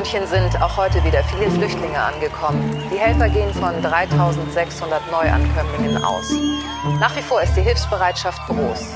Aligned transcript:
München 0.00 0.26
sind 0.26 0.62
auch 0.62 0.78
heute 0.78 1.04
wieder 1.04 1.22
viele 1.24 1.50
Flüchtlinge 1.50 1.98
angekommen. 2.00 2.82
Die 2.90 2.96
Helfer 2.96 3.28
gehen 3.28 3.52
von 3.52 3.82
3600 3.82 5.10
Neuankömmlingen 5.10 6.02
aus. 6.02 6.32
Nach 6.98 7.14
wie 7.16 7.20
vor 7.20 7.42
ist 7.42 7.54
die 7.54 7.60
Hilfsbereitschaft 7.60 8.40
groß. 8.46 8.94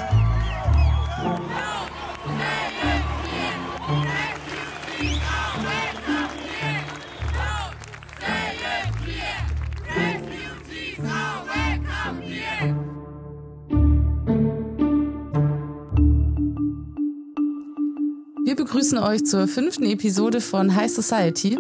Begrüßen 18.85 18.99
euch 18.99 19.25
zur 19.25 19.49
fünften 19.49 19.87
Episode 19.87 20.43
von 20.43 20.77
High 20.77 20.93
Society. 20.93 21.59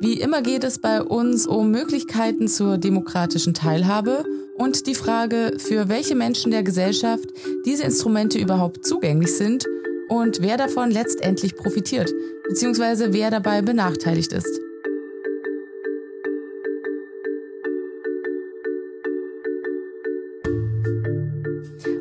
Wie 0.00 0.18
immer 0.18 0.40
geht 0.40 0.64
es 0.64 0.78
bei 0.78 1.02
uns 1.02 1.46
um 1.46 1.70
Möglichkeiten 1.70 2.48
zur 2.48 2.78
demokratischen 2.78 3.52
Teilhabe 3.52 4.24
und 4.56 4.86
die 4.86 4.94
Frage, 4.94 5.58
für 5.58 5.90
welche 5.90 6.14
Menschen 6.14 6.50
der 6.50 6.62
Gesellschaft 6.62 7.28
diese 7.66 7.82
Instrumente 7.82 8.38
überhaupt 8.38 8.86
zugänglich 8.86 9.36
sind 9.36 9.66
und 10.08 10.40
wer 10.40 10.56
davon 10.56 10.90
letztendlich 10.90 11.56
profitiert, 11.56 12.10
beziehungsweise 12.48 13.12
wer 13.12 13.30
dabei 13.30 13.60
benachteiligt 13.60 14.32
ist. 14.32 14.71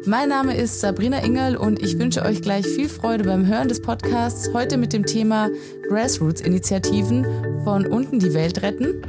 Mein 0.07 0.29
Name 0.29 0.55
ist 0.55 0.79
Sabrina 0.79 1.23
Ingel 1.23 1.55
und 1.55 1.79
ich 1.79 1.99
wünsche 1.99 2.23
euch 2.23 2.41
gleich 2.41 2.65
viel 2.65 2.89
Freude 2.89 3.23
beim 3.23 3.45
Hören 3.45 3.67
des 3.67 3.83
Podcasts. 3.83 4.51
Heute 4.51 4.77
mit 4.77 4.93
dem 4.93 5.05
Thema 5.05 5.47
Grassroots-Initiativen 5.87 7.63
von 7.63 7.85
unten 7.85 8.17
die 8.17 8.33
Welt 8.33 8.63
retten. 8.63 9.03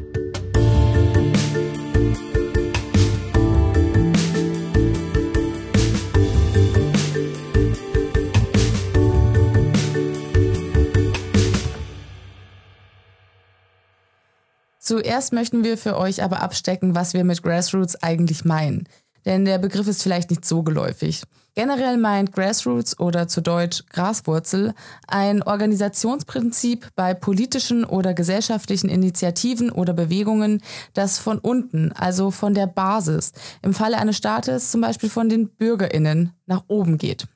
Zuerst 14.78 15.32
möchten 15.32 15.64
wir 15.64 15.78
für 15.78 15.96
euch 15.96 16.22
aber 16.22 16.42
abstecken, 16.42 16.94
was 16.94 17.14
wir 17.14 17.24
mit 17.24 17.42
Grassroots 17.42 18.02
eigentlich 18.02 18.44
meinen 18.44 18.86
denn 19.24 19.44
der 19.44 19.58
Begriff 19.58 19.88
ist 19.88 20.02
vielleicht 20.02 20.30
nicht 20.30 20.44
so 20.44 20.62
geläufig. 20.62 21.22
Generell 21.54 21.98
meint 21.98 22.32
Grassroots 22.32 22.98
oder 22.98 23.28
zu 23.28 23.42
Deutsch 23.42 23.84
Graswurzel 23.90 24.72
ein 25.06 25.42
Organisationsprinzip 25.42 26.88
bei 26.96 27.12
politischen 27.12 27.84
oder 27.84 28.14
gesellschaftlichen 28.14 28.88
Initiativen 28.88 29.70
oder 29.70 29.92
Bewegungen, 29.92 30.62
das 30.94 31.18
von 31.18 31.38
unten, 31.38 31.92
also 31.92 32.30
von 32.30 32.54
der 32.54 32.66
Basis, 32.66 33.32
im 33.60 33.74
Falle 33.74 33.98
eines 33.98 34.16
Staates 34.16 34.70
zum 34.70 34.80
Beispiel 34.80 35.10
von 35.10 35.28
den 35.28 35.50
Bürgerinnen 35.50 36.32
nach 36.46 36.64
oben 36.68 36.96
geht. 36.96 37.26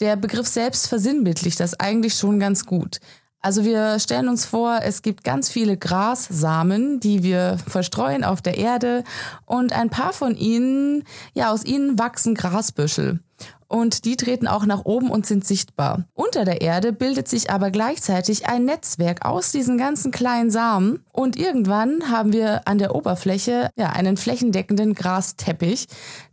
Der 0.00 0.14
Begriff 0.14 0.46
selbst 0.46 0.86
versinnbildlicht 0.86 1.58
das 1.58 1.80
eigentlich 1.80 2.14
schon 2.14 2.38
ganz 2.38 2.66
gut. 2.66 3.00
Also 3.46 3.64
wir 3.64 4.00
stellen 4.00 4.28
uns 4.28 4.44
vor, 4.44 4.80
es 4.82 5.02
gibt 5.02 5.22
ganz 5.22 5.48
viele 5.48 5.76
Grassamen, 5.76 6.98
die 6.98 7.22
wir 7.22 7.58
verstreuen 7.68 8.24
auf 8.24 8.42
der 8.42 8.58
Erde 8.58 9.04
und 9.44 9.72
ein 9.72 9.88
paar 9.88 10.12
von 10.12 10.36
ihnen, 10.36 11.04
ja, 11.32 11.52
aus 11.52 11.64
ihnen 11.64 11.96
wachsen 11.96 12.34
Grasbüschel. 12.34 13.20
Und 13.68 14.04
die 14.04 14.16
treten 14.16 14.48
auch 14.48 14.66
nach 14.66 14.84
oben 14.84 15.10
und 15.10 15.26
sind 15.26 15.46
sichtbar. 15.46 16.06
Unter 16.12 16.44
der 16.44 16.60
Erde 16.60 16.92
bildet 16.92 17.28
sich 17.28 17.48
aber 17.48 17.70
gleichzeitig 17.70 18.48
ein 18.48 18.64
Netzwerk 18.64 19.24
aus 19.24 19.52
diesen 19.52 19.78
ganzen 19.78 20.10
kleinen 20.10 20.50
Samen. 20.50 21.04
Und 21.12 21.36
irgendwann 21.36 22.10
haben 22.10 22.32
wir 22.32 22.66
an 22.66 22.78
der 22.78 22.96
Oberfläche 22.96 23.70
ja, 23.76 23.90
einen 23.90 24.16
flächendeckenden 24.16 24.94
Grasteppich, 24.94 25.86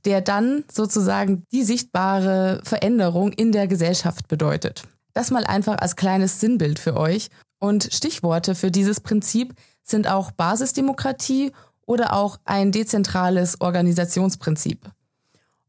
der 0.05 0.21
dann 0.21 0.63
sozusagen 0.71 1.43
die 1.51 1.63
sichtbare 1.63 2.61
Veränderung 2.63 3.33
in 3.33 3.51
der 3.51 3.67
Gesellschaft 3.67 4.27
bedeutet. 4.27 4.85
Das 5.13 5.31
mal 5.31 5.45
einfach 5.45 5.77
als 5.77 5.95
kleines 5.95 6.39
Sinnbild 6.39 6.79
für 6.79 6.97
euch. 6.97 7.29
Und 7.59 7.89
Stichworte 7.93 8.55
für 8.55 8.71
dieses 8.71 8.99
Prinzip 8.99 9.53
sind 9.83 10.07
auch 10.07 10.31
Basisdemokratie 10.31 11.51
oder 11.85 12.13
auch 12.13 12.39
ein 12.45 12.71
dezentrales 12.71 13.61
Organisationsprinzip. 13.61 14.79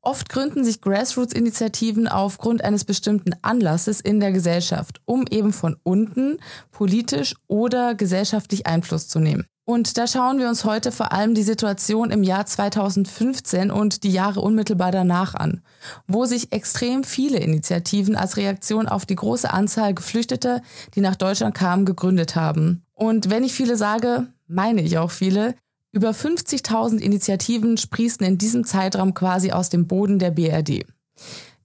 Oft 0.01 0.29
gründen 0.29 0.65
sich 0.65 0.83
Grassroots-Initiativen 0.83 2.09
aufgrund 2.09 2.63
eines 2.63 2.85
bestimmten 2.85 3.33
Anlasses 3.41 4.01
in 4.01 4.21
der 4.21 4.33
Gesellschaft, 4.33 5.01
um 5.07 5.25
eben 5.31 5.53
von 5.53 5.77
unten 5.83 6.39
politisch 6.73 7.35
oder 7.47 7.95
gesellschaftlich 7.95 8.67
Einfluss 8.67 9.09
zu 9.09 9.19
nehmen. 9.19 9.47
Und 9.67 9.97
da 9.97 10.07
schauen 10.07 10.39
wir 10.39 10.49
uns 10.51 10.67
heute 10.67 10.93
vor 10.93 11.13
allem 11.13 11.35
die 11.35 11.43
Situation 11.43 12.11
im 12.11 12.23
Jahr 12.23 12.45
2015 12.45 13.71
und 13.71 14.03
die 14.03 14.13
Jahre 14.13 14.43
unmittelbar 14.43 14.93
danach 14.93 15.35
an, 15.35 15.63
wo 16.07 16.27
sich 16.27 16.53
extrem 16.53 17.03
viele 17.03 17.39
Initiativen 17.39 18.15
als 18.15 18.37
Reaktion 18.37 18.87
auf 18.89 19.07
die 19.07 19.17
große 19.17 19.51
Anzahl 19.51 19.95
Geflüchteter, 19.95 20.61
die 20.95 21.01
nach 21.01 21.17
Deutschland 21.17 21.55
kamen, 21.55 21.87
gegründet 21.87 22.37
haben. 22.37 22.83
Und 22.93 23.31
wenn 23.31 23.43
ich 23.43 23.55
viele 23.55 23.79
sage, 23.79 24.27
meine 24.47 24.83
ich 24.83 24.99
auch 24.99 25.11
viele, 25.11 25.55
über 25.93 26.11
50.000 26.11 26.99
Initiativen 26.99 27.79
sprießen 27.79 28.27
in 28.27 28.37
diesem 28.37 28.65
Zeitraum 28.65 29.15
quasi 29.15 29.53
aus 29.53 29.71
dem 29.71 29.87
Boden 29.87 30.19
der 30.19 30.33
BRD. 30.33 30.85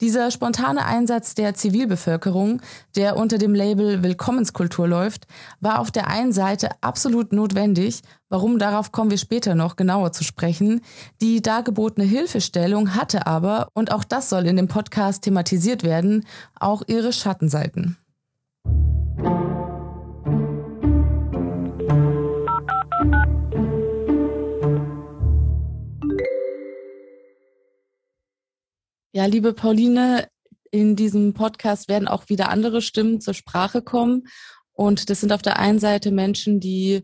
Dieser 0.02 0.32
spontane 0.32 0.86
Einsatz 0.86 1.36
der 1.36 1.56
Zivilbevölkerung, 1.56 2.62
der 2.96 3.18
unter 3.18 3.38
dem 3.38 3.54
Label 3.54 4.02
Willkommenskultur 4.02 4.88
läuft, 4.88 5.28
war 5.60 5.80
auf 5.80 5.92
der 5.92 6.08
einen 6.08 6.32
Seite 6.32 6.70
absolut 6.80 7.34
notwendig, 7.34 8.02
warum 8.30 8.60
darauf 8.60 8.94
kommen 8.94 9.12
wir 9.12 9.18
später 9.18 9.56
noch 9.56 9.76
genauer 9.76 10.14
zu 10.14 10.24
sprechen. 10.24 10.80
Die 11.22 11.42
dargebotene 11.42 12.08
Hilfestellung 12.08 12.96
hatte 12.96 13.28
aber, 13.28 13.68
und 13.74 13.92
auch 13.92 14.06
das 14.06 14.30
soll 14.30 14.48
in 14.48 14.56
dem 14.56 14.70
Podcast 14.70 15.24
thematisiert 15.24 15.84
werden, 15.84 16.26
auch 16.58 16.82
ihre 16.88 17.12
Schattenseiten. 17.12 17.98
Ja, 29.20 29.26
liebe 29.26 29.52
Pauline, 29.52 30.30
in 30.72 30.96
diesem 30.96 31.34
Podcast 31.34 31.90
werden 31.90 32.08
auch 32.08 32.30
wieder 32.30 32.48
andere 32.48 32.82
Stimmen 32.82 33.20
zur 33.20 33.34
Sprache 33.34 33.82
kommen. 33.82 34.30
Und 34.72 35.10
das 35.10 35.20
sind 35.20 35.34
auf 35.34 35.42
der 35.42 35.60
einen 35.60 35.80
Seite 35.80 36.10
Menschen, 36.10 36.62
die 36.62 37.04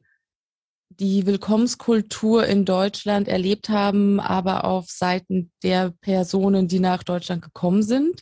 die 0.88 1.26
Willkommenskultur 1.26 2.46
in 2.48 2.64
Deutschland 2.64 3.28
erlebt 3.28 3.68
haben, 3.68 4.22
aber 4.22 4.64
auf 4.64 4.90
Seiten 4.90 5.52
der 5.62 5.94
Personen, 6.00 6.70
die 6.70 6.80
nach 6.80 7.04
Deutschland 7.04 7.42
gekommen 7.42 7.84
sind. 7.84 8.22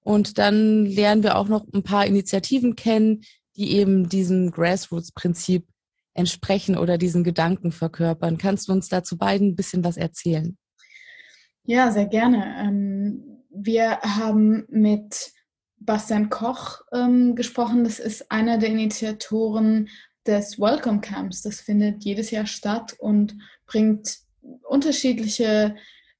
Und 0.00 0.36
dann 0.36 0.84
lernen 0.84 1.22
wir 1.22 1.38
auch 1.38 1.48
noch 1.48 1.64
ein 1.72 1.82
paar 1.82 2.04
Initiativen 2.04 2.76
kennen, 2.76 3.22
die 3.56 3.78
eben 3.78 4.10
diesem 4.10 4.50
Grassroots-Prinzip 4.50 5.66
entsprechen 6.12 6.76
oder 6.76 6.98
diesen 6.98 7.24
Gedanken 7.24 7.72
verkörpern. 7.72 8.36
Kannst 8.36 8.68
du 8.68 8.72
uns 8.72 8.90
dazu 8.90 9.16
beiden 9.16 9.52
ein 9.52 9.56
bisschen 9.56 9.84
was 9.84 9.96
erzählen? 9.96 10.58
Ja, 11.64 11.92
sehr 11.92 12.06
gerne. 12.06 12.56
Ähm, 12.58 13.44
wir 13.50 14.00
haben 14.00 14.64
mit 14.68 15.32
Bastian 15.78 16.28
Koch 16.28 16.80
ähm, 16.92 17.34
gesprochen. 17.36 17.84
Das 17.84 18.00
ist 18.00 18.30
einer 18.30 18.58
der 18.58 18.70
Initiatoren 18.70 19.88
des 20.26 20.58
Welcome 20.58 21.00
Camps. 21.00 21.42
Das 21.42 21.60
findet 21.60 22.04
jedes 22.04 22.30
Jahr 22.30 22.46
statt 22.46 22.96
und 22.98 23.36
bringt 23.66 24.18
unterschiedliche 24.64 25.76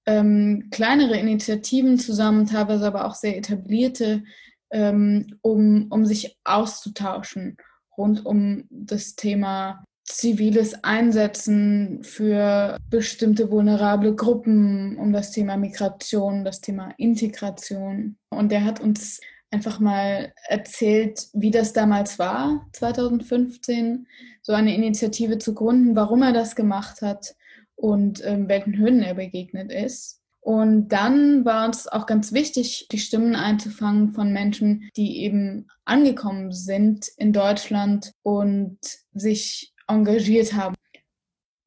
ähm, 0.07 0.69
kleinere 0.71 1.17
Initiativen 1.17 1.99
zusammen, 1.99 2.47
teilweise 2.47 2.87
aber 2.87 3.05
auch 3.05 3.15
sehr 3.15 3.37
etablierte, 3.37 4.25
ähm, 4.71 5.39
um, 5.43 5.87
um 5.91 6.07
sich 6.07 6.39
auszutauschen 6.45 7.57
rund 7.97 8.25
um 8.25 8.65
das 8.71 9.17
Thema 9.17 9.85
ziviles 10.05 10.83
Einsetzen 10.83 12.03
für 12.03 12.77
bestimmte 12.91 13.51
vulnerable 13.51 14.15
Gruppen, 14.15 14.97
um 14.99 15.13
das 15.13 15.31
Thema 15.31 15.57
Migration, 15.57 16.45
das 16.45 16.61
Thema 16.61 16.93
Integration. 16.97 18.17
Und 18.31 18.51
der 18.53 18.65
hat 18.65 18.81
uns 18.81 19.21
einfach 19.51 19.81
mal 19.81 20.33
erzählt, 20.49 21.29
wie 21.35 21.51
das 21.51 21.73
damals 21.73 22.19
war, 22.19 22.67
2015, 22.73 24.07
so 24.41 24.53
eine 24.53 24.75
Initiative 24.75 25.39
zu 25.39 25.55
gründen, 25.55 25.95
warum 25.95 26.23
er 26.23 26.33
das 26.33 26.57
gemacht 26.57 27.03
hat 27.03 27.35
und 27.77 28.25
ähm, 28.25 28.49
welchen 28.49 28.77
Hürden 28.79 29.03
er 29.03 29.15
begegnet 29.15 29.71
ist. 29.71 30.21
Und 30.41 30.89
dann 30.89 31.45
war 31.45 31.67
uns 31.67 31.87
auch 31.87 32.07
ganz 32.07 32.33
wichtig, 32.33 32.89
die 32.91 32.99
Stimmen 32.99 33.37
einzufangen 33.37 34.13
von 34.13 34.33
Menschen, 34.33 34.91
die 34.97 35.19
eben 35.19 35.69
angekommen 35.85 36.51
sind 36.51 37.07
in 37.17 37.33
Deutschland 37.33 38.13
und 38.23 38.79
sich 39.15 39.72
engagiert 39.93 40.53
haben. 40.55 40.75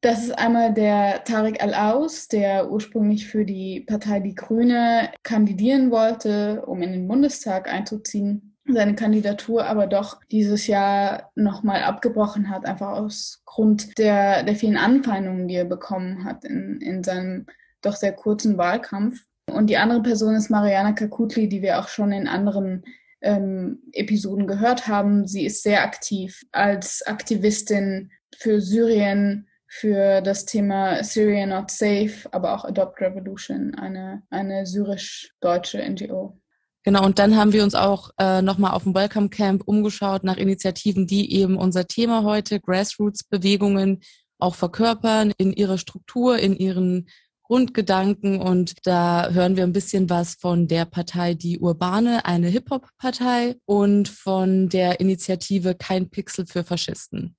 Das 0.02 0.22
ist 0.22 0.38
einmal 0.38 0.72
der 0.72 1.24
Tarek 1.24 1.62
Al-Aus, 1.62 2.28
der 2.28 2.70
ursprünglich 2.70 3.26
für 3.26 3.44
die 3.44 3.80
Partei 3.80 4.20
Die 4.20 4.34
Grüne 4.34 5.10
kandidieren 5.22 5.90
wollte, 5.90 6.62
um 6.66 6.82
in 6.82 6.92
den 6.92 7.08
Bundestag 7.08 7.68
einzuziehen. 7.68 8.56
seine 8.68 8.94
Kandidatur 8.94 9.64
aber 9.64 9.86
doch 9.86 10.20
dieses 10.30 10.66
Jahr 10.66 11.30
nochmal 11.34 11.82
abgebrochen 11.82 12.50
hat, 12.50 12.66
einfach 12.66 12.90
aus 12.90 13.42
Grund 13.46 13.96
der, 13.98 14.42
der 14.42 14.54
vielen 14.54 14.76
Anfeindungen, 14.76 15.48
die 15.48 15.54
er 15.54 15.64
bekommen 15.64 16.24
hat 16.24 16.44
in, 16.44 16.80
in 16.80 17.02
seinem 17.02 17.46
doch 17.80 17.96
sehr 17.96 18.12
kurzen 18.12 18.58
Wahlkampf. 18.58 19.24
Und 19.50 19.70
die 19.70 19.76
andere 19.76 20.02
Person 20.02 20.34
ist 20.34 20.50
Mariana 20.50 20.92
Kakutli, 20.92 21.48
die 21.48 21.62
wir 21.62 21.78
auch 21.78 21.88
schon 21.88 22.12
in 22.12 22.28
anderen 22.28 22.84
ähm, 23.26 23.82
Episoden 23.92 24.46
gehört 24.46 24.86
haben. 24.86 25.26
Sie 25.26 25.44
ist 25.44 25.62
sehr 25.62 25.82
aktiv 25.82 26.42
als 26.52 27.02
Aktivistin 27.06 28.10
für 28.36 28.60
Syrien, 28.60 29.48
für 29.66 30.20
das 30.22 30.46
Thema 30.46 31.02
Syria 31.02 31.46
Not 31.46 31.70
Safe, 31.70 32.12
aber 32.30 32.54
auch 32.54 32.64
Adopt 32.64 33.00
Revolution, 33.00 33.74
eine, 33.74 34.22
eine 34.30 34.64
syrisch-deutsche 34.64 35.78
NGO. 35.78 36.38
Genau, 36.84 37.04
und 37.04 37.18
dann 37.18 37.36
haben 37.36 37.52
wir 37.52 37.64
uns 37.64 37.74
auch 37.74 38.10
äh, 38.16 38.42
nochmal 38.42 38.70
auf 38.70 38.84
dem 38.84 38.94
Welcome 38.94 39.28
Camp 39.28 39.62
umgeschaut 39.66 40.22
nach 40.22 40.36
Initiativen, 40.36 41.08
die 41.08 41.34
eben 41.34 41.56
unser 41.56 41.88
Thema 41.88 42.22
heute, 42.22 42.60
Grassroots-Bewegungen, 42.60 44.02
auch 44.38 44.54
verkörpern 44.54 45.32
in 45.36 45.52
ihrer 45.52 45.78
Struktur, 45.78 46.38
in 46.38 46.56
ihren 46.56 47.08
Grundgedanken. 47.46 48.40
Und 48.40 48.74
da 48.84 49.30
hören 49.30 49.56
wir 49.56 49.62
ein 49.62 49.72
bisschen 49.72 50.10
was 50.10 50.34
von 50.34 50.68
der 50.68 50.84
Partei 50.84 51.34
Die 51.34 51.58
Urbane, 51.58 52.24
eine 52.24 52.48
Hip-Hop-Partei, 52.48 53.56
und 53.64 54.08
von 54.08 54.68
der 54.68 55.00
Initiative 55.00 55.74
Kein 55.74 56.10
Pixel 56.10 56.46
für 56.46 56.64
Faschisten. 56.64 57.36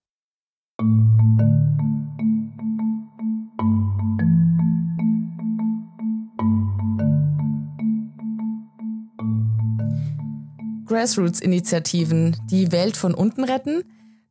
Grassroots-Initiativen, 10.85 12.37
die 12.49 12.71
Welt 12.71 12.95
von 12.95 13.13
unten 13.13 13.43
retten. 13.43 13.83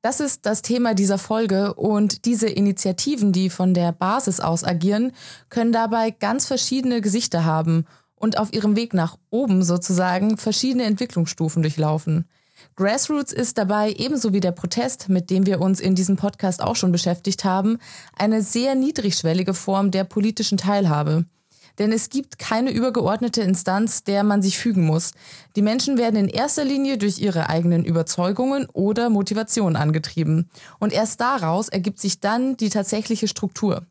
Das 0.06 0.20
ist 0.20 0.46
das 0.46 0.62
Thema 0.62 0.94
dieser 0.94 1.18
Folge 1.18 1.74
und 1.74 2.26
diese 2.26 2.48
Initiativen, 2.48 3.32
die 3.32 3.50
von 3.50 3.74
der 3.74 3.90
Basis 3.90 4.38
aus 4.38 4.62
agieren, 4.62 5.10
können 5.48 5.72
dabei 5.72 6.12
ganz 6.12 6.46
verschiedene 6.46 7.00
Gesichter 7.00 7.44
haben 7.44 7.86
und 8.14 8.38
auf 8.38 8.52
ihrem 8.52 8.76
Weg 8.76 8.94
nach 8.94 9.18
oben 9.30 9.64
sozusagen 9.64 10.36
verschiedene 10.36 10.84
Entwicklungsstufen 10.84 11.60
durchlaufen. 11.60 12.28
Grassroots 12.76 13.32
ist 13.32 13.58
dabei 13.58 13.94
ebenso 13.98 14.32
wie 14.32 14.38
der 14.38 14.52
Protest, 14.52 15.08
mit 15.08 15.28
dem 15.28 15.44
wir 15.44 15.60
uns 15.60 15.80
in 15.80 15.96
diesem 15.96 16.14
Podcast 16.14 16.62
auch 16.62 16.76
schon 16.76 16.92
beschäftigt 16.92 17.44
haben, 17.44 17.78
eine 18.16 18.42
sehr 18.42 18.76
niedrigschwellige 18.76 19.54
Form 19.54 19.90
der 19.90 20.04
politischen 20.04 20.56
Teilhabe. 20.56 21.24
Denn 21.78 21.92
es 21.92 22.08
gibt 22.08 22.38
keine 22.38 22.70
übergeordnete 22.70 23.42
Instanz, 23.42 24.04
der 24.04 24.24
man 24.24 24.42
sich 24.42 24.58
fügen 24.58 24.86
muss. 24.86 25.12
Die 25.56 25.62
Menschen 25.62 25.98
werden 25.98 26.16
in 26.16 26.28
erster 26.28 26.64
Linie 26.64 26.98
durch 26.98 27.18
ihre 27.18 27.48
eigenen 27.48 27.84
Überzeugungen 27.84 28.66
oder 28.72 29.10
Motivationen 29.10 29.76
angetrieben. 29.76 30.48
Und 30.78 30.92
erst 30.92 31.20
daraus 31.20 31.68
ergibt 31.68 32.00
sich 32.00 32.20
dann 32.20 32.56
die 32.56 32.70
tatsächliche 32.70 33.28
Struktur. 33.28 33.86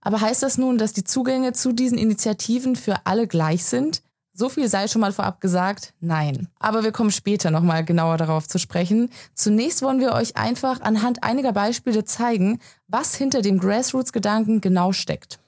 Aber 0.00 0.20
heißt 0.20 0.42
das 0.42 0.58
nun, 0.58 0.78
dass 0.78 0.92
die 0.92 1.04
Zugänge 1.04 1.54
zu 1.54 1.72
diesen 1.72 1.98
Initiativen 1.98 2.76
für 2.76 3.06
alle 3.06 3.26
gleich 3.26 3.64
sind? 3.64 4.02
So 4.36 4.48
viel 4.48 4.68
sei 4.68 4.88
schon 4.88 5.00
mal 5.00 5.12
vorab 5.12 5.40
gesagt, 5.40 5.94
nein. 6.00 6.48
Aber 6.58 6.82
wir 6.82 6.90
kommen 6.90 7.12
später 7.12 7.52
nochmal 7.52 7.84
genauer 7.84 8.16
darauf 8.16 8.48
zu 8.48 8.58
sprechen. 8.58 9.10
Zunächst 9.34 9.80
wollen 9.80 10.00
wir 10.00 10.12
euch 10.12 10.36
einfach 10.36 10.80
anhand 10.80 11.22
einiger 11.22 11.52
Beispiele 11.52 12.04
zeigen, 12.04 12.58
was 12.88 13.14
hinter 13.14 13.42
dem 13.42 13.60
Grassroots-Gedanken 13.60 14.60
genau 14.60 14.90
steckt. 14.92 15.38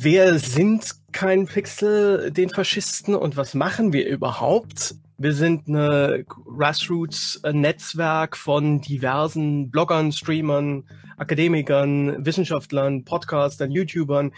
Wer 0.00 0.38
sind 0.38 0.94
kein 1.10 1.46
Pixel 1.46 2.30
den 2.30 2.50
Faschisten 2.50 3.16
und 3.16 3.36
was 3.36 3.54
machen 3.54 3.92
wir 3.92 4.06
überhaupt? 4.06 4.94
Wir 5.16 5.32
sind 5.32 5.66
eine 5.66 6.24
Grassroots-Netzwerk 6.24 8.36
von 8.36 8.80
diversen 8.80 9.72
Bloggern, 9.72 10.12
Streamern, 10.12 10.84
Akademikern, 11.16 12.24
Wissenschaftlern, 12.24 13.04
Podcastern, 13.04 13.72
YouTubern, 13.72 14.32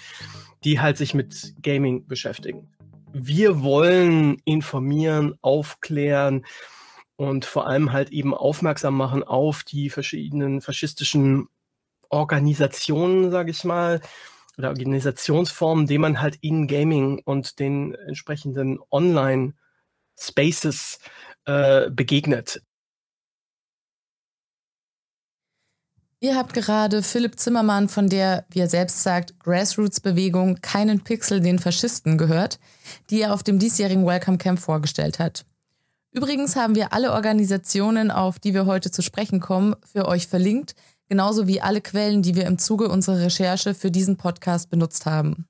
die 0.64 0.80
halt 0.80 0.96
sich 0.96 1.12
mit 1.12 1.52
Gaming 1.62 2.06
beschäftigen. 2.06 2.66
Wir 3.12 3.62
wollen 3.62 4.40
informieren, 4.46 5.34
aufklären 5.42 6.46
und 7.16 7.44
vor 7.44 7.66
allem 7.66 7.92
halt 7.92 8.12
eben 8.12 8.32
aufmerksam 8.32 8.96
machen 8.96 9.22
auf 9.22 9.62
die 9.62 9.90
verschiedenen 9.90 10.62
faschistischen 10.62 11.48
Organisationen, 12.08 13.30
sage 13.30 13.50
ich 13.50 13.62
mal, 13.64 14.00
oder 14.58 14.70
Organisationsformen, 14.70 15.86
denen 15.86 16.02
man 16.02 16.20
halt 16.20 16.36
in 16.40 16.66
Gaming 16.66 17.20
und 17.24 17.58
den 17.58 17.94
entsprechenden 17.94 18.78
Online-Spaces 18.90 20.98
äh, 21.44 21.90
begegnet. 21.90 22.62
Ihr 26.22 26.36
habt 26.36 26.52
gerade 26.52 27.02
Philipp 27.02 27.38
Zimmermann 27.38 27.88
von 27.88 28.10
der, 28.10 28.44
wie 28.50 28.60
er 28.60 28.68
selbst 28.68 29.02
sagt, 29.02 29.40
Grassroots-Bewegung 29.40 30.60
Keinen 30.60 31.02
Pixel 31.02 31.40
den 31.40 31.58
Faschisten 31.58 32.18
gehört, 32.18 32.58
die 33.08 33.22
er 33.22 33.32
auf 33.32 33.42
dem 33.42 33.58
diesjährigen 33.58 34.04
Welcome 34.04 34.36
Camp 34.36 34.58
vorgestellt 34.58 35.18
hat. 35.18 35.46
Übrigens 36.12 36.56
haben 36.56 36.74
wir 36.74 36.92
alle 36.92 37.12
Organisationen, 37.12 38.10
auf 38.10 38.38
die 38.38 38.52
wir 38.52 38.66
heute 38.66 38.90
zu 38.90 39.00
sprechen 39.00 39.40
kommen, 39.40 39.76
für 39.90 40.06
euch 40.06 40.26
verlinkt, 40.26 40.74
genauso 41.10 41.48
wie 41.48 41.60
alle 41.60 41.80
Quellen, 41.80 42.22
die 42.22 42.36
wir 42.36 42.46
im 42.46 42.56
Zuge 42.56 42.88
unserer 42.88 43.18
Recherche 43.18 43.74
für 43.74 43.90
diesen 43.90 44.16
Podcast 44.16 44.70
benutzt 44.70 45.06
haben. 45.06 45.48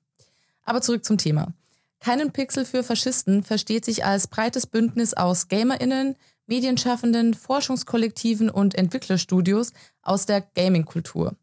Aber 0.65 0.81
zurück 0.81 1.05
zum 1.05 1.19
Thema. 1.19 1.53
Keinen 1.99 2.33
Pixel 2.33 2.65
für 2.65 2.83
Faschisten 2.83 3.43
versteht 3.43 3.85
sich 3.85 4.03
als 4.03 4.27
breites 4.27 4.65
Bündnis 4.65 5.13
aus 5.13 5.49
GamerInnen, 5.49 6.15
Medienschaffenden, 6.47 7.35
Forschungskollektiven 7.35 8.49
und 8.49 8.73
Entwicklerstudios 8.73 9.71
aus 10.01 10.25
der 10.25 10.41
Gaming-Kultur. 10.41 11.35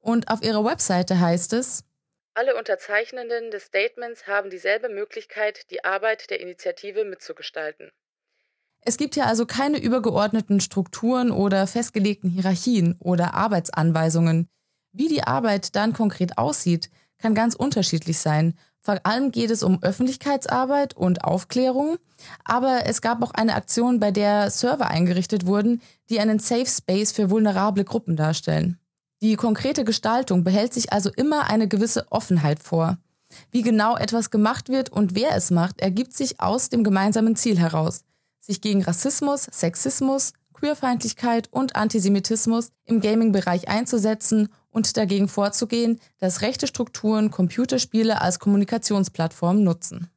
Und 0.00 0.28
auf 0.28 0.42
ihrer 0.42 0.64
Webseite 0.64 1.20
heißt 1.20 1.52
es, 1.52 1.84
alle 2.32 2.56
Unterzeichnenden 2.56 3.50
des 3.50 3.64
Statements 3.64 4.26
haben 4.26 4.48
dieselbe 4.48 4.88
Möglichkeit, 4.88 5.70
die 5.70 5.84
Arbeit 5.84 6.30
der 6.30 6.40
Initiative 6.40 7.04
mitzugestalten. 7.04 7.90
Es 8.88 8.96
gibt 8.96 9.16
ja 9.16 9.26
also 9.26 9.44
keine 9.44 9.76
übergeordneten 9.76 10.60
Strukturen 10.60 11.30
oder 11.30 11.66
festgelegten 11.66 12.30
Hierarchien 12.30 12.96
oder 13.00 13.34
Arbeitsanweisungen. 13.34 14.48
Wie 14.92 15.08
die 15.08 15.24
Arbeit 15.24 15.76
dann 15.76 15.92
konkret 15.92 16.38
aussieht, 16.38 16.88
kann 17.18 17.34
ganz 17.34 17.54
unterschiedlich 17.54 18.18
sein. 18.18 18.54
Vor 18.80 18.98
allem 19.02 19.30
geht 19.30 19.50
es 19.50 19.62
um 19.62 19.82
Öffentlichkeitsarbeit 19.82 20.96
und 20.96 21.22
Aufklärung, 21.22 21.98
aber 22.44 22.86
es 22.86 23.02
gab 23.02 23.22
auch 23.22 23.32
eine 23.32 23.56
Aktion, 23.56 24.00
bei 24.00 24.10
der 24.10 24.50
Server 24.50 24.88
eingerichtet 24.88 25.44
wurden, 25.44 25.82
die 26.08 26.18
einen 26.18 26.38
Safe 26.38 26.64
Space 26.64 27.12
für 27.12 27.28
vulnerable 27.28 27.84
Gruppen 27.84 28.16
darstellen. 28.16 28.78
Die 29.20 29.36
konkrete 29.36 29.84
Gestaltung 29.84 30.44
behält 30.44 30.72
sich 30.72 30.94
also 30.94 31.10
immer 31.10 31.50
eine 31.50 31.68
gewisse 31.68 32.10
Offenheit 32.10 32.58
vor. 32.62 32.96
Wie 33.50 33.60
genau 33.60 33.98
etwas 33.98 34.30
gemacht 34.30 34.70
wird 34.70 34.88
und 34.88 35.14
wer 35.14 35.36
es 35.36 35.50
macht, 35.50 35.82
ergibt 35.82 36.16
sich 36.16 36.40
aus 36.40 36.70
dem 36.70 36.82
gemeinsamen 36.84 37.36
Ziel 37.36 37.58
heraus 37.58 38.04
sich 38.40 38.60
gegen 38.60 38.82
Rassismus, 38.82 39.44
Sexismus, 39.44 40.32
Queerfeindlichkeit 40.52 41.48
und 41.52 41.76
Antisemitismus 41.76 42.70
im 42.84 43.00
Gaming-Bereich 43.00 43.68
einzusetzen 43.68 44.48
und 44.70 44.96
dagegen 44.96 45.28
vorzugehen, 45.28 46.00
dass 46.18 46.40
rechte 46.42 46.66
Strukturen 46.66 47.30
Computerspiele 47.30 48.20
als 48.20 48.38
Kommunikationsplattform 48.38 49.62
nutzen. 49.62 50.10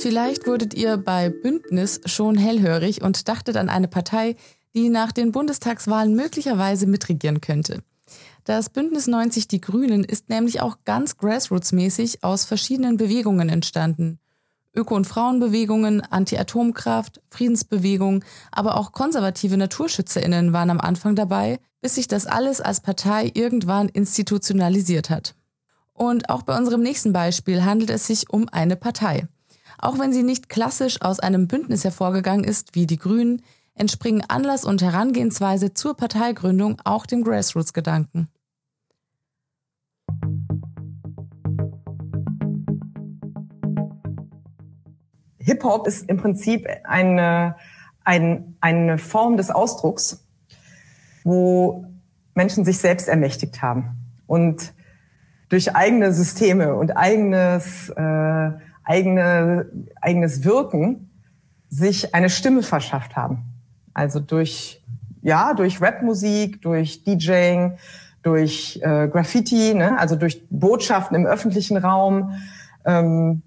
Vielleicht 0.00 0.46
wurdet 0.46 0.72
ihr 0.72 0.96
bei 0.96 1.28
Bündnis 1.28 2.00
schon 2.06 2.38
hellhörig 2.38 3.02
und 3.02 3.28
dachtet 3.28 3.58
an 3.58 3.68
eine 3.68 3.86
Partei, 3.86 4.34
die 4.74 4.88
nach 4.88 5.12
den 5.12 5.30
Bundestagswahlen 5.30 6.16
möglicherweise 6.16 6.86
mitregieren 6.86 7.42
könnte. 7.42 7.82
Das 8.44 8.70
Bündnis 8.70 9.08
90 9.08 9.46
Die 9.48 9.60
Grünen 9.60 10.02
ist 10.02 10.30
nämlich 10.30 10.62
auch 10.62 10.78
ganz 10.86 11.16
grassroots-mäßig 11.18 12.22
aus 12.22 12.46
verschiedenen 12.46 12.96
Bewegungen 12.96 13.50
entstanden. 13.50 14.18
Öko- 14.74 14.96
und 14.96 15.06
Frauenbewegungen, 15.06 16.00
Anti-Atomkraft, 16.00 17.20
Friedensbewegung, 17.28 18.24
aber 18.52 18.78
auch 18.78 18.92
konservative 18.92 19.58
NaturschützerInnen 19.58 20.54
waren 20.54 20.70
am 20.70 20.80
Anfang 20.80 21.14
dabei, 21.14 21.58
bis 21.82 21.96
sich 21.96 22.08
das 22.08 22.26
alles 22.26 22.62
als 22.62 22.80
Partei 22.80 23.30
irgendwann 23.34 23.90
institutionalisiert 23.90 25.10
hat. 25.10 25.34
Und 25.92 26.30
auch 26.30 26.42
bei 26.42 26.56
unserem 26.56 26.80
nächsten 26.80 27.12
Beispiel 27.12 27.64
handelt 27.66 27.90
es 27.90 28.06
sich 28.06 28.30
um 28.30 28.48
eine 28.48 28.76
Partei. 28.76 29.28
Auch 29.82 29.98
wenn 29.98 30.12
sie 30.12 30.22
nicht 30.22 30.50
klassisch 30.50 31.00
aus 31.00 31.20
einem 31.20 31.48
Bündnis 31.48 31.84
hervorgegangen 31.84 32.44
ist 32.44 32.74
wie 32.74 32.86
die 32.86 32.98
Grünen, 32.98 33.40
entspringen 33.74 34.22
Anlass 34.28 34.66
und 34.66 34.82
Herangehensweise 34.82 35.72
zur 35.72 35.96
Parteigründung 35.96 36.82
auch 36.84 37.06
dem 37.06 37.24
Grassroots-Gedanken. 37.24 38.28
Hip-Hop 45.38 45.86
ist 45.86 46.10
im 46.10 46.18
Prinzip 46.18 46.68
eine, 46.84 47.56
ein, 48.04 48.56
eine 48.60 48.98
Form 48.98 49.38
des 49.38 49.50
Ausdrucks, 49.50 50.28
wo 51.24 51.86
Menschen 52.34 52.66
sich 52.66 52.78
selbst 52.78 53.08
ermächtigt 53.08 53.62
haben 53.62 53.96
und 54.26 54.74
durch 55.48 55.74
eigene 55.74 56.12
Systeme 56.12 56.74
und 56.74 56.96
eigenes, 56.96 57.88
äh, 57.88 58.50
eigene, 58.84 59.66
eigenes 60.00 60.44
Wirken 60.44 61.10
sich 61.68 62.14
eine 62.14 62.30
Stimme 62.30 62.62
verschafft 62.62 63.16
haben. 63.16 63.44
Also 63.94 64.20
durch, 64.20 64.82
ja, 65.22 65.54
durch 65.54 65.80
Rapmusik, 65.80 66.62
durch 66.62 67.04
DJing, 67.04 67.78
durch 68.22 68.80
äh, 68.82 69.08
Graffiti, 69.08 69.74
ne? 69.74 69.98
also 69.98 70.16
durch 70.16 70.42
Botschaften 70.50 71.16
im 71.16 71.26
öffentlichen 71.26 71.76
Raum. 71.76 72.34
Ähm, 72.84 73.42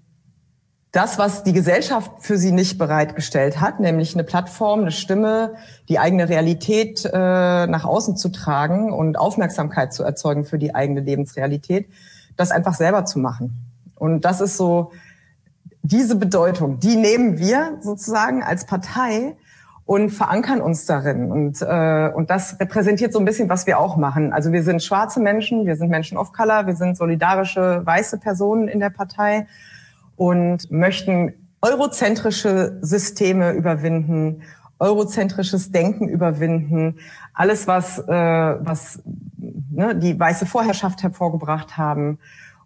das, 0.94 1.18
was 1.18 1.42
die 1.42 1.52
Gesellschaft 1.52 2.12
für 2.20 2.38
sie 2.38 2.52
nicht 2.52 2.78
bereitgestellt 2.78 3.60
hat, 3.60 3.80
nämlich 3.80 4.14
eine 4.14 4.22
Plattform, 4.22 4.82
eine 4.82 4.92
Stimme, 4.92 5.54
die 5.88 5.98
eigene 5.98 6.28
Realität 6.28 7.04
äh, 7.04 7.66
nach 7.66 7.84
außen 7.84 8.16
zu 8.16 8.28
tragen 8.28 8.92
und 8.92 9.18
Aufmerksamkeit 9.18 9.92
zu 9.92 10.04
erzeugen 10.04 10.44
für 10.44 10.58
die 10.58 10.74
eigene 10.74 11.00
Lebensrealität, 11.00 11.88
das 12.36 12.52
einfach 12.52 12.74
selber 12.74 13.04
zu 13.06 13.18
machen. 13.18 13.72
Und 13.96 14.24
das 14.24 14.40
ist 14.40 14.56
so 14.56 14.92
diese 15.84 16.16
Bedeutung, 16.16 16.80
die 16.80 16.96
nehmen 16.96 17.38
wir 17.38 17.76
sozusagen 17.82 18.42
als 18.42 18.64
Partei 18.64 19.36
und 19.84 20.08
verankern 20.08 20.62
uns 20.62 20.86
darin. 20.86 21.30
Und, 21.30 21.60
äh, 21.60 22.10
und 22.14 22.30
das 22.30 22.58
repräsentiert 22.58 23.12
so 23.12 23.18
ein 23.18 23.26
bisschen, 23.26 23.50
was 23.50 23.66
wir 23.66 23.78
auch 23.78 23.98
machen. 23.98 24.32
Also 24.32 24.50
wir 24.50 24.62
sind 24.62 24.82
schwarze 24.82 25.20
Menschen, 25.20 25.66
wir 25.66 25.76
sind 25.76 25.90
Menschen 25.90 26.16
of 26.16 26.32
Color, 26.32 26.66
wir 26.66 26.74
sind 26.74 26.96
solidarische 26.96 27.82
weiße 27.84 28.18
Personen 28.18 28.66
in 28.66 28.80
der 28.80 28.88
Partei 28.88 29.46
und 30.16 30.70
möchten 30.70 31.34
eurozentrische 31.60 32.78
Systeme 32.80 33.52
überwinden, 33.52 34.42
eurozentrisches 34.78 35.70
Denken 35.70 36.08
überwinden, 36.08 36.96
alles 37.34 37.66
was 37.66 37.98
äh, 37.98 38.10
was 38.10 39.02
ne, 39.70 39.94
die 39.94 40.18
weiße 40.18 40.46
Vorherrschaft 40.46 41.02
hervorgebracht 41.02 41.76
haben 41.76 42.18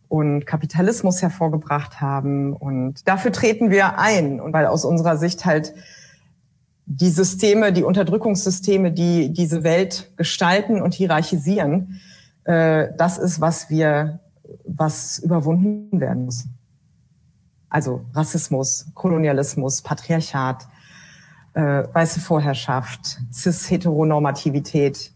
und 0.08 0.46
Kapitalismus 0.46 1.20
hervorgebracht 1.22 2.00
haben 2.00 2.54
und 2.54 3.06
dafür 3.06 3.32
treten 3.32 3.70
wir 3.70 3.98
ein 3.98 4.40
und 4.40 4.52
weil 4.52 4.66
aus 4.66 4.84
unserer 4.84 5.16
Sicht 5.16 5.44
halt 5.44 5.74
die 6.86 7.10
Systeme, 7.10 7.72
die 7.72 7.84
Unterdrückungssysteme, 7.84 8.90
die 8.90 9.32
diese 9.32 9.62
Welt 9.62 10.10
gestalten 10.16 10.80
und 10.80 10.94
hierarchisieren, 10.94 12.00
äh, 12.44 12.88
das 12.96 13.18
ist 13.18 13.40
was 13.40 13.68
wir 13.68 14.20
was 14.64 15.18
überwunden 15.18 16.00
werden 16.00 16.24
muss. 16.24 16.46
Also 17.68 18.06
Rassismus, 18.14 18.86
Kolonialismus, 18.94 19.82
Patriarchat, 19.82 20.66
äh, 21.54 21.84
weiße 21.92 22.20
Vorherrschaft, 22.20 23.18
Cis-Heteronormativität, 23.32 25.12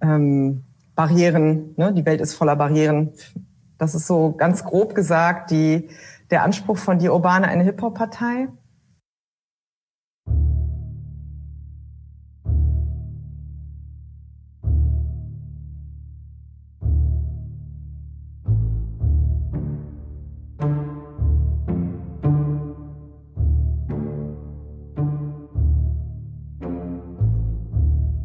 ähm, 0.00 0.62
Barrieren. 0.94 1.74
Ne? 1.76 1.92
Die 1.92 2.04
Welt 2.04 2.20
ist 2.20 2.34
voller 2.34 2.54
Barrieren. 2.54 3.12
Das 3.82 3.96
ist 3.96 4.06
so 4.06 4.30
ganz 4.30 4.62
grob 4.62 4.94
gesagt 4.94 5.50
die, 5.50 5.88
der 6.30 6.44
Anspruch 6.44 6.78
von 6.78 7.00
die 7.00 7.08
Urbane, 7.08 7.48
eine 7.48 7.64
Hip-Hop-Partei. 7.64 8.46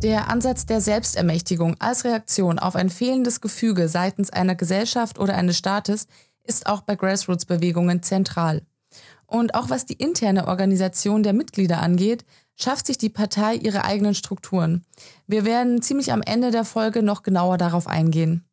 Der 0.08 0.30
Ansatz 0.30 0.66
der 0.66 0.80
Selbstermächtigung 0.80 1.76
als 1.80 2.06
Reaktion 2.06 2.60
auf 2.60 2.78
ein 2.78 2.90
fehlendes 2.90 3.42
Gefüge 3.42 3.90
seitens 3.90 4.30
einer 4.30 4.56
Gesellschaft 4.56 5.20
oder 5.20 5.36
eines 5.36 5.58
Staates 5.58 6.08
ist 6.46 6.66
auch 6.66 6.80
bei 6.80 6.96
Grassroots-Bewegungen 6.96 8.02
zentral. 8.02 8.62
Und 9.26 9.54
auch 9.54 9.70
was 9.70 9.86
die 9.86 9.96
interne 9.96 10.48
Organisation 10.48 11.24
der 11.24 11.34
Mitglieder 11.34 11.82
angeht, 11.82 12.24
schafft 12.56 12.88
sich 12.88 12.98
die 12.98 13.10
Partei 13.10 13.56
ihre 13.56 13.84
eigenen 13.84 14.16
Strukturen. 14.16 14.86
Wir 15.28 15.44
werden 15.44 15.82
ziemlich 15.82 16.14
am 16.14 16.22
Ende 16.22 16.52
der 16.52 16.64
Folge 16.64 17.04
noch 17.04 17.22
genauer 17.22 17.58
darauf 17.58 17.86
eingehen. 17.86 18.46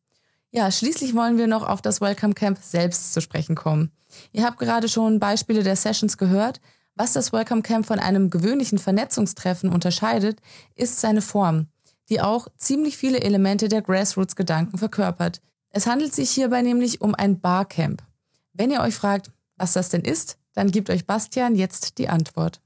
Ja, 0.51 0.69
schließlich 0.69 1.15
wollen 1.15 1.37
wir 1.37 1.47
noch 1.47 1.65
auf 1.65 1.81
das 1.81 2.01
Welcome 2.01 2.33
Camp 2.33 2.59
selbst 2.61 3.13
zu 3.13 3.21
sprechen 3.21 3.55
kommen. 3.55 3.93
Ihr 4.33 4.43
habt 4.43 4.59
gerade 4.59 4.89
schon 4.89 5.19
Beispiele 5.19 5.63
der 5.63 5.77
Sessions 5.77 6.17
gehört, 6.17 6.59
was 6.95 7.13
das 7.13 7.33
Welcome 7.33 7.61
Camp 7.61 7.85
von 7.85 7.99
einem 7.99 8.29
gewöhnlichen 8.29 8.77
Vernetzungstreffen 8.77 9.69
unterscheidet, 9.69 10.39
ist 10.75 10.99
seine 10.99 11.21
Form, 11.21 11.67
die 12.09 12.21
auch 12.21 12.47
ziemlich 12.57 12.97
viele 12.97 13.19
Elemente 13.19 13.67
der 13.67 13.81
Grassroots-Gedanken 13.81 14.77
verkörpert. 14.77 15.41
Es 15.71 15.87
handelt 15.87 16.13
sich 16.13 16.31
hierbei 16.31 16.61
nämlich 16.61 17.01
um 17.01 17.13
ein 17.13 17.39
Barcamp. 17.39 18.01
Wenn 18.53 18.71
ihr 18.71 18.81
euch 18.81 18.95
fragt, 18.95 19.31
was 19.57 19.73
das 19.73 19.89
denn 19.89 20.01
ist, 20.01 20.37
dann 20.53 20.71
gibt 20.71 20.89
euch 20.89 21.05
Bastian 21.05 21.55
jetzt 21.55 21.97
die 21.97 22.07
Antwort. 22.07 22.61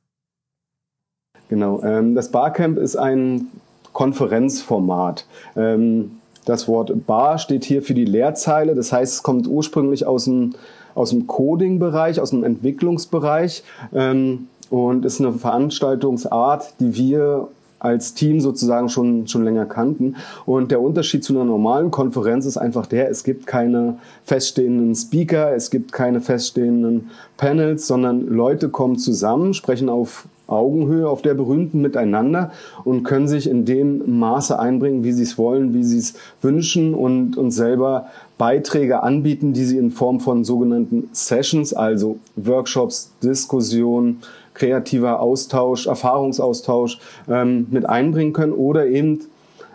Genau, 1.49 1.81
ähm, 1.81 2.13
das 2.13 2.29
Barcamp 2.29 2.77
ist 2.77 2.95
ein 2.95 3.47
Konferenzformat. 3.93 5.25
Ähm, 5.55 6.19
das 6.45 6.67
Wort 6.67 7.05
Bar 7.07 7.39
steht 7.39 7.63
hier 7.65 7.81
für 7.81 7.95
die 7.95 8.05
Leerzeile, 8.05 8.75
das 8.75 8.91
heißt, 8.91 9.13
es 9.15 9.23
kommt 9.23 9.47
ursprünglich 9.47 10.05
aus 10.05 10.25
dem 10.25 10.53
aus 10.99 11.11
dem 11.11 11.27
Coding-Bereich, 11.27 12.19
aus 12.19 12.31
dem 12.31 12.43
Entwicklungsbereich 12.43 13.63
ähm, 13.93 14.49
und 14.69 15.05
ist 15.05 15.21
eine 15.21 15.31
Veranstaltungsart, 15.31 16.73
die 16.81 16.93
wir 16.93 17.47
als 17.79 18.13
Team 18.13 18.39
sozusagen 18.39 18.89
schon, 18.89 19.27
schon 19.27 19.43
länger 19.43 19.65
kannten. 19.65 20.15
Und 20.45 20.71
der 20.71 20.81
Unterschied 20.81 21.23
zu 21.23 21.33
einer 21.33 21.45
normalen 21.45 21.91
Konferenz 21.91 22.45
ist 22.45 22.57
einfach 22.57 22.85
der, 22.85 23.09
es 23.09 23.23
gibt 23.23 23.47
keine 23.47 23.97
feststehenden 24.23 24.93
Speaker, 24.95 25.53
es 25.55 25.71
gibt 25.71 25.91
keine 25.91 26.21
feststehenden 26.21 27.09
Panels, 27.37 27.87
sondern 27.87 28.27
Leute 28.27 28.69
kommen 28.69 28.97
zusammen, 28.97 29.53
sprechen 29.53 29.89
auf 29.89 30.27
Augenhöhe, 30.49 31.07
auf 31.07 31.21
der 31.21 31.35
berühmten 31.35 31.81
miteinander 31.81 32.51
und 32.83 33.03
können 33.03 33.27
sich 33.27 33.47
in 33.47 33.65
dem 33.65 34.19
Maße 34.19 34.57
einbringen, 34.57 35.03
wie 35.03 35.11
sie 35.11 35.23
es 35.23 35.37
wollen, 35.37 35.73
wie 35.73 35.83
sie 35.83 35.99
es 35.99 36.15
wünschen 36.41 36.93
und 36.93 37.37
uns 37.37 37.55
selber 37.55 38.07
Beiträge 38.37 39.03
anbieten, 39.03 39.53
die 39.53 39.65
sie 39.65 39.77
in 39.77 39.91
Form 39.91 40.19
von 40.19 40.43
sogenannten 40.43 41.09
Sessions, 41.11 41.73
also 41.73 42.17
Workshops, 42.35 43.11
Diskussionen, 43.21 44.21
kreativer 44.59 45.19
Austausch, 45.19 45.87
Erfahrungsaustausch 45.87 46.99
ähm, 47.27 47.67
mit 47.71 47.89
einbringen 47.89 48.33
können 48.33 48.53
oder 48.53 48.85
eben 48.85 49.21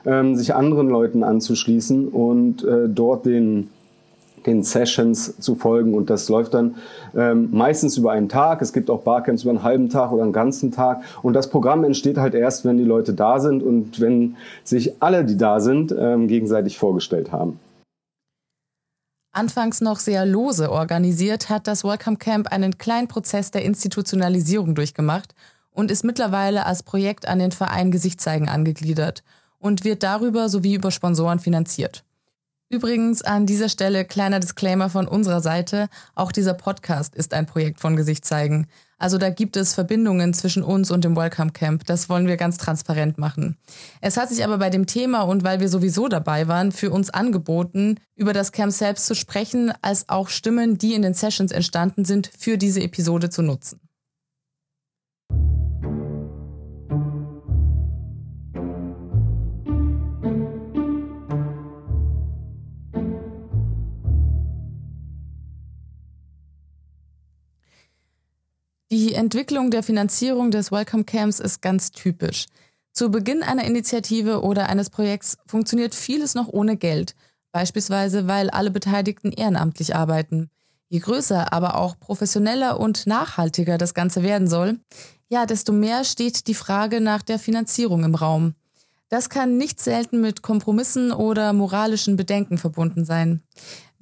ähm, 0.07 0.37
sich 0.37 0.55
anderen 0.55 0.89
Leuten 0.89 1.25
anzuschließen 1.25 2.09
und 2.09 2.63
äh, 2.65 2.89
dort 2.89 3.27
den 3.27 3.71
den 4.47 4.63
Sessions 4.63 5.39
zu 5.39 5.55
folgen. 5.55 5.95
Und 5.95 6.11
das 6.11 6.29
läuft 6.29 6.55
dann 6.55 6.77
ähm, 7.17 7.49
meistens 7.53 7.97
über 7.97 8.13
einen 8.13 8.29
Tag. 8.29 8.63
Es 8.63 8.73
gibt 8.73 8.91
auch 8.91 9.03
Barcamps 9.03 9.43
über 9.43 9.51
einen 9.51 9.63
halben 9.63 9.89
Tag 9.89 10.13
oder 10.13 10.23
einen 10.23 10.33
ganzen 10.33 10.71
Tag. 10.71 11.03
Und 11.23 11.35
das 11.35 11.49
Programm 11.49 11.85
entsteht 11.85 12.19
halt 12.19 12.35
erst, 12.35 12.65
wenn 12.65 12.77
die 12.77 12.85
Leute 12.85 13.15
da 13.15 13.41
sind 13.41 13.63
und 13.63 14.01
wenn 14.01 14.37
sich 14.63 14.93
alle, 15.01 15.25
die 15.25 15.37
da 15.37 15.61
sind, 15.61 15.95
ähm, 15.99 16.29
gegenseitig 16.29 16.79
vorgestellt 16.79 17.33
haben. 17.33 17.59
Anfangs 19.35 19.81
noch 19.81 19.99
sehr 19.99 20.25
lose 20.25 20.71
organisiert, 20.71 21.51
hat 21.51 21.67
das 21.67 21.83
Welcome 21.83 22.19
Camp 22.19 22.53
einen 22.53 22.79
kleinen 22.79 23.09
Prozess 23.09 23.51
der 23.51 23.65
Institutionalisierung 23.65 24.77
durchgemacht 24.77 25.35
und 25.73 25.91
ist 25.91 26.05
mittlerweile 26.05 26.67
als 26.67 26.85
Projekt 26.85 27.27
an 27.27 27.41
den 27.41 27.51
Verein 27.51 27.91
Gesichtszeigen 27.91 28.49
angegliedert 28.49 29.25
und 29.59 29.83
wird 29.83 30.05
darüber 30.05 30.49
sowie 30.49 30.75
über 30.77 30.93
Sponsoren 30.93 31.41
finanziert. 31.41 32.05
Übrigens 32.69 33.23
an 33.23 33.45
dieser 33.45 33.69
Stelle 33.69 34.05
kleiner 34.05 34.39
Disclaimer 34.39 34.89
von 34.89 35.09
unserer 35.09 35.41
Seite. 35.41 35.89
Auch 36.15 36.31
dieser 36.31 36.55
Podcast 36.55 37.17
ist 37.17 37.35
ein 37.35 37.47
Projekt 37.47 37.81
von 37.81 37.97
Gesicht 37.97 38.25
zeigen. 38.25 38.69
Also 39.05 39.19
da 39.19 39.29
gibt 39.29 39.59
es 39.59 39.75
Verbindungen 39.75 40.33
zwischen 40.33 40.63
uns 40.63 40.91
und 40.91 41.05
dem 41.05 41.15
Welcome 41.15 41.53
Camp. 41.53 41.85
Das 41.85 42.09
wollen 42.09 42.27
wir 42.27 42.39
ganz 42.39 42.57
transparent 42.57 43.19
machen. 43.19 43.59
Es 44.01 44.17
hat 44.17 44.31
sich 44.31 44.43
aber 44.43 44.57
bei 44.57 44.71
dem 44.71 44.87
Thema 44.87 45.25
und 45.25 45.45
weil 45.45 45.61
wir 45.61 45.69
sowieso 45.69 46.09
dabei 46.09 46.49
waren, 46.49 46.73
für 46.73 46.91
uns 46.91 47.11
angeboten, 47.11 48.01
über 48.17 48.33
das 48.33 48.51
Camp 48.51 48.73
selbst 48.73 49.05
zu 49.05 49.15
sprechen, 49.15 49.75
als 49.83 50.09
auch 50.09 50.31
Stimmen, 50.31 50.79
die 50.79 50.95
in 50.95 51.03
den 51.03 51.13
Sessions 51.13 51.53
entstanden 51.53 52.07
sind, 52.07 52.31
für 52.39 52.57
diese 52.57 52.81
Episode 52.81 53.29
zu 53.29 53.43
nutzen. 53.43 53.79
Die 68.95 69.15
Entwicklung 69.15 69.73
der 69.73 69.83
Finanzierung 69.83 70.53
des 70.53 70.71
Welcome 70.71 71.03
Camps 71.03 71.41
ist 71.41 71.61
ganz 71.61 71.91
typisch. 71.91 72.47
Zu 72.93 73.11
Beginn 73.11 73.43
einer 73.43 73.65
Initiative 73.65 74.43
oder 74.43 74.69
eines 74.69 74.89
Projekts 74.89 75.37
funktioniert 75.47 75.97
vieles 75.97 76.37
noch 76.37 76.47
ohne 76.47 76.77
Geld, 76.77 77.17
beispielsweise 77.51 78.29
weil 78.29 78.51
alle 78.51 78.71
Beteiligten 78.71 79.33
ehrenamtlich 79.33 79.97
arbeiten. 79.97 80.49
Je 80.91 81.01
größer, 81.01 81.53
aber 81.53 81.77
auch 81.77 81.99
professioneller 81.99 82.79
und 82.79 83.09
nachhaltiger 83.09 83.79
das 83.79 83.95
Ganze 83.95 84.23
werden 84.23 84.47
soll, 84.47 84.79
ja, 85.29 85.45
desto 85.45 85.73
mehr 85.73 86.05
steht 86.05 86.47
die 86.47 86.55
Frage 86.55 87.01
nach 87.01 87.23
der 87.23 87.41
Finanzierung 87.41 88.05
im 88.05 88.15
Raum. 88.15 88.55
Das 89.09 89.29
kann 89.29 89.57
nicht 89.57 89.81
selten 89.81 90.21
mit 90.21 90.43
Kompromissen 90.43 91.11
oder 91.11 91.53
moralischen 91.53 92.15
Bedenken 92.15 92.59
verbunden 92.59 93.05
sein. 93.05 93.43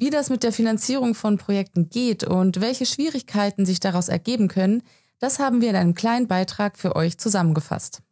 Wie 0.02 0.10
das 0.10 0.30
mit 0.30 0.42
der 0.42 0.50
Finanzierung 0.50 1.14
von 1.14 1.38
Projekten 1.38 1.88
geht 1.88 2.24
und 2.24 2.60
welche 2.60 2.86
Schwierigkeiten 2.86 3.64
sich 3.64 3.78
daraus 3.78 4.08
ergeben 4.08 4.48
können, 4.48 4.82
das 5.20 5.38
haben 5.38 5.60
wir 5.60 5.70
in 5.70 5.76
einem 5.76 5.94
kleinen 5.94 6.26
Beitrag 6.26 6.76
für 6.76 6.96
euch 6.96 7.18
zusammengefasst. 7.18 8.02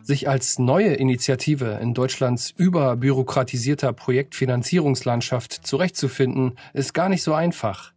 Sich 0.00 0.28
als 0.28 0.60
neue 0.60 0.94
Initiative 0.94 1.80
in 1.82 1.92
Deutschlands 1.92 2.54
überbürokratisierter 2.56 3.92
Projektfinanzierungslandschaft 3.92 5.66
zurechtzufinden, 5.66 6.52
ist 6.72 6.94
gar 6.94 7.08
nicht 7.08 7.24
so 7.24 7.34
einfach. 7.34 7.92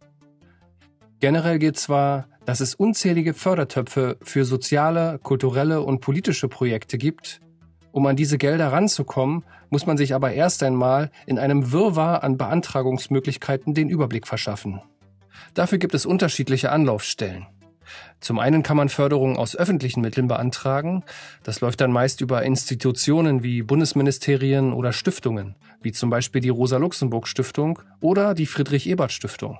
Generell 1.20 1.60
gilt 1.60 1.78
zwar, 1.78 2.26
dass 2.44 2.58
es 2.58 2.74
unzählige 2.74 3.34
Fördertöpfe 3.34 4.16
für 4.20 4.44
soziale, 4.44 5.20
kulturelle 5.22 5.82
und 5.82 6.00
politische 6.00 6.48
Projekte 6.48 6.98
gibt. 6.98 7.40
Um 7.92 8.06
an 8.06 8.16
diese 8.16 8.38
Gelder 8.38 8.72
ranzukommen, 8.72 9.44
muss 9.68 9.86
man 9.86 9.98
sich 9.98 10.14
aber 10.14 10.32
erst 10.32 10.62
einmal 10.62 11.10
in 11.26 11.38
einem 11.38 11.72
Wirrwarr 11.72 12.24
an 12.24 12.38
Beantragungsmöglichkeiten 12.38 13.74
den 13.74 13.90
Überblick 13.90 14.26
verschaffen. 14.26 14.80
Dafür 15.54 15.78
gibt 15.78 15.94
es 15.94 16.06
unterschiedliche 16.06 16.72
Anlaufstellen. 16.72 17.46
Zum 18.20 18.38
einen 18.38 18.62
kann 18.62 18.76
man 18.76 18.88
Förderungen 18.88 19.36
aus 19.36 19.56
öffentlichen 19.56 20.00
Mitteln 20.00 20.28
beantragen. 20.28 21.04
Das 21.42 21.60
läuft 21.60 21.80
dann 21.80 21.92
meist 21.92 22.20
über 22.22 22.42
Institutionen 22.42 23.42
wie 23.42 23.62
Bundesministerien 23.62 24.72
oder 24.72 24.92
Stiftungen, 24.92 25.56
wie 25.82 25.92
zum 25.92 26.08
Beispiel 26.08 26.40
die 26.40 26.48
Rosa-Luxemburg-Stiftung 26.48 27.80
oder 28.00 28.34
die 28.34 28.46
Friedrich-Ebert-Stiftung. 28.46 29.58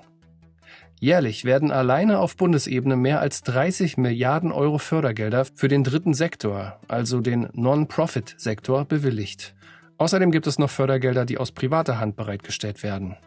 Jährlich 1.03 1.43
werden 1.43 1.69
alleine 1.69 2.19
auf 2.19 2.37
Bundesebene 2.37 2.95
mehr 2.95 3.19
als 3.19 3.41
30 3.43 3.97
Milliarden 3.97 4.53
Euro 4.53 4.77
Fördergelder 4.77 5.43
für 5.43 5.67
den 5.67 5.83
dritten 5.83 6.13
Sektor, 6.13 6.79
also 6.87 7.19
den 7.19 7.49
Non-Profit-Sektor, 7.51 8.85
bewilligt. 8.85 9.53
Außerdem 9.97 10.31
gibt 10.31 10.47
es 10.47 10.59
noch 10.59 10.69
Fördergelder, 10.69 11.25
die 11.25 11.37
aus 11.37 11.51
privater 11.51 11.99
Hand 11.99 12.15
bereitgestellt 12.15 12.83
werden. 12.83 13.17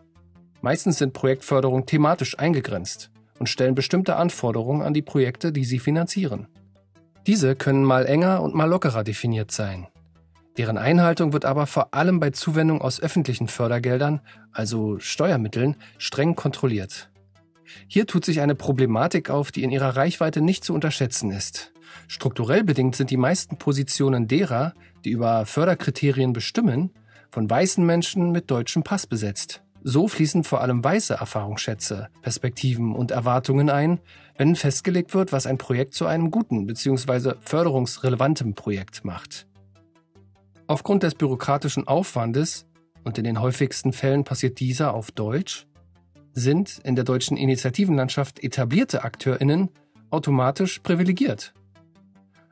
Meistens 0.62 0.96
sind 0.96 1.12
Projektförderungen 1.12 1.84
thematisch 1.84 2.38
eingegrenzt 2.38 3.10
und 3.38 3.50
stellen 3.50 3.74
bestimmte 3.74 4.16
Anforderungen 4.16 4.80
an 4.80 4.94
die 4.94 5.02
Projekte, 5.02 5.52
die 5.52 5.66
sie 5.66 5.78
finanzieren. 5.78 6.48
Diese 7.26 7.56
können 7.56 7.84
mal 7.84 8.06
enger 8.06 8.40
und 8.40 8.54
mal 8.54 8.70
lockerer 8.70 9.04
definiert 9.04 9.50
sein. 9.50 9.86
Deren 10.56 10.78
Einhaltung 10.78 11.34
wird 11.34 11.44
aber 11.44 11.66
vor 11.66 11.92
allem 11.92 12.20
bei 12.20 12.30
Zuwendung 12.30 12.80
aus 12.80 13.02
öffentlichen 13.02 13.48
Fördergeldern, 13.48 14.22
also 14.50 14.98
Steuermitteln, 14.98 15.76
streng 15.98 16.36
kontrolliert. 16.36 17.10
Hier 17.88 18.06
tut 18.06 18.24
sich 18.24 18.40
eine 18.40 18.54
Problematik 18.54 19.30
auf, 19.30 19.52
die 19.52 19.62
in 19.62 19.70
ihrer 19.70 19.96
Reichweite 19.96 20.40
nicht 20.40 20.64
zu 20.64 20.74
unterschätzen 20.74 21.30
ist. 21.30 21.72
Strukturell 22.08 22.64
bedingt 22.64 22.96
sind 22.96 23.10
die 23.10 23.16
meisten 23.16 23.58
Positionen 23.58 24.28
derer, 24.28 24.74
die 25.04 25.10
über 25.10 25.46
Förderkriterien 25.46 26.32
bestimmen, 26.32 26.90
von 27.30 27.48
weißen 27.48 27.84
Menschen 27.84 28.32
mit 28.32 28.50
deutschem 28.50 28.82
Pass 28.82 29.06
besetzt. 29.06 29.62
So 29.82 30.08
fließen 30.08 30.42
vor 30.42 30.62
allem 30.62 30.82
weiße 30.82 31.14
Erfahrungsschätze, 31.14 32.08
Perspektiven 32.22 32.94
und 32.94 33.12
Erwartungen 33.12 33.70
ein, 33.70 34.00
wenn 34.36 34.56
festgelegt 34.56 35.14
wird, 35.14 35.32
was 35.32 35.46
ein 35.46 35.58
Projekt 35.58 35.94
zu 35.94 36.06
einem 36.06 36.30
guten 36.30 36.66
bzw. 36.66 37.34
förderungsrelevantem 37.40 38.54
Projekt 38.54 39.04
macht. 39.04 39.46
Aufgrund 40.66 41.04
des 41.04 41.14
bürokratischen 41.14 41.86
Aufwandes, 41.86 42.66
und 43.04 43.18
in 43.18 43.24
den 43.24 43.40
häufigsten 43.40 43.92
Fällen 43.92 44.24
passiert 44.24 44.58
dieser 44.58 44.92
auf 44.92 45.12
Deutsch, 45.12 45.68
sind 46.36 46.80
in 46.84 46.94
der 46.94 47.04
deutschen 47.04 47.38
Initiativenlandschaft 47.38 48.44
etablierte 48.44 49.02
Akteurinnen 49.04 49.70
automatisch 50.10 50.80
privilegiert. 50.80 51.54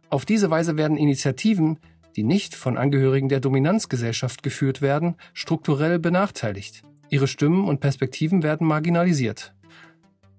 Auf 0.08 0.24
diese 0.24 0.50
Weise 0.50 0.78
werden 0.78 0.96
Initiativen, 0.96 1.78
die 2.16 2.24
nicht 2.24 2.54
von 2.54 2.78
Angehörigen 2.78 3.28
der 3.28 3.40
Dominanzgesellschaft 3.40 4.42
geführt 4.42 4.80
werden, 4.80 5.16
strukturell 5.34 5.98
benachteiligt. 5.98 6.82
Ihre 7.10 7.28
Stimmen 7.28 7.68
und 7.68 7.80
Perspektiven 7.80 8.42
werden 8.42 8.66
marginalisiert. 8.66 9.52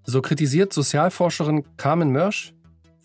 So 0.06 0.24
kritisiert 0.24 0.74
Sozialforscherin 0.74 1.66
Carmen 1.78 2.12
Mörsch, 2.12 2.55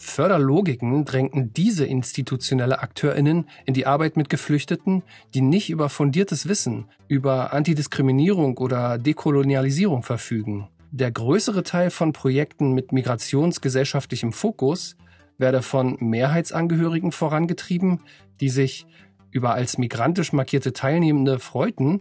Förderlogiken 0.02 1.04
drängten 1.04 1.52
diese 1.52 1.84
institutionelle 1.84 2.80
AkteurInnen 2.80 3.46
in 3.66 3.74
die 3.74 3.86
Arbeit 3.86 4.16
mit 4.16 4.30
Geflüchteten, 4.30 5.02
die 5.34 5.42
nicht 5.42 5.68
über 5.68 5.90
fundiertes 5.90 6.48
Wissen 6.48 6.86
über 7.06 7.52
Antidiskriminierung 7.52 8.56
oder 8.56 8.96
Dekolonialisierung 8.96 10.02
verfügen. 10.02 10.68
Der 10.90 11.10
größere 11.10 11.64
Teil 11.64 11.90
von 11.90 12.14
Projekten 12.14 12.72
mit 12.72 12.92
migrationsgesellschaftlichem 12.92 14.32
Fokus 14.32 14.96
werde 15.36 15.60
von 15.60 15.98
Mehrheitsangehörigen 16.00 17.12
vorangetrieben, 17.12 18.00
die 18.40 18.48
sich 18.48 18.86
über 19.30 19.52
als 19.52 19.76
migrantisch 19.76 20.32
markierte 20.32 20.72
Teilnehmende 20.72 21.38
freuten, 21.38 22.00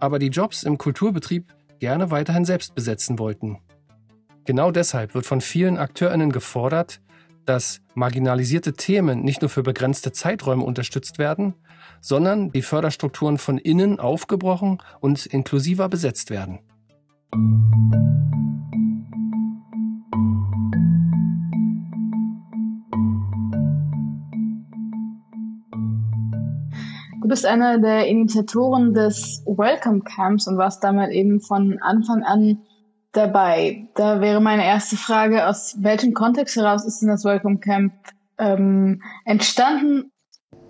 aber 0.00 0.18
die 0.18 0.30
Jobs 0.30 0.64
im 0.64 0.78
Kulturbetrieb 0.78 1.54
gerne 1.78 2.10
weiterhin 2.10 2.44
selbst 2.44 2.74
besetzen 2.74 3.20
wollten. 3.20 3.60
Genau 4.46 4.72
deshalb 4.72 5.14
wird 5.14 5.26
von 5.26 5.40
vielen 5.40 5.78
AkteurInnen 5.78 6.32
gefordert, 6.32 7.00
dass 7.46 7.80
marginalisierte 7.94 8.74
Themen 8.74 9.22
nicht 9.22 9.42
nur 9.42 9.48
für 9.48 9.62
begrenzte 9.62 10.12
Zeiträume 10.12 10.64
unterstützt 10.64 11.18
werden, 11.18 11.54
sondern 12.00 12.50
die 12.50 12.62
Förderstrukturen 12.62 13.38
von 13.38 13.58
innen 13.58 14.00
aufgebrochen 14.00 14.78
und 15.00 15.26
inklusiver 15.26 15.88
besetzt 15.88 16.30
werden. 16.30 16.60
Du 27.22 27.28
bist 27.28 27.46
einer 27.46 27.78
der 27.78 28.06
Initiatoren 28.06 28.92
des 28.92 29.42
Welcome 29.46 30.00
Camps 30.00 30.48
und 30.48 30.56
warst 30.56 30.82
damit 30.82 31.10
eben 31.10 31.40
von 31.40 31.78
Anfang 31.80 32.24
an 32.24 32.58
dabei. 33.12 33.86
Da 33.94 34.20
wäre 34.20 34.40
meine 34.40 34.64
erste 34.64 34.96
Frage, 34.96 35.46
aus 35.46 35.76
welchem 35.80 36.14
Kontext 36.14 36.56
heraus 36.56 36.84
ist 36.84 37.00
denn 37.00 37.08
das 37.08 37.24
Welcome 37.24 37.58
Camp 37.58 37.92
ähm, 38.38 39.02
entstanden? 39.24 40.10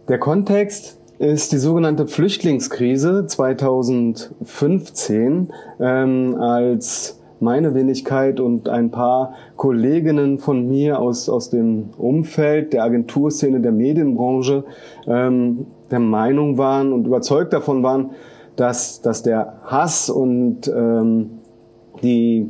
Der 0.08 0.18
Kontext 0.18 0.98
ist 1.18 1.52
die 1.52 1.58
sogenannte 1.58 2.06
Flüchtlingskrise 2.06 3.26
2015, 3.26 5.52
ähm, 5.78 6.36
als 6.40 7.20
meine 7.40 7.74
Wenigkeit 7.74 8.40
und 8.40 8.68
ein 8.68 8.90
paar 8.90 9.34
Kolleginnen 9.56 10.38
von 10.38 10.66
mir 10.66 10.98
aus, 10.98 11.28
aus 11.28 11.50
dem 11.50 11.90
Umfeld 11.96 12.72
der 12.72 12.84
Agenturszene, 12.84 13.60
der 13.60 13.72
Medienbranche 13.72 14.64
ähm, 15.06 15.66
der 15.90 16.00
Meinung 16.00 16.58
waren 16.58 16.92
und 16.92 17.06
überzeugt 17.06 17.52
davon 17.52 17.82
waren, 17.82 18.10
dass, 18.56 19.00
dass 19.00 19.22
der 19.22 19.60
Hass 19.64 20.10
und 20.10 20.68
ähm, 20.68 21.39
die, 22.02 22.48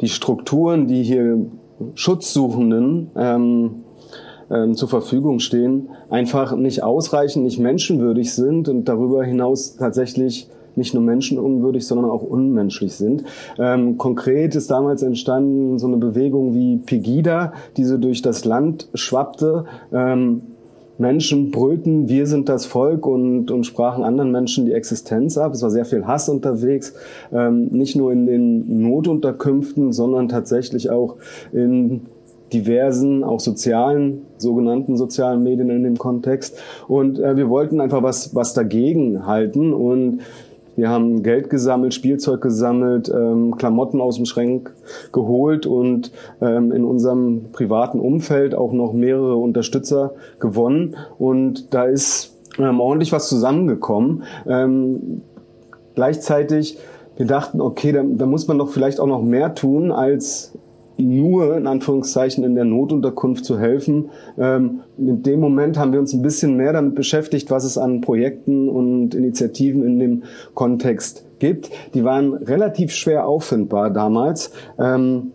die 0.00 0.08
Strukturen, 0.08 0.86
die 0.86 1.02
hier 1.02 1.38
Schutzsuchenden 1.94 3.10
ähm, 3.16 3.70
ähm, 4.50 4.74
zur 4.74 4.88
Verfügung 4.88 5.38
stehen, 5.38 5.88
einfach 6.10 6.54
nicht 6.56 6.82
ausreichend, 6.82 7.44
nicht 7.44 7.58
menschenwürdig 7.58 8.32
sind 8.34 8.68
und 8.68 8.84
darüber 8.86 9.24
hinaus 9.24 9.76
tatsächlich 9.76 10.48
nicht 10.76 10.94
nur 10.94 11.02
menschenunwürdig, 11.02 11.86
sondern 11.86 12.10
auch 12.10 12.22
unmenschlich 12.22 12.94
sind. 12.94 13.24
Ähm, 13.58 13.98
konkret 13.98 14.54
ist 14.54 14.70
damals 14.70 15.02
entstanden 15.02 15.78
so 15.78 15.86
eine 15.86 15.96
Bewegung 15.96 16.54
wie 16.54 16.78
Pegida, 16.78 17.52
die 17.76 17.84
so 17.84 17.98
durch 17.98 18.22
das 18.22 18.44
Land 18.44 18.88
schwappte. 18.94 19.64
Ähm, 19.92 20.42
Menschen 21.00 21.50
brüllten, 21.50 22.08
wir 22.08 22.26
sind 22.26 22.48
das 22.48 22.66
Volk 22.66 23.06
und, 23.06 23.50
und 23.50 23.64
sprachen 23.64 24.04
anderen 24.04 24.30
Menschen 24.30 24.66
die 24.66 24.72
Existenz 24.72 25.38
ab. 25.38 25.52
Es 25.54 25.62
war 25.62 25.70
sehr 25.70 25.86
viel 25.86 26.06
Hass 26.06 26.28
unterwegs, 26.28 26.94
ähm, 27.32 27.68
nicht 27.68 27.96
nur 27.96 28.12
in 28.12 28.26
den 28.26 28.82
Notunterkünften, 28.82 29.92
sondern 29.92 30.28
tatsächlich 30.28 30.90
auch 30.90 31.16
in 31.52 32.02
diversen, 32.52 33.24
auch 33.24 33.40
sozialen, 33.40 34.26
sogenannten 34.36 34.96
sozialen 34.96 35.42
Medien 35.42 35.70
in 35.70 35.84
dem 35.84 35.96
Kontext. 35.96 36.58
Und 36.86 37.18
äh, 37.18 37.36
wir 37.36 37.48
wollten 37.48 37.80
einfach 37.80 38.02
was, 38.02 38.34
was 38.34 38.54
dagegen 38.54 39.26
halten 39.26 39.72
und 39.72 40.20
wir 40.80 40.88
haben 40.88 41.22
Geld 41.22 41.50
gesammelt, 41.50 41.92
Spielzeug 41.92 42.40
gesammelt, 42.40 43.12
ähm, 43.14 43.54
Klamotten 43.58 44.00
aus 44.00 44.16
dem 44.16 44.24
Schrank 44.24 44.72
geholt 45.12 45.66
und 45.66 46.10
ähm, 46.40 46.72
in 46.72 46.84
unserem 46.84 47.52
privaten 47.52 48.00
Umfeld 48.00 48.54
auch 48.54 48.72
noch 48.72 48.94
mehrere 48.94 49.36
Unterstützer 49.36 50.14
gewonnen. 50.38 50.96
Und 51.18 51.74
da 51.74 51.84
ist 51.84 52.34
ähm, 52.58 52.80
ordentlich 52.80 53.12
was 53.12 53.28
zusammengekommen. 53.28 54.22
Ähm, 54.48 55.20
gleichzeitig, 55.94 56.78
wir 57.18 57.26
dachten, 57.26 57.60
okay, 57.60 57.92
da, 57.92 58.02
da 58.02 58.24
muss 58.24 58.48
man 58.48 58.56
doch 58.56 58.70
vielleicht 58.70 59.00
auch 59.00 59.06
noch 59.06 59.22
mehr 59.22 59.54
tun, 59.54 59.92
als 59.92 60.56
nur 61.00 61.56
in 61.56 61.66
Anführungszeichen 61.66 62.44
in 62.44 62.54
der 62.54 62.64
Notunterkunft 62.64 63.44
zu 63.44 63.58
helfen. 63.58 64.10
Ähm, 64.38 64.80
in 64.98 65.22
dem 65.22 65.40
Moment 65.40 65.78
haben 65.78 65.92
wir 65.92 66.00
uns 66.00 66.12
ein 66.12 66.22
bisschen 66.22 66.56
mehr 66.56 66.72
damit 66.72 66.94
beschäftigt, 66.94 67.50
was 67.50 67.64
es 67.64 67.78
an 67.78 68.00
Projekten 68.00 68.68
und 68.68 69.14
Initiativen 69.14 69.84
in 69.84 69.98
dem 69.98 70.22
Kontext 70.54 71.26
gibt, 71.38 71.70
die 71.94 72.04
waren 72.04 72.34
relativ 72.34 72.92
schwer 72.92 73.26
auffindbar 73.26 73.90
damals. 73.90 74.52
Ähm, 74.78 75.32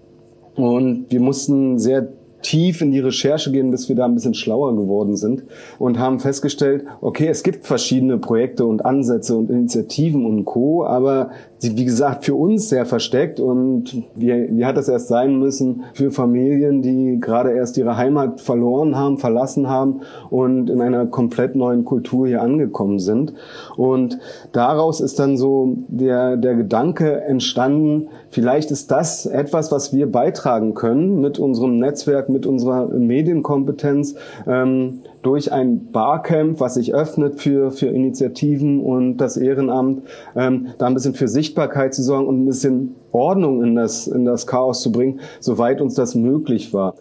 und 0.56 1.08
wir 1.10 1.20
mussten 1.20 1.80
sehr 1.80 2.08
tief 2.46 2.82
in 2.82 2.92
die 2.92 3.00
Recherche 3.00 3.52
gehen, 3.52 3.72
bis 3.72 3.90
wir 3.90 3.96
da 3.96 4.06
ein 4.06 4.14
bisschen 4.14 4.36
schlauer 4.36 4.76
geworden 4.76 5.16
sind 5.16 5.44
und 5.80 5.98
haben 5.98 6.20
festgestellt, 6.20 6.86
okay, 7.02 7.28
es 7.28 7.42
gibt 7.42 7.66
verschiedene 7.66 8.20
Projekte 8.20 8.66
und 8.66 8.86
Ansätze 8.86 9.36
und 9.36 9.50
Initiativen 9.50 10.26
und 10.26 10.46
Co., 10.46 10.86
aber 10.86 11.32
wie 11.62 11.86
gesagt, 11.86 12.26
für 12.26 12.36
uns 12.36 12.70
sehr 12.70 12.86
versteckt 12.86 13.40
und 13.40 14.04
wie, 14.16 14.50
wie 14.52 14.66
hat 14.66 14.78
das 14.78 14.90
erst 14.90 15.08
sein 15.08 15.40
müssen 15.40 15.84
für 15.94 16.12
Familien, 16.12 16.82
die 16.82 17.20
gerade 17.20 17.52
erst 17.52 17.78
ihre 17.78 17.98
Heimat 17.98 18.42
verloren 18.42 18.96
haben, 18.96 19.18
verlassen 19.18 19.70
haben 19.70 20.02
und 20.30 20.70
in 20.70 20.82
einer 20.82 21.06
komplett 21.06 21.56
neuen 21.56 21.86
Kultur 21.86 22.28
hier 22.28 22.42
angekommen 22.42 23.00
sind. 23.00 23.34
Und 23.78 24.20
daraus 24.52 25.00
ist 25.00 25.18
dann 25.20 25.38
so 25.38 25.78
der, 25.88 26.38
der 26.38 26.56
Gedanke 26.56 27.22
entstanden, 27.22 28.10
vielleicht 28.30 28.72
ist 28.72 28.92
das 28.92 29.26
etwas, 29.26 29.72
was 29.72 29.94
wir 29.94 30.12
beitragen 30.12 30.74
können 30.74 31.22
mit 31.22 31.40
unserem 31.40 31.80
Netzwerk, 31.80 32.30
mit 32.30 32.46
unserer 32.46 32.88
Medienkompetenz, 32.88 34.16
ähm, 34.46 35.00
durch 35.26 35.52
ein 35.52 35.92
Barcamp, 35.92 36.60
was 36.60 36.76
sich 36.76 36.94
öffnet 36.94 37.42
für, 37.42 37.72
für 37.72 37.88
Initiativen 37.88 38.80
und 38.80 39.18
das 39.18 39.38
Ehrenamt, 39.38 40.08
ähm, 40.36 40.76
da 40.78 40.86
ein 40.86 40.94
bisschen 40.94 41.16
für 41.16 41.28
Sichtbarkeit 41.28 41.96
zu 41.96 42.04
sorgen 42.04 42.28
und 42.28 42.44
ein 42.44 42.46
bisschen 42.46 42.96
Ordnung 43.12 43.64
in 43.64 43.76
das, 43.76 44.06
in 44.06 44.24
das 44.24 44.46
Chaos 44.46 44.84
zu 44.84 44.92
bringen, 44.92 45.20
soweit 45.40 45.82
uns 45.82 45.96
das 45.96 46.14
möglich 46.14 46.74
war. 46.74 46.96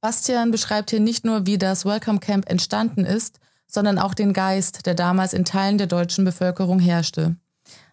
Bastian 0.00 0.52
beschreibt 0.52 0.90
hier 0.90 1.00
nicht 1.00 1.24
nur, 1.24 1.44
wie 1.44 1.58
das 1.58 1.84
Welcome 1.84 2.20
Camp 2.20 2.48
entstanden 2.48 3.04
ist, 3.04 3.40
sondern 3.66 3.98
auch 3.98 4.14
den 4.14 4.32
Geist, 4.32 4.86
der 4.86 4.94
damals 4.94 5.32
in 5.32 5.44
Teilen 5.44 5.76
der 5.76 5.88
deutschen 5.88 6.24
Bevölkerung 6.24 6.78
herrschte. 6.78 7.34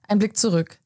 Ein 0.07 0.19
Blick 0.19 0.37
zurück. 0.37 0.79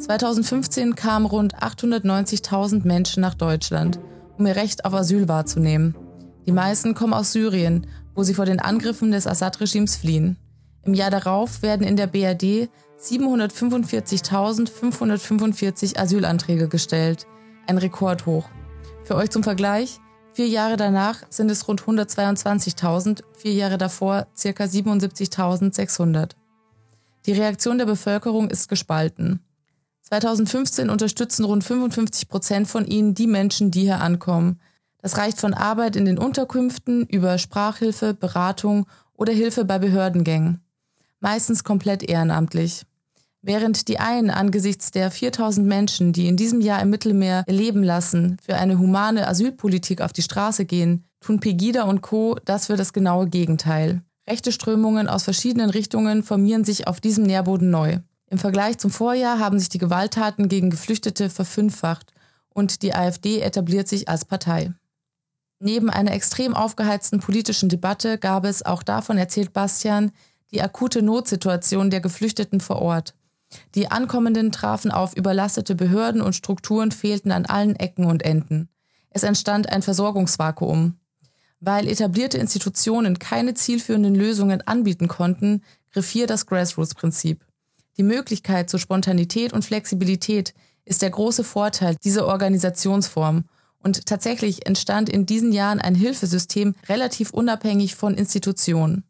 2015 0.00 0.94
kamen 0.94 1.26
rund 1.26 1.56
890.000 1.56 2.86
Menschen 2.86 3.20
nach 3.20 3.34
Deutschland, 3.34 4.00
um 4.38 4.46
ihr 4.46 4.56
Recht 4.56 4.86
auf 4.86 4.94
Asyl 4.94 5.28
wahrzunehmen. 5.28 5.94
Die 6.46 6.52
meisten 6.52 6.94
kommen 6.94 7.12
aus 7.12 7.32
Syrien, 7.32 7.86
wo 8.14 8.22
sie 8.22 8.32
vor 8.34 8.46
den 8.46 8.60
Angriffen 8.60 9.12
des 9.12 9.26
Assad-Regimes 9.26 9.96
fliehen. 9.96 10.38
Im 10.82 10.94
Jahr 10.94 11.10
darauf 11.10 11.60
werden 11.62 11.86
in 11.86 11.96
der 11.96 12.06
BRD 12.06 12.70
745.545 12.98 15.98
Asylanträge 15.98 16.68
gestellt, 16.68 17.26
ein 17.66 17.76
Rekordhoch. 17.76 18.48
Für 19.04 19.16
euch 19.16 19.28
zum 19.30 19.42
Vergleich, 19.42 20.00
vier 20.32 20.48
Jahre 20.48 20.78
danach 20.78 21.18
sind 21.28 21.50
es 21.50 21.68
rund 21.68 21.82
122.000, 21.82 23.22
vier 23.36 23.52
Jahre 23.52 23.76
davor 23.76 24.26
ca. 24.34 24.64
77.600. 24.64 26.30
Die 27.26 27.32
Reaktion 27.32 27.76
der 27.76 27.84
Bevölkerung 27.84 28.48
ist 28.48 28.68
gespalten. 28.68 29.40
2015 30.10 30.90
unterstützen 30.90 31.44
rund 31.44 31.62
55 31.62 32.28
Prozent 32.28 32.66
von 32.68 32.84
ihnen 32.84 33.14
die 33.14 33.28
Menschen, 33.28 33.70
die 33.70 33.82
hier 33.82 34.00
ankommen. 34.00 34.60
Das 34.98 35.16
reicht 35.16 35.38
von 35.38 35.54
Arbeit 35.54 35.94
in 35.94 36.04
den 36.04 36.18
Unterkünften 36.18 37.06
über 37.06 37.38
Sprachhilfe, 37.38 38.12
Beratung 38.12 38.86
oder 39.14 39.32
Hilfe 39.32 39.64
bei 39.64 39.78
Behördengängen. 39.78 40.60
Meistens 41.20 41.62
komplett 41.62 42.02
ehrenamtlich. 42.02 42.82
Während 43.40 43.88
die 43.88 43.98
einen 44.00 44.30
angesichts 44.30 44.90
der 44.90 45.10
4000 45.10 45.66
Menschen, 45.66 46.12
die 46.12 46.26
in 46.26 46.36
diesem 46.36 46.60
Jahr 46.60 46.82
im 46.82 46.90
Mittelmeer 46.90 47.44
leben 47.46 47.82
lassen, 47.82 48.36
für 48.44 48.56
eine 48.56 48.78
humane 48.78 49.28
Asylpolitik 49.28 50.02
auf 50.02 50.12
die 50.12 50.22
Straße 50.22 50.64
gehen, 50.64 51.04
tun 51.20 51.40
Pegida 51.40 51.84
und 51.84 52.02
Co. 52.02 52.36
das 52.44 52.66
für 52.66 52.76
das 52.76 52.92
genaue 52.92 53.28
Gegenteil. 53.28 54.02
Rechte 54.28 54.52
Strömungen 54.52 55.08
aus 55.08 55.22
verschiedenen 55.22 55.70
Richtungen 55.70 56.22
formieren 56.22 56.64
sich 56.64 56.86
auf 56.86 57.00
diesem 57.00 57.24
Nährboden 57.24 57.70
neu. 57.70 58.00
Im 58.30 58.38
Vergleich 58.38 58.78
zum 58.78 58.92
Vorjahr 58.92 59.40
haben 59.40 59.58
sich 59.58 59.68
die 59.68 59.78
Gewalttaten 59.78 60.48
gegen 60.48 60.70
Geflüchtete 60.70 61.30
verfünffacht 61.30 62.12
und 62.48 62.82
die 62.82 62.94
AfD 62.94 63.40
etabliert 63.40 63.88
sich 63.88 64.08
als 64.08 64.24
Partei. 64.24 64.72
Neben 65.58 65.90
einer 65.90 66.12
extrem 66.12 66.54
aufgeheizten 66.54 67.18
politischen 67.18 67.68
Debatte 67.68 68.18
gab 68.18 68.44
es, 68.44 68.64
auch 68.64 68.84
davon 68.84 69.18
erzählt 69.18 69.52
Bastian, 69.52 70.12
die 70.52 70.62
akute 70.62 71.02
Notsituation 71.02 71.90
der 71.90 72.00
Geflüchteten 72.00 72.60
vor 72.60 72.80
Ort. 72.80 73.14
Die 73.74 73.90
Ankommenden 73.90 74.52
trafen 74.52 74.92
auf 74.92 75.16
überlastete 75.16 75.74
Behörden 75.74 76.22
und 76.22 76.34
Strukturen 76.34 76.92
fehlten 76.92 77.32
an 77.32 77.46
allen 77.46 77.74
Ecken 77.76 78.04
und 78.04 78.22
Enden. 78.22 78.68
Es 79.10 79.24
entstand 79.24 79.68
ein 79.68 79.82
Versorgungsvakuum. 79.82 80.96
Weil 81.58 81.88
etablierte 81.88 82.38
Institutionen 82.38 83.18
keine 83.18 83.54
zielführenden 83.54 84.14
Lösungen 84.14 84.66
anbieten 84.66 85.08
konnten, 85.08 85.62
griff 85.92 86.08
hier 86.08 86.26
das 86.26 86.46
Grassroots-Prinzip. 86.46 87.44
Die 88.00 88.04
Möglichkeit 88.04 88.70
zur 88.70 88.80
Spontanität 88.80 89.52
und 89.52 89.62
Flexibilität 89.62 90.54
ist 90.86 91.02
der 91.02 91.10
große 91.10 91.44
Vorteil 91.44 91.96
dieser 92.02 92.26
Organisationsform. 92.26 93.44
Und 93.78 94.06
tatsächlich 94.06 94.66
entstand 94.66 95.10
in 95.10 95.26
diesen 95.26 95.52
Jahren 95.52 95.82
ein 95.82 95.94
Hilfesystem 95.94 96.74
relativ 96.88 97.30
unabhängig 97.32 97.96
von 97.96 98.14
Institutionen. 98.14 99.04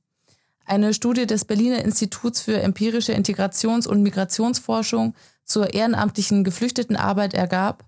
Eine 0.65 0.93
Studie 0.93 1.29
des 1.29 1.45
Berliner 1.45 1.85
Instituts 1.85 2.41
für 2.41 2.61
empirische 2.61 3.13
Integrations- 3.13 3.87
und 3.87 4.03
Migrationsforschung 4.03 5.15
zur 5.45 5.73
ehrenamtlichen 5.73 6.43
Geflüchtetenarbeit 6.43 7.33
ergab, 7.33 7.85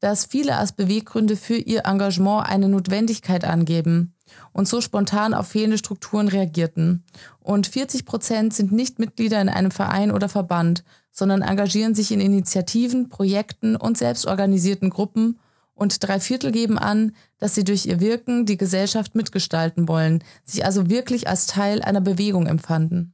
dass 0.00 0.26
viele 0.26 0.58
als 0.58 0.72
Beweggründe 0.72 1.38
für 1.38 1.56
ihr 1.56 1.86
Engagement 1.86 2.46
eine 2.46 2.68
Notwendigkeit 2.68 3.46
angeben 3.46 4.13
und 4.52 4.68
so 4.68 4.80
spontan 4.80 5.34
auf 5.34 5.48
fehlende 5.48 5.78
Strukturen 5.78 6.28
reagierten. 6.28 7.04
Und 7.40 7.66
40 7.66 8.04
Prozent 8.04 8.54
sind 8.54 8.72
nicht 8.72 8.98
Mitglieder 8.98 9.40
in 9.40 9.48
einem 9.48 9.70
Verein 9.70 10.10
oder 10.10 10.28
Verband, 10.28 10.84
sondern 11.10 11.42
engagieren 11.42 11.94
sich 11.94 12.12
in 12.12 12.20
Initiativen, 12.20 13.08
Projekten 13.08 13.76
und 13.76 13.98
selbstorganisierten 13.98 14.90
Gruppen 14.90 15.38
und 15.74 16.06
drei 16.06 16.20
Viertel 16.20 16.52
geben 16.52 16.78
an, 16.78 17.14
dass 17.38 17.54
sie 17.54 17.64
durch 17.64 17.86
ihr 17.86 18.00
Wirken 18.00 18.46
die 18.46 18.56
Gesellschaft 18.56 19.14
mitgestalten 19.14 19.88
wollen, 19.88 20.22
sich 20.44 20.64
also 20.64 20.88
wirklich 20.88 21.28
als 21.28 21.46
Teil 21.46 21.82
einer 21.82 22.00
Bewegung 22.00 22.46
empfanden. 22.46 23.12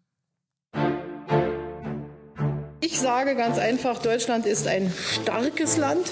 Ich 2.80 2.98
sage 2.98 3.34
ganz 3.34 3.58
einfach, 3.58 3.98
Deutschland 3.98 4.46
ist 4.46 4.66
ein 4.66 4.92
starkes 4.92 5.76
Land. 5.76 6.10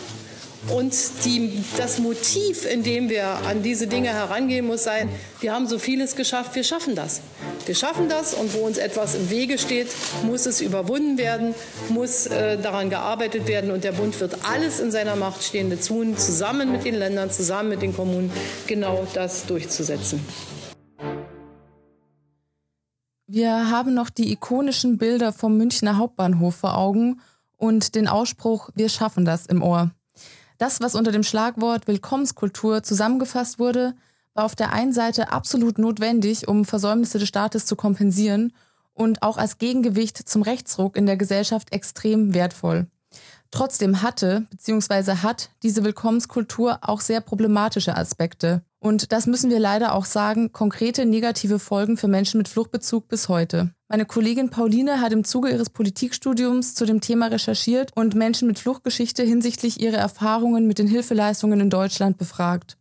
Und 0.66 0.94
die, 1.24 1.62
das 1.76 1.98
Motiv, 1.98 2.66
in 2.66 2.82
dem 2.82 3.08
wir 3.08 3.26
an 3.46 3.62
diese 3.62 3.86
Dinge 3.86 4.08
herangehen, 4.08 4.66
muss 4.66 4.84
sein, 4.84 5.08
wir 5.40 5.54
haben 5.54 5.66
so 5.68 5.78
vieles 5.78 6.16
geschafft, 6.16 6.54
wir 6.56 6.64
schaffen 6.64 6.94
das. 6.94 7.20
Wir 7.64 7.74
schaffen 7.74 8.08
das 8.08 8.34
und 8.34 8.52
wo 8.54 8.66
uns 8.66 8.76
etwas 8.76 9.14
im 9.14 9.30
Wege 9.30 9.56
steht, 9.58 9.88
muss 10.24 10.46
es 10.46 10.60
überwunden 10.60 11.16
werden, 11.16 11.54
muss 11.90 12.26
äh, 12.26 12.58
daran 12.58 12.90
gearbeitet 12.90 13.46
werden 13.46 13.70
und 13.70 13.84
der 13.84 13.92
Bund 13.92 14.18
wird 14.20 14.44
alles 14.50 14.80
in 14.80 14.90
seiner 14.90 15.16
Macht 15.16 15.42
Stehende 15.42 15.80
tun, 15.80 16.16
zusammen 16.16 16.72
mit 16.72 16.84
den 16.84 16.96
Ländern, 16.96 17.30
zusammen 17.30 17.68
mit 17.68 17.82
den 17.82 17.94
Kommunen, 17.94 18.30
genau 18.66 19.06
das 19.14 19.46
durchzusetzen. 19.46 20.20
Wir 23.26 23.70
haben 23.70 23.94
noch 23.94 24.10
die 24.10 24.32
ikonischen 24.32 24.96
Bilder 24.96 25.32
vom 25.32 25.56
Münchner 25.56 25.98
Hauptbahnhof 25.98 26.56
vor 26.56 26.76
Augen 26.76 27.20
und 27.58 27.94
den 27.94 28.08
Ausspruch 28.08 28.70
Wir 28.74 28.88
schaffen 28.88 29.24
das 29.24 29.46
im 29.46 29.62
Ohr. 29.62 29.90
Das, 30.58 30.80
was 30.80 30.94
unter 30.94 31.12
dem 31.12 31.22
Schlagwort 31.22 31.86
Willkommenskultur 31.86 32.82
zusammengefasst 32.82 33.58
wurde, 33.58 33.94
war 34.34 34.44
auf 34.44 34.56
der 34.56 34.72
einen 34.72 34.92
Seite 34.92 35.32
absolut 35.32 35.78
notwendig, 35.78 36.48
um 36.48 36.64
Versäumnisse 36.64 37.18
des 37.18 37.28
Staates 37.28 37.64
zu 37.66 37.76
kompensieren 37.76 38.52
und 38.92 39.22
auch 39.22 39.36
als 39.36 39.58
Gegengewicht 39.58 40.16
zum 40.16 40.42
Rechtsruck 40.42 40.96
in 40.96 41.06
der 41.06 41.16
Gesellschaft 41.16 41.72
extrem 41.72 42.34
wertvoll. 42.34 42.86
Trotzdem 43.50 44.02
hatte 44.02 44.46
bzw. 44.50 45.16
hat 45.22 45.50
diese 45.62 45.84
Willkommenskultur 45.84 46.78
auch 46.82 47.00
sehr 47.00 47.20
problematische 47.20 47.96
Aspekte. 47.96 48.62
Und 48.80 49.12
das 49.12 49.26
müssen 49.26 49.50
wir 49.50 49.58
leider 49.58 49.94
auch 49.94 50.04
sagen, 50.04 50.52
konkrete 50.52 51.06
negative 51.06 51.58
Folgen 51.58 51.96
für 51.96 52.08
Menschen 52.08 52.38
mit 52.38 52.48
Fluchtbezug 52.48 53.08
bis 53.08 53.28
heute. 53.28 53.70
Meine 53.90 54.04
Kollegin 54.04 54.50
Pauline 54.50 55.00
hat 55.00 55.12
im 55.14 55.24
Zuge 55.24 55.48
ihres 55.48 55.70
Politikstudiums 55.70 56.74
zu 56.74 56.84
dem 56.84 57.00
Thema 57.00 57.28
recherchiert 57.28 57.90
und 57.94 58.14
Menschen 58.14 58.46
mit 58.46 58.58
Fluchtgeschichte 58.58 59.22
hinsichtlich 59.22 59.80
ihrer 59.80 59.96
Erfahrungen 59.96 60.66
mit 60.66 60.78
den 60.78 60.86
Hilfeleistungen 60.86 61.58
in 61.58 61.70
Deutschland 61.70 62.18
befragt. 62.18 62.76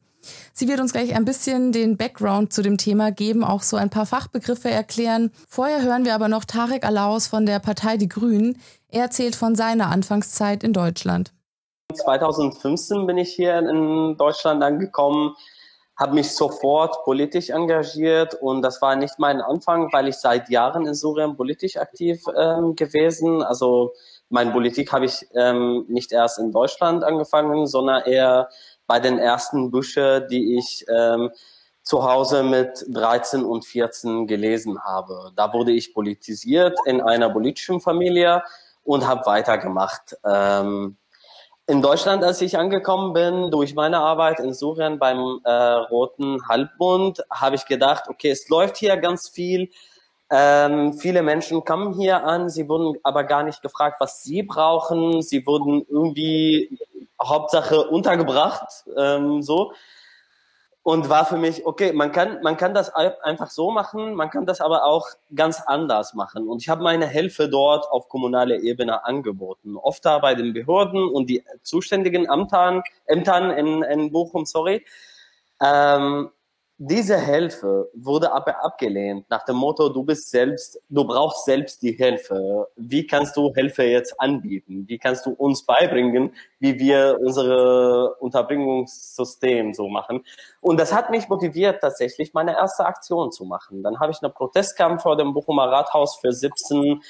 Sie 0.51 0.67
wird 0.67 0.81
uns 0.81 0.91
gleich 0.91 1.15
ein 1.15 1.23
bisschen 1.23 1.71
den 1.71 1.95
Background 1.95 2.51
zu 2.51 2.61
dem 2.61 2.77
Thema 2.77 3.13
geben, 3.13 3.45
auch 3.45 3.61
so 3.61 3.77
ein 3.77 3.89
paar 3.89 4.05
Fachbegriffe 4.05 4.69
erklären. 4.69 5.31
Vorher 5.47 5.81
hören 5.81 6.03
wir 6.03 6.13
aber 6.13 6.27
noch 6.27 6.43
Tarek 6.43 6.85
Alaus 6.85 7.27
von 7.27 7.45
der 7.45 7.59
Partei 7.59 7.95
Die 7.95 8.09
Grünen. 8.09 8.59
Er 8.89 9.03
erzählt 9.03 9.37
von 9.37 9.55
seiner 9.55 9.89
Anfangszeit 9.89 10.61
in 10.61 10.73
Deutschland. 10.73 11.31
2015 11.93 13.07
bin 13.07 13.17
ich 13.17 13.31
hier 13.31 13.59
in 13.59 14.17
Deutschland 14.17 14.61
angekommen 14.61 15.37
habe 15.97 16.13
mich 16.13 16.35
sofort 16.35 17.03
politisch 17.03 17.49
engagiert 17.49 18.35
und 18.35 18.61
das 18.61 18.81
war 18.81 18.95
nicht 18.95 19.17
mein 19.17 19.41
Anfang, 19.41 19.91
weil 19.91 20.07
ich 20.07 20.17
seit 20.17 20.49
Jahren 20.49 20.85
in 20.85 20.93
Syrien 20.93 21.35
politisch 21.35 21.75
aktiv 21.77 22.23
ähm, 22.37 22.75
gewesen. 22.75 23.41
Also 23.41 23.93
meine 24.29 24.51
Politik 24.51 24.91
habe 24.93 25.05
ich 25.05 25.27
ähm, 25.33 25.85
nicht 25.87 26.11
erst 26.11 26.37
in 26.37 26.51
Deutschland 26.51 27.03
angefangen, 27.03 27.65
sondern 27.65 28.03
eher 28.03 28.49
bei 28.85 28.99
den 28.99 29.17
ersten 29.17 29.71
Büsche, 29.71 30.27
die 30.29 30.57
ich 30.57 30.85
ähm, 30.87 31.31
zu 31.81 32.03
Hause 32.03 32.43
mit 32.43 32.85
13 32.89 33.43
und 33.43 33.65
14 33.65 34.27
gelesen 34.27 34.83
habe. 34.83 35.31
Da 35.35 35.51
wurde 35.51 35.71
ich 35.71 35.93
politisiert 35.93 36.77
in 36.85 37.01
einer 37.01 37.29
politischen 37.29 37.81
Familie 37.81 38.43
und 38.83 39.07
habe 39.07 39.25
weitergemacht. 39.25 40.15
Ähm, 40.23 40.97
in 41.67 41.81
Deutschland, 41.81 42.23
als 42.23 42.41
ich 42.41 42.57
angekommen 42.57 43.11
bin, 43.11 43.51
durch 43.51 43.75
meine 43.75 43.99
Arbeit 43.99 44.39
in 44.39 44.53
Syrien 44.53 44.99
beim 44.99 45.41
äh, 45.43 45.51
Roten 45.51 46.39
Halbbund, 46.47 47.21
habe 47.29 47.57
ich 47.57 47.65
gedacht, 47.65 48.05
okay, 48.07 48.31
es 48.31 48.47
läuft 48.47 48.77
hier 48.77 48.95
ganz 48.95 49.27
viel. 49.27 49.69
Ähm, 50.31 50.93
viele 50.93 51.21
Menschen 51.21 51.65
kommen 51.65 51.93
hier 51.93 52.23
an, 52.23 52.49
sie 52.49 52.69
wurden 52.69 52.97
aber 53.03 53.25
gar 53.25 53.43
nicht 53.43 53.61
gefragt, 53.61 53.97
was 53.99 54.23
sie 54.23 54.43
brauchen. 54.43 55.21
Sie 55.21 55.45
wurden 55.45 55.85
irgendwie 55.89 56.79
Hauptsache 57.21 57.89
untergebracht, 57.89 58.85
ähm, 58.97 59.41
so 59.41 59.73
und 60.87 61.09
war 61.09 61.25
für 61.25 61.35
mich, 61.35 61.65
okay, 61.65 61.91
man 61.91 62.13
kann, 62.13 62.41
man 62.43 62.55
kann 62.55 62.73
das 62.73 62.89
einfach 62.95 63.49
so 63.49 63.71
machen, 63.71 64.13
man 64.13 64.29
kann 64.29 64.45
das 64.45 64.61
aber 64.61 64.85
auch 64.85 65.09
ganz 65.35 65.59
anders 65.59 66.13
machen. 66.13 66.47
Und 66.47 66.61
ich 66.61 66.69
habe 66.69 66.81
meine 66.81 67.05
Hilfe 67.09 67.49
dort 67.49 67.91
auf 67.91 68.07
kommunaler 68.07 68.61
Ebene 68.61 69.03
angeboten. 69.03 69.75
Oft 69.75 70.05
da 70.05 70.19
bei 70.19 70.33
den 70.33 70.53
Behörden 70.53 71.09
und 71.09 71.29
die 71.29 71.43
zuständigen 71.61 72.25
Ämtern, 72.25 72.83
Ämtern 73.05 73.51
in, 73.51 73.83
in 73.83 74.13
Bochum, 74.13 74.45
sorry. 74.45 74.85
Ähm, 75.61 76.29
diese 76.79 77.19
Hilfe 77.19 77.89
wurde 77.95 78.31
aber 78.31 78.63
abgelehnt 78.63 79.27
nach 79.29 79.43
dem 79.45 79.55
Motto, 79.55 79.89
du 79.89 80.03
bist 80.03 80.29
selbst, 80.29 80.79
du 80.89 81.03
brauchst 81.05 81.45
selbst 81.45 81.81
die 81.81 81.93
Hilfe. 81.93 82.67
Wie 82.75 83.07
kannst 83.07 83.35
du 83.35 83.51
Hilfe 83.51 83.83
jetzt 83.83 84.19
anbieten? 84.21 84.85
Wie 84.87 84.99
kannst 84.99 85.25
du 85.25 85.31
uns 85.31 85.65
beibringen, 85.65 86.35
wie 86.59 86.77
wir 86.77 87.17
unsere 87.19 88.13
Unterbringungssystem 88.19 89.73
so 89.73 89.87
machen? 89.87 90.23
Und 90.61 90.79
das 90.79 90.93
hat 90.93 91.09
mich 91.09 91.27
motiviert, 91.27 91.81
tatsächlich 91.81 92.35
meine 92.35 92.55
erste 92.55 92.85
Aktion 92.85 93.31
zu 93.31 93.45
machen. 93.45 93.81
Dann 93.81 93.99
habe 93.99 94.11
ich 94.11 94.21
einen 94.21 94.33
Protestkampf 94.33 95.01
vor 95.01 95.17
dem 95.17 95.33
Bochumer 95.33 95.71
Rathaus 95.71 96.17
für 96.17 96.31
17 96.31 97.01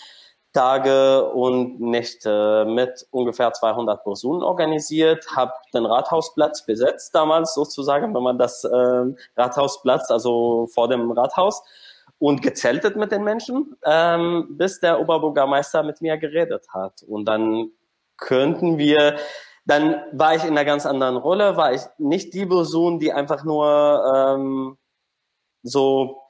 Tage 0.53 1.31
und 1.31 1.79
Nächte 1.79 2.65
mit 2.67 3.05
ungefähr 3.11 3.53
200 3.53 4.03
Personen 4.03 4.41
organisiert, 4.41 5.27
habe 5.35 5.53
den 5.73 5.85
Rathausplatz 5.85 6.65
besetzt 6.65 7.13
damals 7.13 7.53
sozusagen, 7.53 8.15
wenn 8.15 8.23
man 8.23 8.37
das 8.37 8.63
äh, 8.63 9.03
Rathausplatz, 9.35 10.09
also 10.09 10.67
vor 10.73 10.87
dem 10.87 11.11
Rathaus 11.11 11.63
und 12.19 12.41
gezeltet 12.41 12.95
mit 12.95 13.11
den 13.11 13.23
Menschen, 13.23 13.75
ähm, 13.85 14.47
bis 14.57 14.79
der 14.79 14.99
Oberbürgermeister 14.99 15.83
mit 15.83 16.01
mir 16.01 16.17
geredet 16.17 16.67
hat. 16.69 17.03
Und 17.03 17.25
dann 17.25 17.71
könnten 18.17 18.77
wir, 18.77 19.17
dann 19.65 20.01
war 20.11 20.35
ich 20.35 20.43
in 20.43 20.51
einer 20.51 20.65
ganz 20.65 20.85
anderen 20.85 21.17
Rolle, 21.17 21.57
war 21.57 21.73
ich 21.73 21.81
nicht 21.97 22.33
die 22.33 22.45
Person, 22.45 22.99
die 22.99 23.13
einfach 23.13 23.43
nur 23.43 24.01
ähm, 24.15 24.77
so 25.61 26.23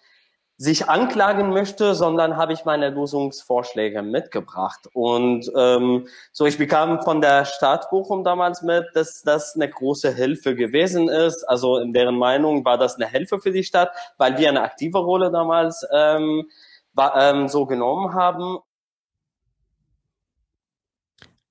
sich 0.60 0.90
anklagen 0.90 1.52
möchte, 1.52 1.94
sondern 1.94 2.36
habe 2.36 2.52
ich 2.52 2.66
meine 2.66 2.90
Lösungsvorschläge 2.90 4.02
mitgebracht. 4.02 4.90
Und 4.92 5.52
ähm, 5.56 6.08
so, 6.32 6.48
ich 6.48 6.58
bekam 6.58 7.04
von 7.04 7.22
der 7.22 7.46
Stadt 7.46 7.92
Bochum 7.92 8.24
damals 8.24 8.64
mit, 8.64 8.88
dass 8.96 9.22
das 9.22 9.54
eine 9.56 9.70
große 9.70 10.12
Hilfe 10.12 10.56
gewesen 10.56 11.10
ist. 11.10 11.44
Also 11.44 11.78
in 11.78 11.94
deren 11.94 12.18
Meinung 12.18 12.66
war 12.66 12.80
das 12.80 12.96
eine 12.96 13.08
Hilfe 13.08 13.38
für 13.40 13.52
die 13.52 13.64
Stadt, 13.64 13.92
weil 14.18 14.40
wir 14.40 14.50
eine 14.50 14.64
aktive 14.64 14.98
Rolle 14.98 15.30
damals 15.30 15.86
ähm, 15.94 16.50
war, 16.94 17.16
ähm, 17.16 17.48
so 17.48 17.68
genommen 17.68 18.16
haben. 18.16 18.58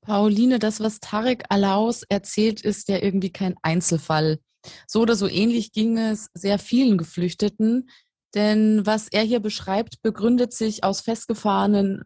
Pauline, 0.01 0.59
das, 0.59 0.81
was 0.81 0.99
Tarek 0.99 1.45
Alaus 1.49 2.03
erzählt, 2.09 2.61
ist 2.61 2.89
ja 2.89 2.99
irgendwie 2.99 3.33
kein 3.33 3.55
Einzelfall. 3.63 4.41
So 4.89 5.03
oder 5.03 5.15
so 5.15 5.29
ähnlich 5.29 5.73
ging 5.73 5.97
es 5.97 6.29
sehr 6.35 6.59
vielen 6.59 6.99
Geflüchteten, 6.99 7.89
denn 8.37 8.85
was 8.85 9.09
er 9.09 9.23
hier 9.23 9.41
beschreibt, 9.41 10.03
begründet 10.03 10.53
sich 10.53 10.85
aus 10.85 11.01
festgefahrenen 11.01 12.05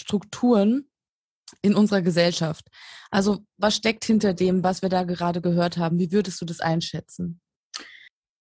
Strukturen 0.00 0.88
in 1.62 1.74
unserer 1.74 2.02
Gesellschaft. 2.02 2.66
Also 3.10 3.44
was 3.58 3.76
steckt 3.76 4.04
hinter 4.04 4.34
dem, 4.34 4.64
was 4.64 4.82
wir 4.82 4.88
da 4.88 5.04
gerade 5.04 5.40
gehört 5.40 5.76
haben? 5.76 5.98
Wie 5.98 6.10
würdest 6.10 6.40
du 6.40 6.44
das 6.44 6.60
einschätzen? 6.60 7.40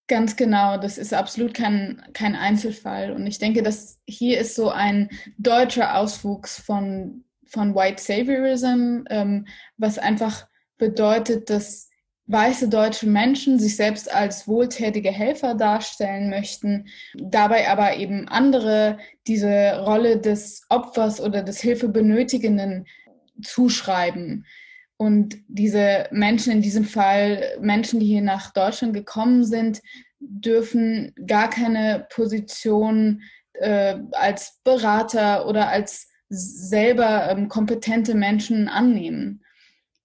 Ganz 0.07 0.37
genau, 0.37 0.77
das 0.77 0.97
ist 0.97 1.13
absolut 1.13 1.53
kein, 1.53 2.01
kein 2.13 2.35
Einzelfall. 2.35 3.11
Und 3.11 3.27
ich 3.27 3.39
denke, 3.39 3.61
dass 3.61 3.99
hier 4.07 4.39
ist 4.39 4.55
so 4.55 4.69
ein 4.69 5.09
deutscher 5.37 5.97
Auswuchs 5.97 6.59
von, 6.59 7.25
von 7.45 7.75
White 7.75 8.01
Saviorism, 8.01 9.03
ähm, 9.09 9.47
was 9.75 9.97
einfach 9.97 10.47
bedeutet, 10.77 11.49
dass 11.49 11.86
weiße 12.27 12.69
deutsche 12.69 13.07
Menschen 13.07 13.57
sich 13.57 13.75
selbst 13.75 14.13
als 14.13 14.47
wohltätige 14.47 15.11
Helfer 15.11 15.55
darstellen 15.55 16.29
möchten, 16.29 16.87
dabei 17.15 17.69
aber 17.69 17.95
eben 17.95 18.27
andere 18.27 18.97
diese 19.27 19.79
Rolle 19.79 20.19
des 20.19 20.61
Opfers 20.69 21.21
oder 21.21 21.41
des 21.41 21.59
Hilfebenötigenden 21.61 22.85
zuschreiben. 23.41 24.45
Und 24.97 25.37
diese 25.47 26.07
Menschen, 26.11 26.51
in 26.51 26.61
diesem 26.61 26.83
Fall 26.83 27.57
Menschen, 27.61 27.99
die 27.99 28.07
hier 28.07 28.21
nach 28.21 28.51
Deutschland 28.51 28.93
gekommen 28.93 29.45
sind, 29.45 29.81
dürfen 30.19 31.13
gar 31.27 31.49
keine 31.49 32.07
Position 32.09 33.21
äh, 33.53 33.95
als 34.11 34.59
Berater 34.63 35.47
oder 35.47 35.69
als 35.69 36.07
selber 36.29 37.29
ähm, 37.29 37.47
kompetente 37.47 38.15
Menschen 38.15 38.67
annehmen. 38.67 39.43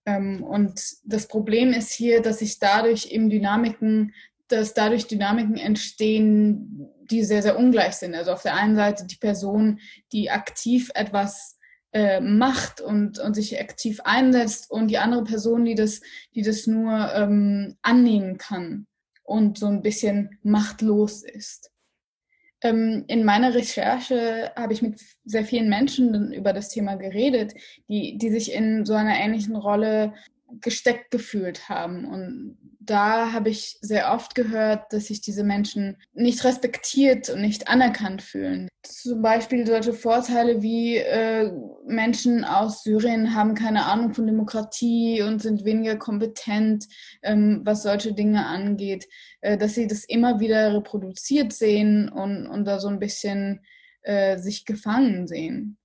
Ähm, 0.06 0.42
und 0.42 0.80
das 1.04 1.28
Problem 1.28 1.72
ist 1.72 1.92
hier, 1.92 2.22
dass 2.22 2.40
sich 2.40 2.58
dadurch 2.58 3.06
eben 3.06 3.30
Dynamiken, 3.30 4.14
dass 4.48 4.74
dadurch 4.74 5.06
Dynamiken 5.06 5.56
entstehen, 5.56 6.88
die 7.10 7.24
sehr, 7.24 7.42
sehr 7.42 7.58
ungleich 7.58 7.94
sind. 7.94 8.14
Also 8.14 8.32
auf 8.32 8.42
der 8.42 8.54
einen 8.54 8.76
Seite 8.76 9.06
die 9.06 9.16
Person, 9.16 9.80
die 10.12 10.30
aktiv 10.30 10.90
etwas 10.94 11.58
äh, 11.92 12.20
macht 12.20 12.80
und, 12.80 13.18
und 13.18 13.34
sich 13.34 13.60
aktiv 13.60 14.00
einsetzt 14.04 14.70
und 14.70 14.88
die 14.88 14.98
andere 14.98 15.24
Person, 15.24 15.64
die 15.64 15.74
das, 15.74 16.00
die 16.34 16.42
das 16.42 16.66
nur 16.66 17.12
ähm, 17.14 17.76
annehmen 17.82 18.38
kann 18.38 18.86
und 19.24 19.58
so 19.58 19.66
ein 19.66 19.82
bisschen 19.82 20.38
machtlos 20.42 21.22
ist. 21.22 21.71
Ähm, 22.62 23.04
in 23.08 23.24
meiner 23.24 23.54
Recherche 23.54 24.52
habe 24.56 24.72
ich 24.72 24.82
mit 24.82 25.00
sehr 25.24 25.44
vielen 25.44 25.68
Menschen 25.68 26.32
über 26.32 26.52
das 26.52 26.68
Thema 26.68 26.94
geredet, 26.96 27.54
die, 27.88 28.18
die 28.18 28.30
sich 28.30 28.52
in 28.52 28.84
so 28.84 28.94
einer 28.94 29.16
ähnlichen 29.16 29.56
Rolle 29.56 30.14
gesteckt 30.60 31.10
gefühlt 31.10 31.68
haben. 31.68 32.04
Und 32.04 32.58
da 32.80 33.32
habe 33.32 33.50
ich 33.50 33.78
sehr 33.80 34.12
oft 34.12 34.34
gehört, 34.34 34.92
dass 34.92 35.06
sich 35.06 35.20
diese 35.20 35.44
Menschen 35.44 35.96
nicht 36.14 36.44
respektiert 36.44 37.30
und 37.30 37.40
nicht 37.40 37.68
anerkannt 37.68 38.22
fühlen. 38.22 38.68
Zum 38.82 39.22
Beispiel 39.22 39.66
solche 39.66 39.92
Vorteile 39.92 40.62
wie 40.62 40.96
äh, 40.96 41.52
Menschen 41.86 42.44
aus 42.44 42.82
Syrien 42.82 43.34
haben 43.34 43.54
keine 43.54 43.86
Ahnung 43.86 44.12
von 44.12 44.26
Demokratie 44.26 45.22
und 45.22 45.40
sind 45.40 45.64
weniger 45.64 45.96
kompetent, 45.96 46.86
ähm, 47.22 47.60
was 47.64 47.84
solche 47.84 48.12
Dinge 48.12 48.46
angeht, 48.46 49.06
äh, 49.40 49.56
dass 49.56 49.74
sie 49.74 49.86
das 49.86 50.04
immer 50.04 50.40
wieder 50.40 50.74
reproduziert 50.74 51.52
sehen 51.52 52.08
und, 52.08 52.46
und 52.46 52.64
da 52.64 52.80
so 52.80 52.88
ein 52.88 52.98
bisschen 52.98 53.60
äh, 54.02 54.38
sich 54.38 54.64
gefangen 54.64 55.28
sehen. 55.28 55.78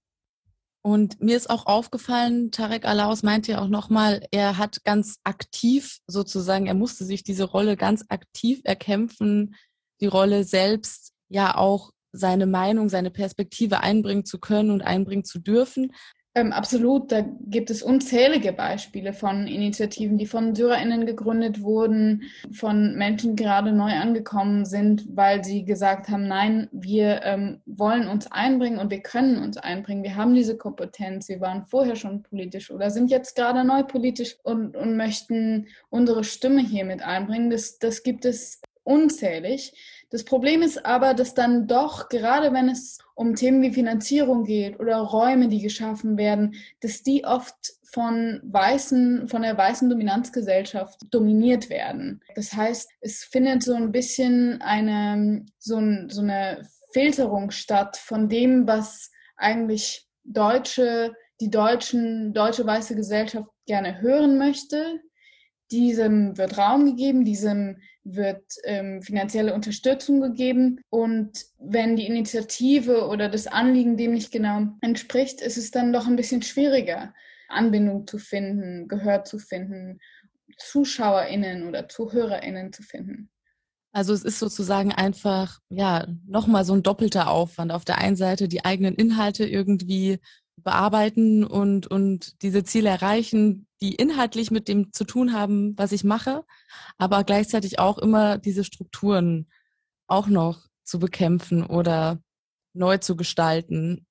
Und 0.88 1.21
mir 1.21 1.36
ist 1.36 1.50
auch 1.50 1.65
aufgefallen, 1.65 2.50
Tarek 2.50 2.86
Alaus 2.86 3.21
meinte 3.21 3.52
ja 3.52 3.60
auch 3.60 3.67
nochmal, 3.67 4.26
er 4.32 4.58
hat 4.58 4.86
ganz 4.86 5.19
aktiv 5.26 5.97
sozusagen, 6.08 6.65
er 6.65 6.76
musste 6.76 7.04
sich 7.04 7.26
diese 7.26 7.43
Rolle 7.43 7.76
ganz 7.76 8.06
aktiv 8.08 8.62
erkämpfen, 8.63 9.58
die 10.00 10.06
Rolle 10.06 10.45
selbst 10.45 11.12
ja 11.28 11.58
auch 11.58 11.91
seine 12.13 12.45
Meinung, 12.45 12.88
seine 12.88 13.12
Perspektive 13.12 13.82
einbringen 13.82 14.23
zu 14.23 14.39
können 14.39 14.71
und 14.71 14.82
einbringen 14.82 15.26
zu 15.26 15.39
dürfen. 15.39 15.91
Ähm, 16.38 16.54
absolut, 16.54 17.12
da 17.12 17.26
gibt 17.47 17.71
es 17.71 17.82
unzählige 17.82 18.54
Beispiele 18.54 19.12
von 19.12 19.47
Initiativen, 19.47 20.19
die 20.19 20.28
von 20.28 20.54
SyrerInnen 20.54 21.08
gegründet 21.08 21.63
wurden, 21.63 22.26
von 22.52 22.95
Menschen, 22.95 23.36
die 23.36 23.43
gerade 23.43 23.71
neu 23.71 23.91
angekommen 23.91 24.63
sind, 24.63 25.08
weil 25.10 25.43
sie 25.43 25.65
gesagt 25.65 26.10
haben, 26.10 26.28
nein, 26.28 26.69
wir 26.71 27.23
ähm, 27.23 27.62
wollen 27.65 28.08
uns 28.08 28.32
einbringen 28.32 28.78
und 28.78 28.91
wir 28.91 29.02
können 29.02 29.41
uns 29.41 29.58
einbringen. 29.58 30.04
Wir 30.04 30.15
haben 30.15 30.36
diese 30.36 30.56
Kompetenz, 30.56 31.28
wir 31.28 31.41
waren 31.41 31.65
vorher 31.65 31.95
schon 31.95 32.21
politisch 32.21 32.69
oder 32.69 32.91
sind 32.91 33.10
jetzt 33.10 33.36
gerade 33.36 33.63
neu 33.63 33.82
politisch 33.82 34.38
und, 34.43 34.78
und 34.78 34.95
möchten 34.95 35.65
unsere 35.89 36.23
Stimme 36.23 36.62
hier 36.62 36.86
mit 36.86 37.02
einbringen. 37.02 37.50
Das, 37.50 37.80
das 37.80 38.04
gibt 38.04 38.26
es 38.26 38.62
unzählig. 38.84 39.73
Das 40.12 40.23
Problem 40.23 40.62
ist 40.62 40.86
aber, 40.86 41.15
dass 41.15 41.34
dann 41.34 41.65
doch, 41.65 42.10
gerade 42.10 42.54
wenn 42.54 42.69
es 42.69 43.00
um 43.17 43.34
Themen 43.36 43.63
wie 43.63 43.73
Finanzierung 43.73 44.43
geht 44.43 44.80
oder 44.80 44.97
Räume, 44.97 45.47
die 45.47 45.62
geschaffen 45.62 46.17
werden, 46.17 46.53
dass 46.82 47.01
die 47.01 47.25
oft 47.25 47.56
von 47.91 48.39
weißen, 48.43 49.27
von 49.27 49.41
der 49.41 49.58
weißen 49.58 49.89
Dominanzgesellschaft 49.89 50.99
dominiert 51.10 51.69
werden. 51.71 52.21
Das 52.36 52.53
heißt, 52.53 52.88
es 53.01 53.23
findet 53.23 53.63
so 53.63 53.73
ein 53.73 53.91
bisschen 53.91 54.62
eine, 54.62 55.45
so, 55.58 55.77
ein, 55.77 56.10
so 56.12 56.21
eine 56.21 56.62
Filterung 56.91 57.49
statt 57.49 57.97
von 57.97 58.30
dem, 58.30 58.67
was 58.67 59.10
eigentlich 59.36 60.08
deutsche, 60.23 61.15
die 61.41 61.49
deutschen, 61.49 62.34
deutsche 62.34 62.67
weiße 62.67 62.95
Gesellschaft 62.95 63.49
gerne 63.65 63.99
hören 63.99 64.38
möchte, 64.38 64.99
diesem 65.71 66.38
wird 66.38 66.58
Raum 66.58 66.86
gegeben, 66.86 67.25
diesem 67.25 67.77
wird 68.03 68.43
ähm, 68.63 69.01
finanzielle 69.01 69.53
Unterstützung 69.53 70.21
gegeben. 70.21 70.80
Und 70.89 71.45
wenn 71.60 71.95
die 71.95 72.06
Initiative 72.06 73.08
oder 73.08 73.30
das 73.30 73.47
Anliegen 73.47 73.97
dem 73.97 74.13
nicht 74.13 74.32
genau 74.32 74.67
entspricht, 74.82 75.41
ist 75.41 75.58
es 75.58 75.71
dann 75.71 75.91
doch 75.91 76.08
ein 76.08 76.15
bisschen 76.15 76.41
schwieriger, 76.41 77.13
Anbindung 77.49 78.08
zu 78.08 78.17
finden, 78.17 78.88
Gehör 78.88 79.23
zu 79.23 79.39
finden, 79.39 79.99
ZuschauerInnen 80.58 81.67
oder 81.67 81.88
ZuhörerInnen 81.88 82.73
zu 82.73 82.84
finden. 82.84 83.30
Also 83.91 84.13
es 84.13 84.23
ist 84.23 84.39
sozusagen 84.39 84.91
einfach, 84.91 85.60
ja, 85.69 86.08
nochmal 86.27 86.65
so 86.65 86.73
ein 86.73 86.84
doppelter 86.84 87.30
Aufwand. 87.30 87.71
Auf 87.71 87.84
der 87.86 87.97
einen 87.97 88.15
Seite 88.15 88.47
die 88.47 88.63
eigenen 88.63 88.95
Inhalte 88.95 89.45
irgendwie 89.45 90.19
bearbeiten 90.57 91.43
und, 91.43 91.87
und 91.87 92.41
diese 92.41 92.63
Ziele 92.63 92.89
erreichen, 92.89 93.67
die 93.81 93.95
inhaltlich 93.95 94.51
mit 94.51 94.67
dem 94.67 94.91
zu 94.91 95.03
tun 95.03 95.33
haben, 95.33 95.77
was 95.77 95.91
ich 95.91 96.03
mache, 96.03 96.43
aber 96.97 97.23
gleichzeitig 97.23 97.79
auch 97.79 97.97
immer 97.97 98.37
diese 98.37 98.63
Strukturen 98.63 99.47
auch 100.07 100.27
noch 100.27 100.67
zu 100.83 100.99
bekämpfen 100.99 101.65
oder 101.65 102.19
neu 102.73 102.97
zu 102.97 103.15
gestalten. 103.15 104.05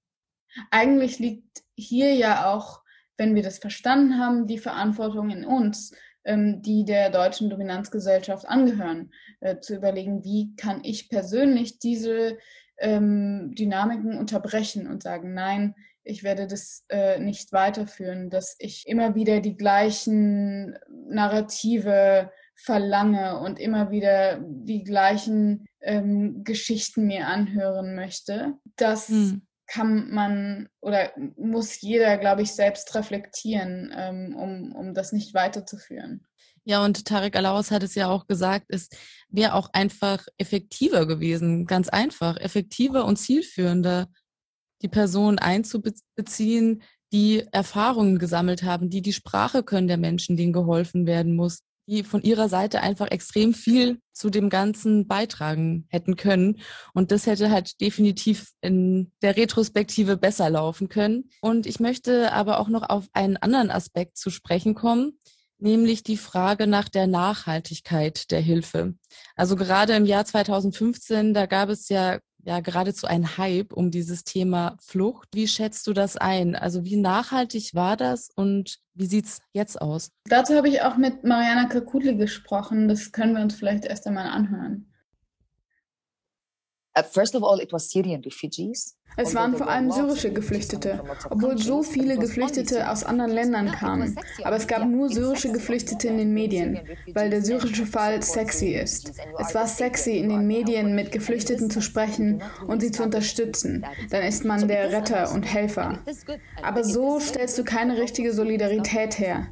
Eigentlich 0.71 1.19
liegt 1.19 1.65
hier 1.77 2.15
ja 2.15 2.53
auch, 2.53 2.83
wenn 3.17 3.35
wir 3.35 3.43
das 3.43 3.59
verstanden 3.59 4.19
haben, 4.19 4.47
die 4.47 4.59
Verantwortung 4.59 5.31
in 5.31 5.45
uns, 5.45 5.93
ähm, 6.25 6.63
die 6.63 6.85
der 6.85 7.11
deutschen 7.11 7.51
Dominanzgesellschaft 7.51 8.47
angehören, 8.47 9.11
äh, 9.41 9.59
zu 9.61 9.77
überlegen, 9.77 10.25
wie 10.25 10.55
kann 10.57 10.85
ich 10.85 11.09
persönlich 11.09 11.79
diese 11.79 12.39
ähm, 12.79 13.55
Dynamiken 13.55 14.19
unterbrechen 14.19 14.87
und 14.87 15.03
sagen, 15.03 15.35
nein, 15.35 15.75
ich 16.07 16.23
werde 16.23 16.47
das 16.47 16.85
äh, 16.89 17.19
nicht 17.19 17.53
weiterführen, 17.53 18.31
dass 18.31 18.55
ich 18.59 18.87
immer 18.87 19.15
wieder 19.15 19.41
die 19.41 19.57
gleichen 19.57 20.79
Narrative 21.09 22.31
verlange 22.55 23.39
und 23.41 23.59
immer 23.59 23.91
wieder 23.91 24.41
die 24.41 24.85
gleichen 24.85 25.67
ähm, 25.83 26.45
Geschichten 26.45 27.07
mir 27.07 27.27
anhören 27.27 27.95
möchte. 27.95 28.55
Das 28.77 29.09
hm. 29.09 29.43
kann 29.67 30.11
man 30.11 30.69
oder 30.81 31.11
muss 31.37 31.81
jeder, 31.81 32.17
glaube 32.19 32.43
ich, 32.43 32.53
selbst 32.53 32.95
reflektieren, 32.95 33.93
ähm, 33.95 34.37
um, 34.37 34.73
um 34.75 34.95
das 34.95 35.13
nicht 35.13 35.35
weiterzuführen. 35.35 36.25
Ja, 36.65 36.85
und 36.85 37.05
Tarek 37.05 37.37
Alaus 37.37 37.71
hat 37.71 37.83
es 37.83 37.95
ja 37.95 38.09
auch 38.09 38.27
gesagt, 38.27 38.67
es 38.69 38.89
wäre 39.29 39.55
auch 39.55 39.69
einfach 39.73 40.27
effektiver 40.39 41.07
gewesen, 41.07 41.67
ganz 41.67 41.89
einfach, 41.89 42.37
effektiver 42.39 43.05
und 43.05 43.17
zielführender, 43.17 44.09
die 44.83 44.89
Person 44.89 45.39
einzubeziehen, 45.39 46.83
die 47.13 47.45
Erfahrungen 47.53 48.19
gesammelt 48.19 48.63
haben, 48.63 48.91
die 48.91 49.03
die 49.03 49.13
Sprache 49.13 49.63
können 49.63 49.89
der 49.89 49.97
Menschen, 49.97 50.37
denen 50.37 50.53
geholfen 50.53 51.07
werden 51.07 51.37
muss, 51.37 51.61
die 51.89 52.03
von 52.03 52.23
ihrer 52.23 52.49
Seite 52.49 52.81
einfach 52.81 53.11
extrem 53.11 53.55
viel 53.55 54.01
zu 54.13 54.29
dem 54.29 54.51
Ganzen 54.51 55.07
beitragen 55.07 55.87
hätten 55.89 56.17
können. 56.17 56.59
Und 56.95 57.13
das 57.13 57.27
hätte 57.27 57.51
halt 57.51 57.81
definitiv 57.81 58.53
in 58.61 59.13
der 59.23 59.37
Retrospektive 59.37 60.17
besser 60.17 60.51
laufen 60.51 60.89
können. 60.89 61.31
Und 61.41 61.67
ich 61.67 61.79
möchte 61.79 62.33
aber 62.33 62.59
auch 62.59 62.69
noch 62.69 62.89
auf 62.89 63.07
einen 63.13 63.37
anderen 63.37 63.71
Aspekt 63.71 64.17
zu 64.19 64.31
sprechen 64.31 64.75
kommen, 64.75 65.19
nämlich 65.59 66.03
die 66.03 66.17
Frage 66.17 66.67
nach 66.67 66.89
der 66.89 67.07
Nachhaltigkeit 67.07 68.31
der 68.31 68.41
Hilfe. 68.41 68.95
Also 69.37 69.55
gerade 69.55 69.95
im 69.95 70.07
Jahr 70.07 70.25
2015, 70.25 71.35
da 71.35 71.47
gab 71.47 71.69
es 71.69 71.89
ja 71.89 72.19
ja 72.47 72.61
geradezu 72.61 73.07
ein 73.09 73.37
Hype 73.37 73.73
um 73.73 73.91
dieses 73.91 74.23
Thema 74.23 74.77
Flucht. 74.81 75.29
Wie 75.35 75.49
schätzt 75.49 75.87
du 75.89 75.93
das 75.93 76.17
ein? 76.17 76.55
Also 76.55 76.85
wie 76.85 76.97
nachhaltig 76.97 77.75
war 77.75 77.97
das 77.97 78.31
und 78.35 78.79
wie 78.95 79.07
sieht 79.07 79.27
es 79.27 79.41
jetzt 79.53 79.81
aus? 79.83 80.13
Dazu 80.25 80.55
habe 80.55 80.69
ich 80.69 80.81
auch 80.83 80.97
mit 80.97 81.25
Mariana 81.25 81.65
Kakutli 81.65 82.17
gesprochen. 82.17 82.87
Das 82.87 83.11
können 83.11 83.35
wir 83.35 83.43
uns 83.43 83.57
vielleicht 83.57 83.85
erst 83.85 84.07
einmal 84.07 84.29
anhören. 84.29 84.93
Uh, 86.86 86.86
first 86.86 86.86
of 86.86 86.86
all, 86.86 86.86
it 86.86 86.86
was 86.86 86.86
Syrian 86.86 86.86
refugees. 86.86 86.86
Es 89.19 89.35
waren 89.35 89.57
vor 89.57 89.69
allem 89.69 89.91
syrische 89.91 90.33
Geflüchtete, 90.33 91.03
obwohl 91.31 91.57
so 91.57 91.83
viele 91.83 92.19
Geflüchtete 92.19 92.91
aus 92.91 93.05
anderen 93.05 93.31
Ländern 93.31 93.71
kamen. 93.73 94.19
Aber 94.45 94.57
es 94.57 94.67
gab 94.67 94.87
nur 94.87 95.09
syrische 95.09 95.53
Geflüchtete 95.53 96.09
in 96.09 96.19
den 96.19 96.35
Medien, 96.35 96.81
weil 97.15 97.31
der 97.31 97.43
syrische 97.43 97.87
Fall 97.87 98.23
sexy 98.23 98.75
ist. 98.75 99.13
Es 99.39 99.55
war 99.55 99.67
sexy, 99.67 100.19
in 100.19 100.29
den 100.29 100.47
Medien 100.47 100.95
mit 100.95 101.13
Geflüchteten 101.13 101.71
zu 101.71 101.81
sprechen 101.81 102.43
und 102.67 102.81
sie 102.81 102.91
zu 102.91 103.03
unterstützen. 103.03 103.85
Dann 104.11 104.23
ist 104.23 104.45
man 104.45 104.69
der 104.69 104.93
Retter 104.93 105.33
und 105.33 105.43
Helfer. 105.45 105.99
Aber 106.63 106.85
so 106.85 107.19
stellst 107.21 107.59
du 107.59 107.65
keine 107.65 107.99
richtige 107.99 108.33
Solidarität 108.33 109.19
her. 109.19 109.47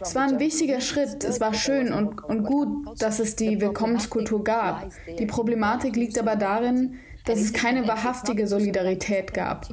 Es 0.00 0.14
war 0.14 0.22
ein 0.22 0.38
wichtiger 0.38 0.80
Schritt. 0.80 1.24
Es 1.24 1.40
war 1.40 1.54
schön 1.54 1.92
und, 1.92 2.22
und 2.24 2.44
gut, 2.44 3.00
dass 3.00 3.18
es 3.18 3.36
die 3.36 3.60
Willkommenskultur 3.60 4.44
gab. 4.44 4.90
Die 5.18 5.26
Problematik 5.26 5.96
liegt 5.96 6.18
aber 6.18 6.36
darin, 6.36 6.98
dass 7.26 7.40
es 7.40 7.52
keine 7.52 7.86
wahrhaftige 7.86 8.46
Solidarität 8.46 9.34
gab. 9.34 9.68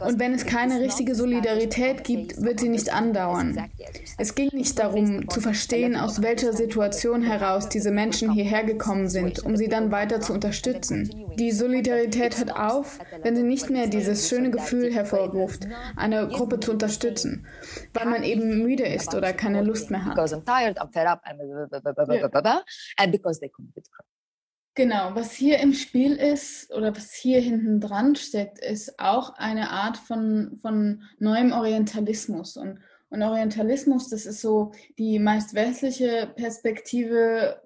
Und 0.00 0.18
wenn 0.18 0.34
es 0.34 0.44
keine 0.44 0.80
richtige 0.80 1.14
Solidarität 1.14 2.04
gibt, 2.04 2.42
wird 2.42 2.60
sie 2.60 2.68
nicht 2.68 2.92
andauern. 2.92 3.70
Es 4.18 4.34
ging 4.34 4.50
nicht 4.52 4.78
darum, 4.78 5.28
zu 5.28 5.40
verstehen, 5.40 5.96
aus 5.96 6.22
welcher 6.22 6.52
Situation 6.52 7.22
heraus 7.22 7.68
diese 7.68 7.92
Menschen 7.92 8.32
hierher 8.32 8.64
gekommen 8.64 9.08
sind, 9.08 9.44
um 9.44 9.56
sie 9.56 9.68
dann 9.68 9.92
weiter 9.92 10.20
zu 10.20 10.32
unterstützen. 10.32 11.08
Die 11.38 11.52
Solidarität 11.52 12.38
hört 12.38 12.56
auf, 12.56 12.98
wenn 13.22 13.36
sie 13.36 13.44
nicht 13.44 13.70
mehr 13.70 13.86
dieses 13.86 14.28
schöne 14.28 14.50
Gefühl 14.50 14.92
hervorruft, 14.92 15.68
eine 15.94 16.26
Gruppe 16.28 16.58
zu 16.58 16.72
unterstützen, 16.72 17.46
weil 17.94 18.06
man 18.06 18.24
eben 18.24 18.62
müde 18.62 18.84
ist 18.84 19.14
oder 19.14 19.32
keine 19.32 19.62
Lust 19.62 19.90
mehr 19.90 20.04
hat. 20.04 20.16
Genau, 24.76 25.14
was 25.14 25.32
hier 25.32 25.58
im 25.60 25.72
Spiel 25.72 26.16
ist 26.16 26.70
oder 26.70 26.94
was 26.94 27.14
hier 27.14 27.40
hinten 27.40 27.80
dran 27.80 28.14
steckt, 28.14 28.58
ist 28.58 29.00
auch 29.00 29.30
eine 29.36 29.70
Art 29.70 29.96
von, 29.96 30.58
von 30.60 31.02
neuem 31.18 31.52
Orientalismus. 31.52 32.58
Und, 32.58 32.80
und 33.08 33.22
Orientalismus, 33.22 34.10
das 34.10 34.26
ist 34.26 34.42
so 34.42 34.72
die 34.98 35.18
meist 35.18 35.54
westliche 35.54 36.30
Perspektive, 36.36 37.62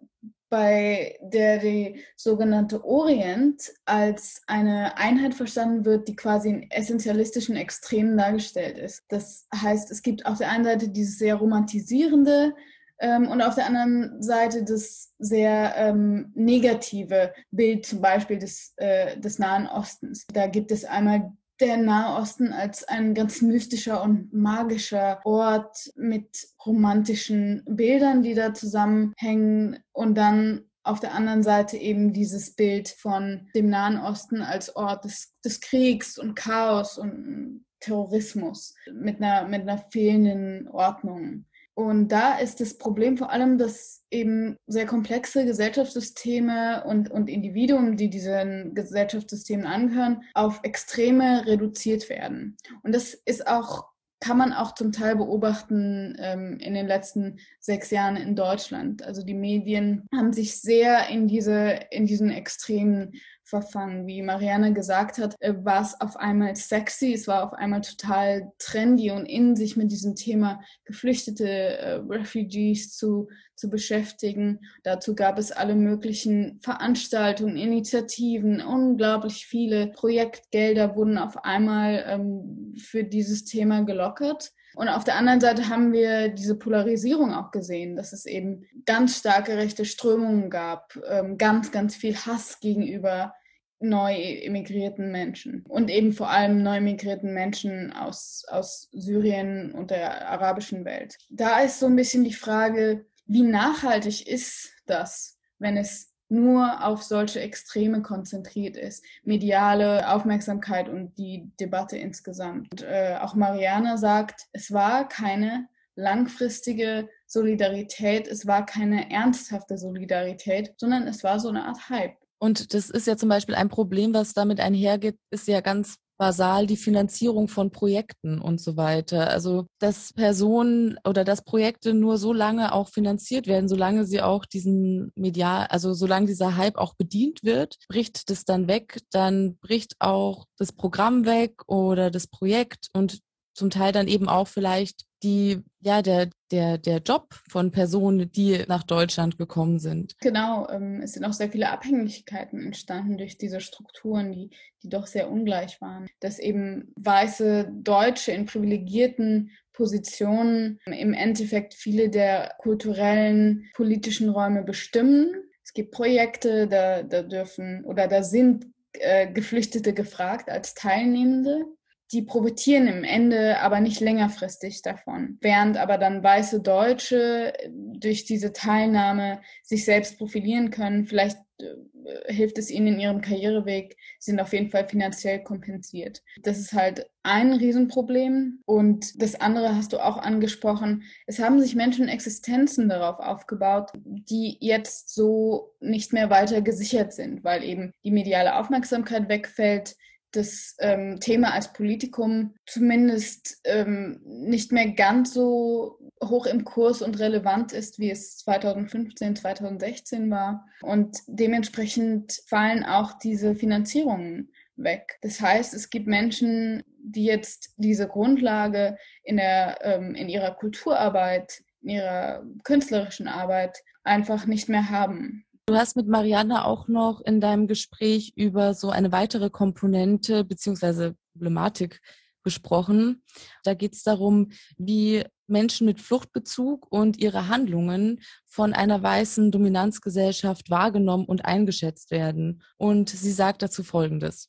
bei 0.51 1.17
der 1.21 1.59
die 1.59 2.01
sogenannte 2.17 2.85
Orient 2.85 3.73
als 3.87 4.43
eine 4.47 4.97
Einheit 4.97 5.35
verstanden 5.35 5.85
wird, 5.85 6.07
die 6.07 6.15
quasi 6.15 6.51
in 6.51 6.71
essentialistischen 6.71 7.57
Extremen 7.57 8.17
dargestellt 8.17 8.79
ist. 8.79 9.05
Das 9.09 9.49
heißt, 9.55 9.91
es 9.91 10.03
gibt 10.03 10.27
auf 10.27 10.39
der 10.39 10.51
einen 10.51 10.65
Seite 10.65 10.89
dieses 10.89 11.19
sehr 11.19 11.35
romantisierende, 11.37 12.55
ähm, 13.01 13.29
und 13.29 13.43
auf 13.43 13.55
der 13.55 13.67
anderen 13.67 14.23
Seite 14.23 14.65
das 14.65 15.13
sehr 15.19 15.75
ähm, 15.77 16.33
negative 16.35 17.33
Bild 17.51 17.87
zum 17.87 18.01
Beispiel 18.01 18.39
des, 18.39 18.75
äh, 18.77 19.19
des 19.19 19.39
Nahen 19.39 19.67
Ostens. 19.67 20.27
Da 20.33 20.47
gibt 20.47 20.71
es 20.71 20.85
einmal 20.85 21.33
der 21.61 21.77
Nahe 21.77 22.21
Osten 22.21 22.53
als 22.53 22.85
ein 22.85 23.15
ganz 23.15 23.43
mystischer 23.43 24.03
und 24.03 24.33
magischer 24.33 25.21
Ort 25.25 25.93
mit 25.95 26.49
romantischen 26.65 27.63
Bildern, 27.67 28.23
die 28.23 28.35
da 28.35 28.55
zusammenhängen 28.55 29.79
und 29.93 30.17
dann 30.17 30.63
auf 30.83 31.01
der 31.01 31.15
anderen 31.15 31.43
Seite 31.43 31.77
eben 31.77 32.13
dieses 32.13 32.55
Bild 32.55 32.89
von 32.89 33.49
dem 33.55 33.69
Nahen 33.69 33.99
Osten 33.99 34.41
als 34.41 34.75
Ort 34.77 35.05
des, 35.05 35.35
des 35.45 35.61
Kriegs 35.61 36.19
und 36.19 36.35
Chaos 36.35 36.99
und 36.99 37.67
Terrorismus 37.81 38.75
mit 38.93 39.23
einer, 39.23 39.47
mit 39.47 39.63
einer 39.63 39.79
fehlenden 39.91 40.69
Ordnung. 40.69 41.47
Und 41.75 42.09
da 42.09 42.39
ist 42.39 42.61
das 42.61 42.77
Problem 42.77 43.17
vor 43.17 43.31
allem, 43.31 43.57
dass 43.57 44.05
eben 44.11 44.57
sehr 44.67 44.87
komplexe 44.87 45.45
Gesellschaftssysteme 45.45 46.85
und, 46.85 47.11
und 47.11 47.31
Individuen, 47.31 47.97
die 47.97 48.11
diesen 48.11 48.75
Gesellschaftssystemen 48.75 49.67
angehören, 49.67 50.23
auf 50.35 50.61
Extreme 50.63 51.47
reduziert 51.47 52.09
werden. 52.09 52.57
Und 52.83 52.95
das 52.95 53.15
ist 53.15 53.47
auch 53.47 53.91
kann 54.23 54.37
man 54.37 54.53
auch 54.53 54.75
zum 54.75 54.93
Teil 54.93 55.17
beobachten 55.17 56.15
ähm, 56.19 56.59
in 56.59 56.75
den 56.75 56.87
letzten 56.87 57.39
sechs 57.59 57.91
Jahren 57.91 58.17
in 58.17 58.37
Deutschland. 58.37 59.03
Also 59.03 59.25
die 59.25 59.35
Medien 59.35 60.07
haben 60.15 60.35
sich 60.35 60.61
sehr 60.61 61.09
in 61.09 61.27
diese 61.27 61.81
in 61.91 62.05
diesen 62.05 62.31
Extremen 62.31 63.13
verfangen. 63.51 64.07
Wie 64.07 64.23
Marianne 64.23 64.73
gesagt 64.73 65.19
hat, 65.19 65.35
äh, 65.41 65.53
war 65.63 65.83
es 65.83 66.01
auf 66.01 66.17
einmal 66.17 66.57
sexy, 66.57 67.13
es 67.13 67.29
war 67.29 67.45
auf 67.45 67.53
einmal 67.53 67.83
total 67.83 68.53
trendy 68.59 69.11
und 69.11 69.27
in 69.27 69.57
sich 69.57 69.77
mit 69.77 69.91
diesem 69.91 70.15
Thema 70.15 70.61
Geflüchtete, 70.85 71.49
äh, 71.49 71.95
Refugees 72.09 72.97
zu, 72.97 73.29
zu 73.57 73.69
beschäftigen. 73.69 74.61
Dazu 74.85 75.15
gab 75.15 75.39
es 75.39 75.53
alle 75.53 75.75
möglichen 75.75 76.61
Veranstaltungen, 76.63 77.57
Initiativen, 77.57 78.63
unglaublich 78.63 79.47
viele 79.47 79.89
Projektgelder 79.89 80.97
wurden 80.97 81.19
auf 81.19 81.45
einmal 81.45 82.05
ähm, 82.07 82.75
für 82.79 83.05
dieses 83.05 83.45
Thema 83.45 83.85
gelockert. 83.85 84.53
Und 84.75 84.89
auf 84.89 85.05
der 85.05 85.17
anderen 85.17 85.41
Seite 85.41 85.69
haben 85.69 85.93
wir 85.93 86.29
diese 86.29 86.57
Polarisierung 86.57 87.35
auch 87.35 87.51
gesehen, 87.51 87.97
dass 87.97 88.13
es 88.13 88.25
eben 88.25 88.65
ganz 88.87 89.19
starke 89.19 89.57
rechte 89.57 89.85
Strömungen 89.85 90.49
gab, 90.49 90.97
ähm, 91.09 91.39
ganz, 91.39 91.73
ganz 91.73 91.97
viel 91.97 92.17
Hass 92.17 92.61
gegenüber 92.61 93.35
neu 93.81 94.15
emigrierten 94.15 95.11
Menschen 95.11 95.65
und 95.69 95.91
eben 95.91 96.13
vor 96.13 96.31
allem 96.31 96.63
neu 96.63 96.77
emigrierten 96.77 97.33
Menschen 97.33 97.93
aus, 97.93 98.45
aus 98.49 98.89
Syrien 98.93 99.73
und 99.73 99.91
der 99.91 100.29
arabischen 100.29 100.85
Welt. 100.85 101.17
Da 101.31 101.61
ist 101.61 101.81
so 101.81 101.87
ein 101.87 101.97
bisschen 101.97 102.25
die 102.25 102.35
Frage, 102.35 103.07
wie 103.27 103.43
nachhaltig 103.43 104.29
ist 104.29 104.71
das, 104.87 105.39
wenn 105.59 105.77
es 105.77 106.11
nur 106.29 106.87
auf 106.87 107.03
solche 107.03 107.41
Extreme 107.41 108.03
konzentriert 108.03 108.77
ist, 108.77 109.05
mediale 109.25 110.09
Aufmerksamkeit 110.09 110.89
und 110.89 111.19
die 111.19 111.51
Debatte 111.59 111.99
insgesamt. 111.99 112.69
Und, 112.71 112.83
äh, 112.83 113.17
auch 113.21 113.35
Mariana 113.35 113.97
sagt, 113.97 114.47
es 114.53 114.73
war 114.73 115.09
keine 115.09 115.69
langfristige 115.97 117.09
Solidarität, 117.27 118.29
es 118.29 118.47
war 118.47 118.65
keine 118.65 119.11
ernsthafte 119.11 119.77
Solidarität, 119.77 120.75
sondern 120.77 121.07
es 121.09 121.25
war 121.25 121.41
so 121.41 121.49
eine 121.49 121.65
Art 121.65 121.91
Hype. 121.91 122.17
Und 122.43 122.75
das 122.75 122.89
ist 122.91 123.07
ja 123.07 123.17
zum 123.17 123.29
Beispiel 123.29 123.55
ein 123.55 123.69
Problem, 123.69 124.15
was 124.15 124.33
damit 124.33 124.61
einhergeht, 124.61 125.17
ist 125.31 125.47
ja 125.47 125.61
ganz 125.61 125.97
basal 126.21 126.67
die 126.67 126.77
Finanzierung 126.77 127.49
von 127.49 127.71
Projekten 127.71 128.43
und 128.43 128.61
so 128.61 128.77
weiter. 128.77 129.31
Also, 129.31 129.67
dass 129.79 130.13
Personen 130.13 130.99
oder 131.09 131.25
dass 131.25 131.43
Projekte 131.43 131.95
nur 131.95 132.19
so 132.19 132.35
lange 132.35 132.75
auch 132.75 132.91
finanziert 132.91 133.47
werden, 133.47 133.69
solange 133.71 134.05
sie 134.05 134.21
auch 134.21 134.45
diesen 134.45 135.13
medial, 135.15 135.67
also 135.69 135.95
solange 135.95 136.27
dieser 136.27 136.59
Hype 136.59 136.77
auch 136.77 136.93
bedient 136.95 137.43
wird, 137.43 137.77
bricht 137.89 138.29
das 138.29 138.45
dann 138.45 138.69
weg, 138.69 139.01
dann 139.11 139.57
bricht 139.63 139.95
auch 139.99 140.45
das 140.59 140.73
Programm 140.73 141.25
weg 141.25 141.55
oder 141.67 142.11
das 142.11 142.27
Projekt 142.27 142.89
und 142.93 143.21
zum 143.55 143.71
Teil 143.71 143.93
dann 143.93 144.09
eben 144.09 144.29
auch 144.29 144.49
vielleicht 144.49 145.07
die, 145.23 145.63
ja, 145.81 146.03
der, 146.03 146.31
der, 146.51 146.79
der 146.79 146.99
Job 146.99 147.35
von 147.49 147.71
Personen, 147.71 148.31
die 148.33 148.65
nach 148.69 148.83
Deutschland 148.83 149.39
gekommen 149.39 149.79
sind. 149.79 150.17
Genau, 150.21 150.69
ähm, 150.71 151.01
es 151.03 151.13
sind 151.13 151.25
auch 151.25 151.33
sehr 151.33 151.51
viele 151.51 151.71
Abhängigkeiten 151.71 152.65
entstanden 152.65 153.19
durch 153.19 153.37
diese 153.37 153.61
Strukturen, 153.61 154.33
die, 154.33 154.51
die 154.83 154.89
doch 154.89 155.07
sehr 155.07 155.31
ungleich 155.31 155.81
waren. 155.81 156.07
Dass 156.21 156.39
eben 156.39 156.93
weiße 156.97 157.71
Deutsche 157.83 158.33
in 158.33 158.47
privilegierten 158.47 159.51
Positionen 159.73 160.79
im 160.87 161.13
Endeffekt 161.13 161.75
viele 161.75 162.11
der 162.11 162.55
kulturellen, 162.59 163.69
politischen 163.75 164.29
Räume 164.29 164.63
bestimmen. 164.63 165.35
Es 165.65 165.73
gibt 165.73 165.93
Projekte, 165.93 166.67
da, 166.67 167.03
da 167.03 167.23
dürfen 167.23 167.85
oder 167.85 168.09
da 168.09 168.23
sind 168.23 168.67
äh, 168.95 169.31
Geflüchtete 169.33 169.95
gefragt 169.95 170.51
als 170.51 170.75
Teilnehmende 170.75 171.65
die 172.13 172.23
profitieren 172.23 172.89
im 172.89 173.05
Ende 173.05 173.59
aber 173.61 173.81
nicht 173.81 174.01
längerfristig 174.01 174.83
davon. 174.83 175.39
Während 175.41 175.77
aber 175.77 175.97
dann 175.97 176.23
weiße 176.23 176.61
Deutsche 176.61 177.53
durch 177.71 178.25
diese 178.25 178.53
Teilnahme 178.53 179.41
sich 179.63 179.85
selbst 179.85 180.19
profilieren 180.19 180.71
können, 180.71 181.07
vielleicht 181.07 181.39
äh, 181.59 182.33
hilft 182.33 182.59
es 182.59 182.71
ihnen 182.71 182.95
in 182.95 183.01
ihrem 183.01 183.21
Karriereweg, 183.21 183.97
sind 184.19 184.41
auf 184.41 184.53
jeden 184.53 184.71
Fall 184.71 184.89
finanziell 184.89 185.43
kompensiert. 185.43 186.23
Das 186.43 186.59
ist 186.59 186.73
halt 186.73 187.09
ein 187.23 187.53
Riesenproblem. 187.53 188.61
Und 188.65 189.23
das 189.23 189.41
andere 189.41 189.77
hast 189.77 189.93
du 189.93 189.99
auch 189.99 190.17
angesprochen. 190.17 191.05
Es 191.27 191.39
haben 191.39 191.61
sich 191.61 191.77
Menschen 191.77 192.09
Existenzen 192.09 192.89
darauf 192.89 193.21
aufgebaut, 193.21 193.91
die 193.95 194.57
jetzt 194.61 195.15
so 195.15 195.75
nicht 195.81 196.13
mehr 196.13 196.31
weiter 196.31 196.61
gesichert 196.63 197.13
sind, 197.13 197.45
weil 197.45 197.63
eben 197.63 197.93
die 198.05 198.11
mediale 198.11 198.57
Aufmerksamkeit 198.57 199.29
wegfällt, 199.29 199.97
das 200.33 200.77
ähm, 200.79 201.19
Thema 201.21 201.53
als 201.53 201.73
Politikum 201.73 202.55
zumindest 202.67 203.61
ähm, 203.65 204.21
nicht 204.25 204.73
mehr 204.73 204.93
ganz 204.93 205.35
so 205.35 205.99
hoch 206.23 206.47
im 206.47 206.65
Kurs 206.65 207.03
und 207.03 207.19
relevant 207.19 207.73
ist, 207.73 207.99
wie 207.99 208.11
es 208.11 208.39
2015, 208.39 209.37
2016 209.37 210.31
war. 210.31 210.67
Und 210.83 211.19
dementsprechend 211.27 212.41
fallen 212.47 212.85
auch 212.85 213.15
diese 213.19 213.55
Finanzierungen 213.55 214.53
weg. 214.77 215.19
Das 215.23 215.41
heißt, 215.41 215.75
es 215.75 215.91
gibt 215.91 216.07
Menschen, 216.07 216.83
die 217.03 217.25
jetzt 217.25 217.75
diese 217.77 218.07
Grundlage 218.07 218.97
in, 219.23 219.37
der, 219.37 219.79
ähm, 219.83 220.15
in 220.15 220.29
ihrer 220.29 220.55
Kulturarbeit, 220.55 221.63
in 221.83 221.91
ihrer 221.91 222.45
künstlerischen 222.65 223.29
Arbeit 223.29 223.79
einfach 224.05 224.47
nicht 224.47 224.69
mehr 224.69 224.91
haben. 224.91 225.45
Du 225.67 225.77
hast 225.77 225.97
mit 225.97 226.09
Marianne 226.09 226.65
auch 226.65 226.89
noch 226.89 227.21
in 227.21 227.41
deinem 227.41 227.67
Gespräch 227.67 228.33
über 228.37 228.75
so 228.75 228.91
eine 228.91 229.13
weitere 229.13 229.51
Komponente 229.51 230.45
beziehungsweise 230.45 231.15
Problematik 231.33 232.01
gesprochen. 232.43 233.23
Da 233.65 233.75
geht 233.75 233.95
es 233.95 234.03
darum, 234.03 234.51
wie 234.79 235.25
Menschen 235.47 235.87
mit 235.87 236.01
Fluchtbezug 236.01 236.91
und 236.91 237.19
ihre 237.19 237.49
Handlungen 237.49 238.21
von 238.47 238.73
einer 238.73 239.03
weißen 239.03 239.51
Dominanzgesellschaft 239.51 240.71
wahrgenommen 240.71 241.27
und 241.27 241.45
eingeschätzt 241.45 242.11
werden. 242.11 242.63
Und 242.77 243.11
sie 243.11 243.33
sagt 243.33 243.63
dazu 243.63 243.83
Folgendes. 243.83 244.49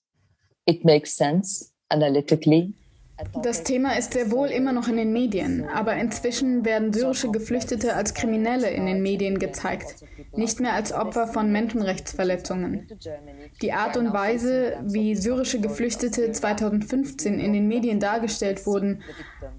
It 0.66 0.86
makes 0.86 1.16
sense 1.16 1.72
analytically 1.90 2.74
das 3.42 3.64
Thema 3.64 3.98
ist 3.98 4.14
sehr 4.14 4.32
wohl 4.32 4.48
immer 4.48 4.74
noch 4.74 4.88
in 4.88 4.98
den 4.98 5.14
Medien, 5.14 5.68
aber 5.74 5.96
inzwischen 5.96 6.66
werden 6.66 6.94
syrische 6.94 7.30
Geflüchtete 7.30 7.96
als 7.96 8.14
Kriminelle 8.14 8.70
in 8.70 8.86
den 8.86 9.02
Medien 9.02 9.40
gezeigt, 9.40 10.04
nicht 10.36 10.60
mehr 10.60 10.74
als 10.74 10.92
Opfer 10.92 11.28
von 11.28 11.52
Menschenrechtsverletzungen. 11.52 12.88
Die 13.62 13.74
Art 13.74 13.98
und 13.98 14.14
Weise, 14.14 14.78
wie 14.84 15.16
syrische 15.16 15.60
Geflüchtete 15.60 16.32
2015 16.32 17.40
in 17.40 17.54
den 17.54 17.68
Medien 17.68 18.00
dargestellt 18.00 18.66
wurden, 18.66 19.02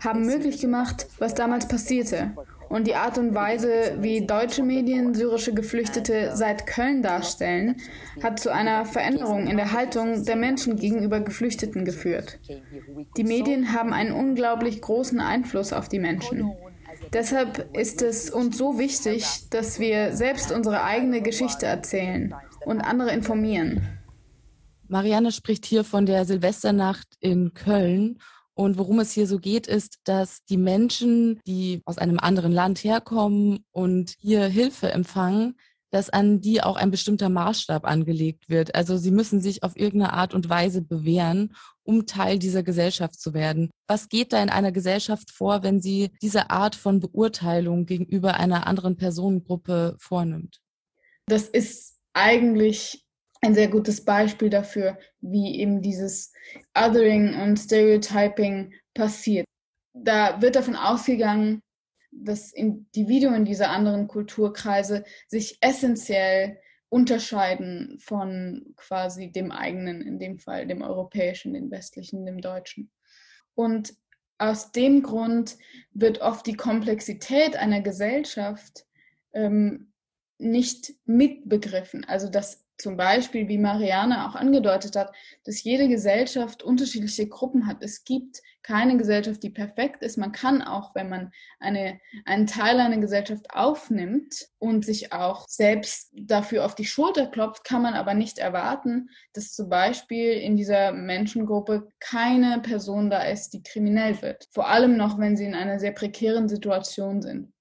haben 0.00 0.26
möglich 0.26 0.60
gemacht, 0.60 1.06
was 1.18 1.34
damals 1.34 1.68
passierte 1.68 2.32
und 2.72 2.86
die 2.86 2.94
Art 2.94 3.18
und 3.18 3.34
Weise, 3.34 3.98
wie 4.00 4.26
deutsche 4.26 4.62
Medien 4.62 5.12
syrische 5.12 5.52
Geflüchtete 5.52 6.34
seit 6.34 6.66
Köln 6.66 7.02
darstellen, 7.02 7.76
hat 8.22 8.40
zu 8.40 8.50
einer 8.50 8.86
Veränderung 8.86 9.46
in 9.46 9.58
der 9.58 9.72
Haltung 9.72 10.24
der 10.24 10.36
Menschen 10.36 10.76
gegenüber 10.76 11.20
Geflüchteten 11.20 11.84
geführt. 11.84 12.38
Die 13.18 13.24
Medien 13.24 13.74
haben 13.74 13.92
einen 13.92 14.12
unglaublich 14.12 14.80
großen 14.80 15.20
Einfluss 15.20 15.74
auf 15.74 15.90
die 15.90 15.98
Menschen. 15.98 16.50
Deshalb 17.12 17.76
ist 17.76 18.00
es 18.00 18.30
uns 18.30 18.56
so 18.56 18.78
wichtig, 18.78 19.50
dass 19.50 19.78
wir 19.78 20.16
selbst 20.16 20.50
unsere 20.50 20.82
eigene 20.82 21.20
Geschichte 21.20 21.66
erzählen 21.66 22.34
und 22.64 22.80
andere 22.80 23.10
informieren. 23.10 23.86
Marianne 24.88 25.30
spricht 25.30 25.66
hier 25.66 25.84
von 25.84 26.06
der 26.06 26.24
Silvesternacht 26.24 27.18
in 27.20 27.52
Köln 27.52 28.18
und 28.62 28.78
worum 28.78 29.00
es 29.00 29.10
hier 29.10 29.26
so 29.26 29.38
geht, 29.38 29.66
ist, 29.66 29.98
dass 30.04 30.44
die 30.44 30.56
Menschen, 30.56 31.40
die 31.46 31.82
aus 31.84 31.98
einem 31.98 32.18
anderen 32.20 32.52
Land 32.52 32.84
herkommen 32.84 33.64
und 33.72 34.14
hier 34.20 34.44
Hilfe 34.46 34.92
empfangen, 34.92 35.56
dass 35.90 36.08
an 36.08 36.40
die 36.40 36.62
auch 36.62 36.76
ein 36.76 36.92
bestimmter 36.92 37.28
Maßstab 37.28 37.84
angelegt 37.84 38.48
wird. 38.48 38.74
Also 38.74 38.96
sie 38.96 39.10
müssen 39.10 39.40
sich 39.40 39.62
auf 39.64 39.76
irgendeine 39.76 40.12
Art 40.14 40.32
und 40.32 40.48
Weise 40.48 40.80
bewähren, 40.80 41.54
um 41.82 42.06
Teil 42.06 42.38
dieser 42.38 42.62
Gesellschaft 42.62 43.20
zu 43.20 43.34
werden. 43.34 43.68
Was 43.88 44.08
geht 44.08 44.32
da 44.32 44.42
in 44.42 44.48
einer 44.48 44.72
Gesellschaft 44.72 45.32
vor, 45.32 45.64
wenn 45.64 45.80
sie 45.80 46.12
diese 46.22 46.50
Art 46.50 46.76
von 46.76 47.00
Beurteilung 47.00 47.84
gegenüber 47.84 48.34
einer 48.34 48.66
anderen 48.68 48.96
Personengruppe 48.96 49.96
vornimmt? 49.98 50.60
Das 51.26 51.48
ist 51.48 51.98
eigentlich 52.14 53.04
ein 53.42 53.54
sehr 53.54 53.68
gutes 53.68 54.04
Beispiel 54.04 54.50
dafür, 54.50 54.98
wie 55.20 55.58
eben 55.60 55.82
dieses 55.82 56.32
Othering 56.78 57.34
und 57.40 57.58
Stereotyping 57.58 58.72
passiert. 58.94 59.44
Da 59.92 60.40
wird 60.40 60.56
davon 60.56 60.76
ausgegangen, 60.76 61.60
dass 62.12 62.52
Individuen 62.52 63.44
dieser 63.44 63.70
anderen 63.70 64.06
Kulturkreise 64.06 65.04
sich 65.28 65.58
essentiell 65.60 66.58
unterscheiden 66.88 67.98
von 67.98 68.74
quasi 68.76 69.32
dem 69.32 69.50
eigenen, 69.50 70.02
in 70.02 70.18
dem 70.18 70.38
Fall 70.38 70.66
dem 70.66 70.82
europäischen, 70.82 71.54
dem 71.54 71.70
westlichen, 71.70 72.24
dem 72.26 72.40
deutschen. 72.40 72.90
Und 73.54 73.94
aus 74.38 74.72
dem 74.72 75.02
Grund 75.02 75.56
wird 75.92 76.20
oft 76.20 76.46
die 76.46 76.56
Komplexität 76.56 77.56
einer 77.56 77.80
Gesellschaft 77.80 78.84
ähm, 79.32 79.92
nicht 80.38 80.94
mitbegriffen. 81.06 82.04
Also 82.04 82.28
dass 82.28 82.61
zum 82.82 82.96
Beispiel, 82.96 83.48
wie 83.48 83.58
Marianne 83.58 84.26
auch 84.28 84.34
angedeutet 84.34 84.96
hat, 84.96 85.14
dass 85.44 85.62
jede 85.62 85.88
Gesellschaft 85.88 86.62
unterschiedliche 86.62 87.28
Gruppen 87.28 87.66
hat. 87.66 87.78
Es 87.80 88.04
gibt 88.04 88.42
keine 88.62 88.96
Gesellschaft, 88.96 89.42
die 89.42 89.50
perfekt 89.50 90.02
ist. 90.02 90.18
Man 90.18 90.32
kann 90.32 90.62
auch, 90.62 90.94
wenn 90.94 91.08
man 91.08 91.32
eine, 91.58 92.00
einen 92.24 92.46
Teil 92.46 92.78
einer 92.78 92.98
Gesellschaft 92.98 93.46
aufnimmt 93.52 94.48
und 94.58 94.84
sich 94.84 95.12
auch 95.12 95.46
selbst 95.48 96.12
dafür 96.12 96.64
auf 96.64 96.74
die 96.74 96.84
Schulter 96.84 97.26
klopft, 97.26 97.64
kann 97.64 97.82
man 97.82 97.94
aber 97.94 98.14
nicht 98.14 98.38
erwarten, 98.38 99.10
dass 99.32 99.52
zum 99.52 99.68
Beispiel 99.68 100.32
in 100.32 100.56
dieser 100.56 100.92
Menschengruppe 100.92 101.88
keine 102.00 102.60
Person 102.60 103.10
da 103.10 103.22
ist, 103.22 103.50
die 103.50 103.62
kriminell 103.62 104.20
wird. 104.22 104.48
Vor 104.50 104.68
allem 104.68 104.96
noch, 104.96 105.18
wenn 105.18 105.36
sie 105.36 105.44
in 105.44 105.54
einer 105.54 105.78
sehr 105.78 105.92
prekären 105.92 106.48
Situation 106.48 107.22
sind. 107.22 107.52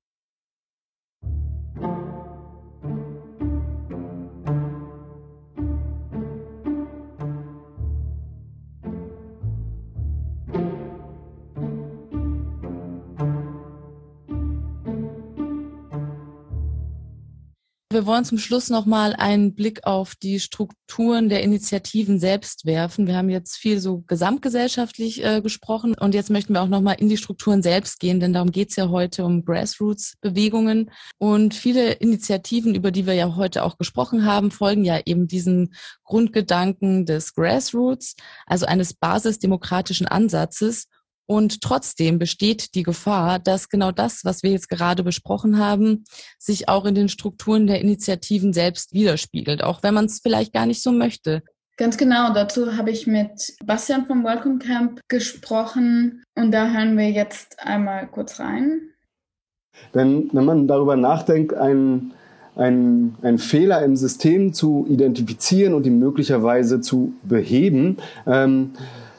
Wir 17.91 18.05
wollen 18.05 18.23
zum 18.23 18.37
Schluss 18.37 18.69
nochmal 18.69 19.13
einen 19.17 19.53
Blick 19.53 19.85
auf 19.85 20.15
die 20.15 20.39
Strukturen 20.39 21.27
der 21.27 21.43
Initiativen 21.43 22.21
selbst 22.21 22.65
werfen. 22.65 23.05
Wir 23.05 23.17
haben 23.17 23.29
jetzt 23.29 23.57
viel 23.57 23.81
so 23.81 24.05
gesamtgesellschaftlich 24.07 25.21
äh, 25.25 25.41
gesprochen 25.41 25.93
und 25.99 26.15
jetzt 26.15 26.29
möchten 26.29 26.53
wir 26.53 26.61
auch 26.61 26.69
nochmal 26.69 26.95
in 26.99 27.09
die 27.09 27.17
Strukturen 27.17 27.61
selbst 27.61 27.99
gehen, 27.99 28.21
denn 28.21 28.31
darum 28.31 28.53
geht's 28.53 28.77
ja 28.77 28.87
heute 28.87 29.25
um 29.25 29.43
Grassroots-Bewegungen. 29.43 30.89
Und 31.17 31.53
viele 31.53 31.91
Initiativen, 31.91 32.75
über 32.75 32.91
die 32.91 33.05
wir 33.05 33.13
ja 33.13 33.35
heute 33.35 33.61
auch 33.61 33.77
gesprochen 33.77 34.23
haben, 34.25 34.51
folgen 34.51 34.85
ja 34.85 35.01
eben 35.05 35.27
diesen 35.27 35.73
Grundgedanken 36.05 37.05
des 37.05 37.35
Grassroots, 37.35 38.15
also 38.45 38.67
eines 38.67 38.93
basisdemokratischen 38.93 40.07
Ansatzes 40.07 40.87
und 41.25 41.61
trotzdem 41.61 42.19
besteht 42.19 42.75
die 42.75 42.83
Gefahr, 42.83 43.39
dass 43.39 43.69
genau 43.69 43.91
das, 43.91 44.25
was 44.25 44.43
wir 44.43 44.51
jetzt 44.51 44.69
gerade 44.69 45.03
besprochen 45.03 45.57
haben, 45.57 46.03
sich 46.37 46.67
auch 46.67 46.85
in 46.85 46.95
den 46.95 47.09
Strukturen 47.09 47.67
der 47.67 47.81
Initiativen 47.81 48.53
selbst 48.53 48.93
widerspiegelt, 48.93 49.63
auch 49.63 49.83
wenn 49.83 49.93
man 49.93 50.05
es 50.05 50.19
vielleicht 50.21 50.53
gar 50.53 50.65
nicht 50.65 50.81
so 50.83 50.91
möchte. 50.91 51.41
Ganz 51.77 51.97
genau, 51.97 52.33
dazu 52.33 52.77
habe 52.77 52.91
ich 52.91 53.07
mit 53.07 53.53
Bastian 53.65 54.05
vom 54.05 54.23
Welcome 54.23 54.59
Camp 54.59 55.01
gesprochen 55.07 56.23
und 56.35 56.51
da 56.51 56.69
hören 56.71 56.97
wir 56.97 57.09
jetzt 57.09 57.59
einmal 57.59 58.07
kurz 58.07 58.39
rein. 58.39 58.81
Denn 59.93 60.29
wenn 60.33 60.45
man 60.45 60.67
darüber 60.67 60.95
nachdenkt, 60.95 61.53
einen 61.53 62.13
ein, 62.55 63.15
ein 63.21 63.37
Fehler 63.37 63.83
im 63.83 63.95
System 63.95 64.53
zu 64.53 64.85
identifizieren 64.89 65.73
und 65.73 65.85
ihn 65.85 65.99
möglicherweise 65.99 66.81
zu 66.81 67.13
beheben, 67.23 67.97
ähm, 68.27 68.71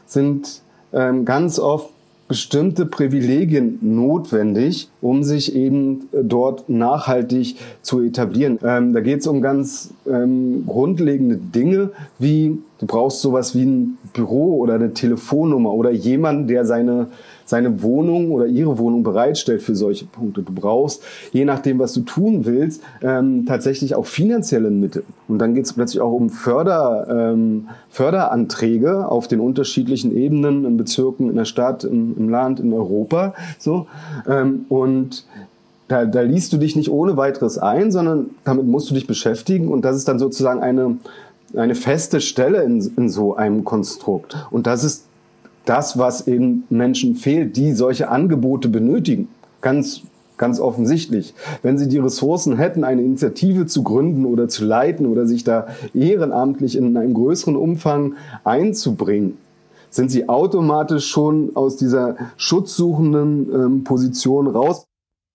sind 0.07 0.62
ganz 0.93 1.59
oft 1.59 1.89
bestimmte 2.33 2.87
Privilegien 2.87 3.79
notwendig, 3.83 4.89
um 5.03 5.23
sich 5.23 5.55
eben 5.55 6.09
äh, 6.13 6.25
dort 6.25 6.67
nachhaltig 6.67 7.57
zu 7.83 8.01
etablieren. 8.01 8.59
Ähm, 8.65 8.95
da 8.95 9.01
geht 9.01 9.21
es 9.21 9.27
um 9.27 9.43
ganz 9.43 9.93
ähm, 10.07 10.65
grundlegende 10.67 11.37
Dinge, 11.37 11.91
wie 12.19 12.57
du 12.79 12.87
brauchst 12.87 13.21
sowas 13.21 13.55
wie 13.55 13.65
ein 13.65 13.99
Büro 14.15 14.57
oder 14.57 14.77
eine 14.77 14.95
Telefonnummer 14.95 15.75
oder 15.75 15.91
jemanden, 15.91 16.47
der 16.47 16.65
seine 16.65 17.09
seine 17.45 17.83
Wohnung 17.83 18.31
oder 18.31 18.47
ihre 18.47 18.79
Wohnung 18.79 19.03
bereitstellt 19.03 19.63
für 19.63 19.75
solche 19.75 20.07
Punkte. 20.07 20.43
Du 20.43 20.53
brauchst, 20.53 21.03
je 21.33 21.45
nachdem, 21.45 21.79
was 21.79 21.93
du 21.93 22.01
tun 22.01 22.45
willst, 22.45 22.83
ähm, 23.03 23.47
tatsächlich 23.47 23.95
auch 23.95 24.07
finanzielle 24.07 24.71
Mittel. 24.71 25.05
Und 25.29 25.39
dann 25.39 25.55
geht 25.55 25.67
es 25.67 25.73
plötzlich 25.73 26.01
auch 26.01 26.13
um 26.13 26.31
Förder, 26.31 27.07
ähm, 27.09 27.69
Förderanträge 27.91 29.09
auf 29.09 29.29
den 29.29 29.41
unterschiedlichen 29.41 30.17
Ebenen, 30.17 30.65
in 30.65 30.77
Bezirken, 30.77 31.31
in 31.31 31.37
der 31.37 31.45
Stadt, 31.45 31.85
im, 31.85 32.17
im 32.17 32.29
Land, 32.29 32.61
in 32.61 32.73
Europa. 32.73 33.35
So. 33.59 33.87
Ähm, 34.29 34.67
und 34.69 35.27
da, 35.89 36.07
da 36.07 36.23
liest 36.23 36.53
du 36.53 36.57
dich 36.57 36.75
nicht 36.75 36.91
ohne 36.91 37.17
weiteres 37.17 37.59
ein, 37.59 37.93
sondern 37.93 38.31
damit 38.45 38.67
musst 38.67 38.91
du 38.91 38.95
dich 38.95 39.07
beschäftigen. 39.07 39.69
Und 39.69 39.85
das 39.85 39.97
ist 39.97 40.09
dann 40.09 40.19
sozusagen 40.19 40.61
eine, 40.61 40.97
eine 41.55 41.75
feste 41.75 42.21
Stelle 42.21 42.63
in, 42.63 42.81
in 42.97 43.09
so 43.11 43.37
einem 43.37 43.65
Konstrukt. 43.65 44.37
Und 44.51 44.67
das 44.67 44.85
ist 44.85 45.05
das, 45.65 45.99
was 45.99 46.27
eben 46.27 46.65
Menschen 46.71 47.15
fehlt, 47.17 47.57
die 47.57 47.73
solche 47.73 48.09
Angebote 48.09 48.69
benötigen. 48.69 49.29
Ganz 49.61 50.03
ganz 50.39 50.59
offensichtlich. 50.59 51.35
Wenn 51.63 51.79
sie 51.79 51.89
die 51.89 51.99
Ressourcen 51.99 52.57
hätten, 52.57 52.83
eine 52.83 53.03
Initiative 53.03 53.67
zu 53.67 53.85
gründen 53.85 54.25
oder 54.25 54.49
zu 54.49 54.65
leiten 54.65 55.07
oder 55.07 55.25
sich 55.25 55.45
da 55.45 55.69
ehrenamtlich 55.95 56.75
in 56.75 56.97
einem 56.97 57.15
größeren 57.15 57.55
Umfang 57.55 58.17
einzubringen, 58.43 59.39
sind 59.91 60.11
sie 60.11 60.29
automatisch 60.29 61.07
schon 61.07 61.55
aus 61.55 61.77
dieser 61.77 62.17
schutzsuchenden 62.37 63.55
ähm, 63.55 63.85
Position 63.85 64.49
raus. 64.49 64.85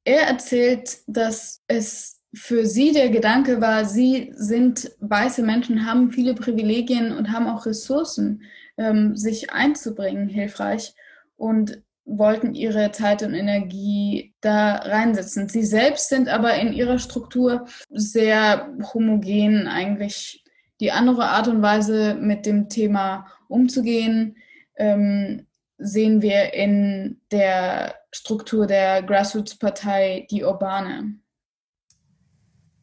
Er 0.03 0.27
erzählt, 0.27 0.97
dass 1.07 1.61
es 1.67 2.17
für 2.33 2.65
sie 2.65 2.91
der 2.91 3.09
Gedanke 3.09 3.61
war, 3.61 3.85
sie 3.85 4.33
sind 4.35 4.91
weiße 4.99 5.41
Menschen, 5.41 5.85
haben 5.85 6.11
viele 6.11 6.33
Privilegien 6.33 7.15
und 7.15 7.31
haben 7.31 7.47
auch 7.47 7.65
Ressourcen 7.65 8.41
ähm, 8.77 9.15
sich 9.15 9.51
einzubringen, 9.51 10.29
hilfreich 10.29 10.93
und 11.35 11.81
wollten 12.05 12.55
ihre 12.55 12.91
Zeit 12.91 13.21
und 13.21 13.33
Energie 13.33 14.33
da 14.39 14.75
reinsetzen. 14.75 15.49
Sie 15.49 15.63
selbst 15.63 16.09
sind 16.09 16.29
aber 16.29 16.55
in 16.55 16.71
ihrer 16.71 16.99
Struktur 16.99 17.67
sehr 17.89 18.69
homogen 18.93 19.67
eigentlich. 19.67 20.43
Die 20.79 20.91
andere 20.91 21.25
Art 21.25 21.47
und 21.47 21.61
Weise, 21.61 22.15
mit 22.15 22.45
dem 22.45 22.69
Thema 22.69 23.27
umzugehen, 23.49 24.37
ähm, 24.75 25.47
sehen 25.77 26.21
wir 26.21 26.53
in 26.53 27.19
der 27.31 27.95
Struktur 28.11 28.67
der 28.67 29.03
Grassroots-Partei 29.03 30.27
Die 30.31 30.43
Urbane. 30.43 31.19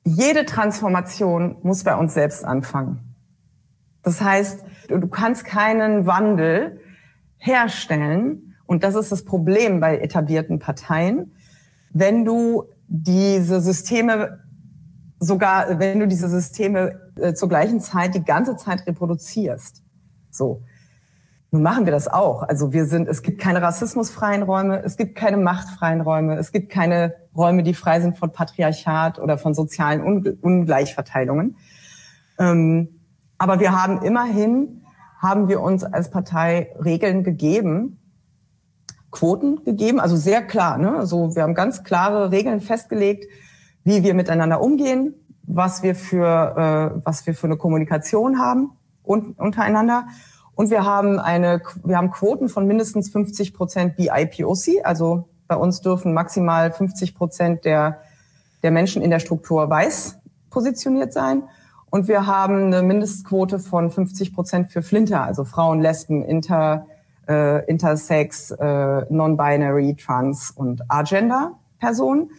Jede 0.05 0.45
Transformation 0.45 1.59
muss 1.63 1.83
bei 1.83 1.97
uns 1.97 2.15
selbst 2.15 2.45
anfangen. 2.45 3.14
Das 4.05 4.21
heißt, 4.21 4.65
du 4.89 5.09
kannst 5.09 5.45
keinen 5.45 6.07
Wandel 6.07 6.81
herstellen. 7.39 8.55
Und 8.67 8.85
das 8.85 8.95
ist 8.95 9.11
das 9.11 9.25
Problem 9.25 9.81
bei 9.81 9.99
etablierten 9.99 10.59
Parteien. 10.59 11.35
Wenn 11.91 12.25
du 12.25 12.65
diese 12.87 13.61
Systeme 13.61 14.45
sogar, 15.19 15.79
wenn 15.79 16.01
du 16.01 16.07
diese 16.07 16.29
Systeme 16.29 17.01
äh, 17.17 17.35
zur 17.35 17.49
gleichen 17.49 17.81
Zeit 17.81 18.15
die 18.15 18.25
ganze 18.25 18.57
Zeit 18.57 18.87
reproduzierst. 18.87 19.83
So. 20.31 20.63
Nun 21.51 21.63
machen 21.63 21.85
wir 21.85 21.93
das 21.93 22.09
auch. 22.09 22.43
Also 22.43 22.73
wir 22.73 22.85
sind, 22.87 23.09
es 23.09 23.23
gibt 23.23 23.41
keine 23.41 23.63
rassismusfreien 23.63 24.43
Räume, 24.43 24.83
es 24.83 24.97
gibt 24.97 25.15
keine 25.15 25.37
machtfreien 25.37 26.01
Räume, 26.01 26.37
es 26.37 26.51
gibt 26.51 26.71
keine 26.71 27.15
Räume, 27.37 27.63
die 27.63 27.75
frei 27.75 28.01
sind 28.01 28.19
von 28.19 28.33
Patriarchat 28.33 29.21
oder 29.21 29.39
von 29.39 29.55
sozialen 29.55 30.03
Ungleichverteilungen. 30.41 31.57
Ähm, 32.41 32.94
aber 33.39 33.61
wir 33.61 33.73
haben 33.73 34.03
immerhin, 34.03 34.83
haben 35.19 35.49
wir 35.49 35.61
uns 35.61 35.85
als 35.85 36.11
Partei 36.11 36.73
Regeln 36.85 37.25
gegeben, 37.25 37.99
Quoten 39.11 39.65
gegeben, 39.65 40.01
also 40.01 40.17
sehr 40.17 40.43
klar. 40.43 40.77
Ne? 40.77 40.97
Also 40.97 41.35
wir 41.35 41.43
haben 41.43 41.55
ganz 41.55 41.85
klare 41.85 42.31
Regeln 42.31 42.61
festgelegt, 42.61 43.27
wie 43.85 44.03
wir 44.03 44.15
miteinander 44.15 44.61
umgehen, 44.61 45.15
was 45.45 45.83
wir 45.83 45.95
für, 45.95 46.95
äh, 46.97 47.01
was 47.05 47.27
wir 47.27 47.35
für 47.35 47.47
eine 47.47 47.57
Kommunikation 47.57 48.39
haben 48.39 48.73
und, 49.03 49.39
untereinander. 49.39 50.07
Und 50.55 50.71
wir 50.71 50.85
haben 50.85 51.19
eine, 51.19 51.63
wir 51.85 51.97
haben 51.97 52.11
Quoten 52.11 52.49
von 52.49 52.67
mindestens 52.67 53.11
50 53.11 53.55
Prozent 53.55 53.97
BIPOC. 53.97 54.85
Also 54.85 55.29
bei 55.47 55.57
uns 55.57 55.81
dürfen 55.81 56.13
maximal 56.13 56.73
50 56.73 57.15
Prozent 57.15 57.65
der, 57.65 58.01
der 58.63 58.71
Menschen 58.71 59.03
in 59.03 59.11
der 59.11 59.21
Struktur 59.21 59.69
weiß 59.69 60.19
positioniert 60.51 61.13
sein. 61.13 61.43
Und 61.95 62.09
wir 62.09 62.27
haben 62.27 62.75
eine 62.75 62.83
Mindestquote 62.83 63.61
von 63.61 63.89
50 63.89 64.35
Prozent 64.35 64.73
für 64.73 64.83
Flinter, 64.83 65.23
also 65.23 65.45
Frauen, 65.45 65.81
Lesben, 65.81 66.25
Inter, 66.25 66.89
äh, 67.29 67.65
Intersex, 67.67 68.51
äh, 68.51 69.03
Non-Binary, 69.11 69.95
Trans 69.95 70.51
und 70.51 70.83
Agender-Personen. 70.91 72.33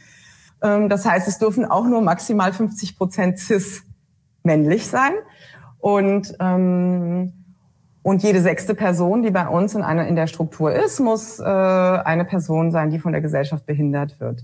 Ähm, 0.62 0.90
das 0.90 1.06
heißt, 1.06 1.30
es 1.30 1.38
dürfen 1.40 1.64
auch 1.64 1.86
nur 1.86 2.02
maximal 2.02 2.52
50 2.52 2.98
Prozent 2.98 3.40
cis 3.40 3.84
männlich 4.44 4.88
sein. 4.88 5.14
Und, 5.80 6.36
ähm, 6.42 7.32
und 8.04 8.24
jede 8.24 8.42
sechste 8.42 8.76
Person, 8.76 9.24
die 9.24 9.32
bei 9.32 9.48
uns 9.48 9.74
in 9.74 9.84
einer 9.84 10.06
in 10.06 10.18
der 10.18 10.28
Struktur 10.28 10.74
ist, 10.74 11.00
muss 11.00 11.40
äh, 11.40 11.46
eine 11.46 12.26
Person 12.26 12.72
sein, 12.72 12.90
die 12.90 13.00
von 13.00 13.14
der 13.14 13.22
Gesellschaft 13.22 13.66
behindert 13.66 14.20
wird, 14.20 14.44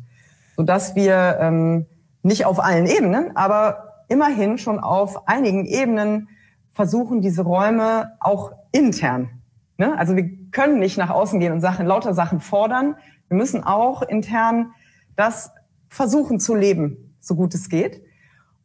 sodass 0.55 0.95
wir 0.95 1.37
ähm, 1.41 1.85
nicht 2.23 2.45
auf 2.45 2.63
allen 2.63 2.85
Ebenen, 2.85 3.35
aber 3.35 3.90
immerhin 4.11 4.57
schon 4.57 4.79
auf 4.79 5.27
einigen 5.27 5.65
Ebenen 5.65 6.27
versuchen, 6.69 7.21
diese 7.21 7.43
Räume 7.43 8.17
auch 8.19 8.51
intern. 8.71 9.41
Ne? 9.77 9.97
Also 9.97 10.15
wir 10.15 10.29
können 10.51 10.79
nicht 10.79 10.97
nach 10.97 11.09
außen 11.09 11.39
gehen 11.39 11.53
und 11.53 11.61
Sachen, 11.61 11.87
lauter 11.87 12.13
Sachen 12.13 12.41
fordern. 12.41 12.97
Wir 13.29 13.37
müssen 13.37 13.63
auch 13.63 14.01
intern 14.01 14.73
das 15.15 15.51
versuchen 15.87 16.39
zu 16.39 16.55
leben, 16.55 17.15
so 17.19 17.35
gut 17.35 17.53
es 17.55 17.69
geht. 17.69 18.01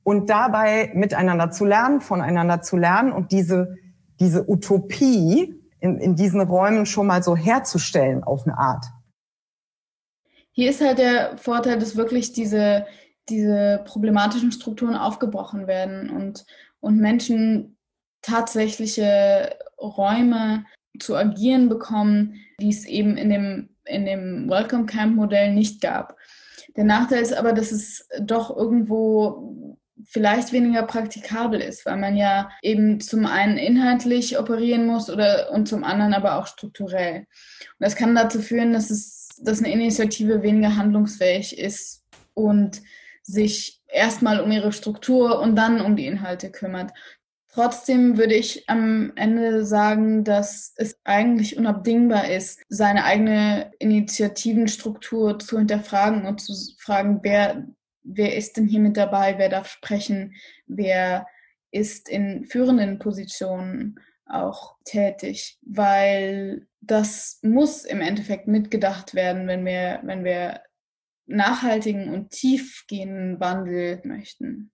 Und 0.02 0.30
dabei 0.30 0.92
miteinander 0.94 1.50
zu 1.50 1.64
lernen, 1.64 2.00
voneinander 2.00 2.60
zu 2.60 2.76
lernen 2.76 3.12
und 3.12 3.32
diese, 3.32 3.76
diese 4.20 4.48
Utopie 4.48 5.60
in, 5.80 5.98
in 5.98 6.16
diesen 6.16 6.40
Räumen 6.40 6.86
schon 6.86 7.06
mal 7.06 7.22
so 7.22 7.36
herzustellen 7.36 8.24
auf 8.24 8.46
eine 8.46 8.58
Art. 8.58 8.86
Hier 10.52 10.70
ist 10.70 10.80
halt 10.80 10.98
der 10.98 11.36
Vorteil, 11.38 11.78
dass 11.78 11.96
wirklich 11.96 12.32
diese, 12.32 12.86
diese 13.28 13.82
problematischen 13.84 14.52
Strukturen 14.52 14.94
aufgebrochen 14.94 15.66
werden 15.66 16.10
und, 16.10 16.44
und 16.80 16.98
Menschen 16.98 17.76
tatsächliche 18.22 19.56
Räume 19.78 20.64
zu 20.98 21.16
agieren 21.16 21.68
bekommen, 21.68 22.40
die 22.60 22.70
es 22.70 22.86
eben 22.86 23.16
in 23.16 23.30
dem, 23.30 23.68
in 23.84 24.06
dem 24.06 24.48
Welcome 24.48 24.86
Camp 24.86 25.14
Modell 25.16 25.52
nicht 25.52 25.80
gab. 25.80 26.16
Der 26.76 26.84
Nachteil 26.84 27.22
ist 27.22 27.34
aber, 27.34 27.52
dass 27.52 27.72
es 27.72 28.08
doch 28.20 28.54
irgendwo 28.54 29.76
vielleicht 30.04 30.52
weniger 30.52 30.82
praktikabel 30.82 31.60
ist, 31.60 31.86
weil 31.86 31.96
man 31.96 32.16
ja 32.16 32.50
eben 32.62 33.00
zum 33.00 33.26
einen 33.26 33.56
inhaltlich 33.56 34.38
operieren 34.38 34.86
muss 34.86 35.08
oder 35.08 35.50
und 35.52 35.66
zum 35.68 35.84
anderen 35.84 36.14
aber 36.14 36.36
auch 36.36 36.46
strukturell. 36.46 37.20
Und 37.20 37.26
das 37.80 37.96
kann 37.96 38.14
dazu 38.14 38.40
führen, 38.40 38.72
dass 38.72 38.90
es, 38.90 39.28
dass 39.42 39.58
eine 39.58 39.72
Initiative 39.72 40.42
weniger 40.42 40.76
handlungsfähig 40.76 41.58
ist 41.58 42.04
und 42.34 42.82
sich 43.26 43.82
erstmal 43.88 44.40
um 44.40 44.50
ihre 44.52 44.72
Struktur 44.72 45.40
und 45.40 45.56
dann 45.56 45.80
um 45.80 45.96
die 45.96 46.06
Inhalte 46.06 46.50
kümmert. 46.50 46.92
Trotzdem 47.48 48.18
würde 48.18 48.34
ich 48.34 48.68
am 48.68 49.12
Ende 49.16 49.64
sagen, 49.64 50.24
dass 50.24 50.74
es 50.76 50.98
eigentlich 51.04 51.56
unabdingbar 51.56 52.28
ist, 52.28 52.60
seine 52.68 53.04
eigene 53.04 53.72
Initiativenstruktur 53.78 55.38
zu 55.38 55.58
hinterfragen 55.58 56.26
und 56.26 56.40
zu 56.40 56.52
fragen, 56.78 57.20
wer, 57.22 57.66
wer 58.02 58.36
ist 58.36 58.56
denn 58.56 58.66
hier 58.66 58.80
mit 58.80 58.96
dabei, 58.96 59.38
wer 59.38 59.48
darf 59.48 59.68
sprechen, 59.68 60.34
wer 60.66 61.26
ist 61.70 62.08
in 62.08 62.44
führenden 62.44 62.98
Positionen 62.98 64.00
auch 64.26 64.76
tätig, 64.84 65.58
weil 65.62 66.66
das 66.80 67.38
muss 67.42 67.84
im 67.84 68.00
Endeffekt 68.00 68.48
mitgedacht 68.48 69.14
werden, 69.14 69.46
wenn 69.46 69.64
wir, 69.64 70.00
wenn 70.02 70.24
wir 70.24 70.60
nachhaltigen 71.26 72.12
und 72.12 72.30
tiefgehenden 72.30 73.40
Wandel 73.40 74.00
möchten. 74.04 74.70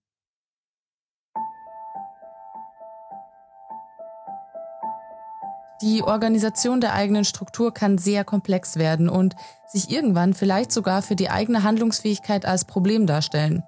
Die 5.81 6.01
Organisation 6.01 6.79
der 6.79 6.93
eigenen 6.93 7.25
Struktur 7.25 7.73
kann 7.73 7.97
sehr 7.97 8.23
komplex 8.23 8.77
werden 8.77 9.09
und 9.09 9.35
sich 9.67 9.89
irgendwann 9.89 10.33
vielleicht 10.33 10.71
sogar 10.71 11.01
für 11.01 11.17
die 11.17 11.29
eigene 11.29 11.63
Handlungsfähigkeit 11.63 12.45
als 12.45 12.63
Problem 12.63 13.05
darstellen. 13.05 13.63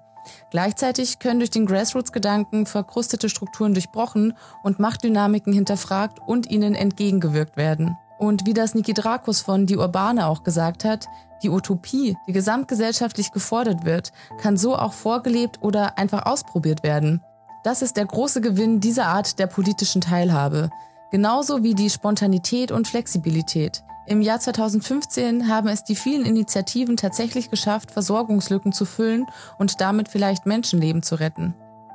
Gleichzeitig 0.50 1.18
können 1.18 1.40
durch 1.40 1.50
den 1.50 1.66
Grassroots-Gedanken 1.66 2.64
verkrustete 2.64 3.28
Strukturen 3.28 3.74
durchbrochen 3.74 4.32
und 4.62 4.78
Machtdynamiken 4.78 5.52
hinterfragt 5.52 6.18
und 6.26 6.50
ihnen 6.50 6.74
entgegengewirkt 6.74 7.58
werden. 7.58 7.98
Und 8.18 8.46
wie 8.46 8.54
das 8.54 8.74
Niki 8.74 8.94
Drakus 8.94 9.40
von 9.40 9.66
Die 9.66 9.76
Urbane 9.76 10.26
auch 10.26 10.42
gesagt 10.42 10.84
hat, 10.84 11.06
die 11.42 11.50
Utopie, 11.50 12.16
die 12.26 12.32
gesamtgesellschaftlich 12.32 13.30
gefordert 13.30 13.84
wird, 13.84 14.12
kann 14.40 14.56
so 14.56 14.76
auch 14.76 14.92
vorgelebt 14.92 15.58
oder 15.62 15.98
einfach 15.98 16.24
ausprobiert 16.26 16.82
werden. 16.82 17.22
Das 17.62 17.82
ist 17.82 17.96
der 17.96 18.06
große 18.06 18.40
Gewinn 18.40 18.80
dieser 18.80 19.06
Art 19.06 19.38
der 19.38 19.46
politischen 19.46 20.00
Teilhabe. 20.00 20.70
Genauso 21.10 21.62
wie 21.62 21.74
die 21.74 21.90
Spontanität 21.90 22.72
und 22.72 22.88
Flexibilität. 22.88 23.82
Im 24.06 24.20
Jahr 24.20 24.38
2015 24.38 25.48
haben 25.48 25.68
es 25.68 25.82
die 25.82 25.96
vielen 25.96 26.24
Initiativen 26.24 26.96
tatsächlich 26.96 27.50
geschafft, 27.50 27.90
Versorgungslücken 27.90 28.72
zu 28.72 28.84
füllen 28.84 29.26
und 29.58 29.80
damit 29.80 30.08
vielleicht 30.08 30.46
Menschenleben 30.46 31.02
zu 31.02 31.16
retten. 31.16 31.54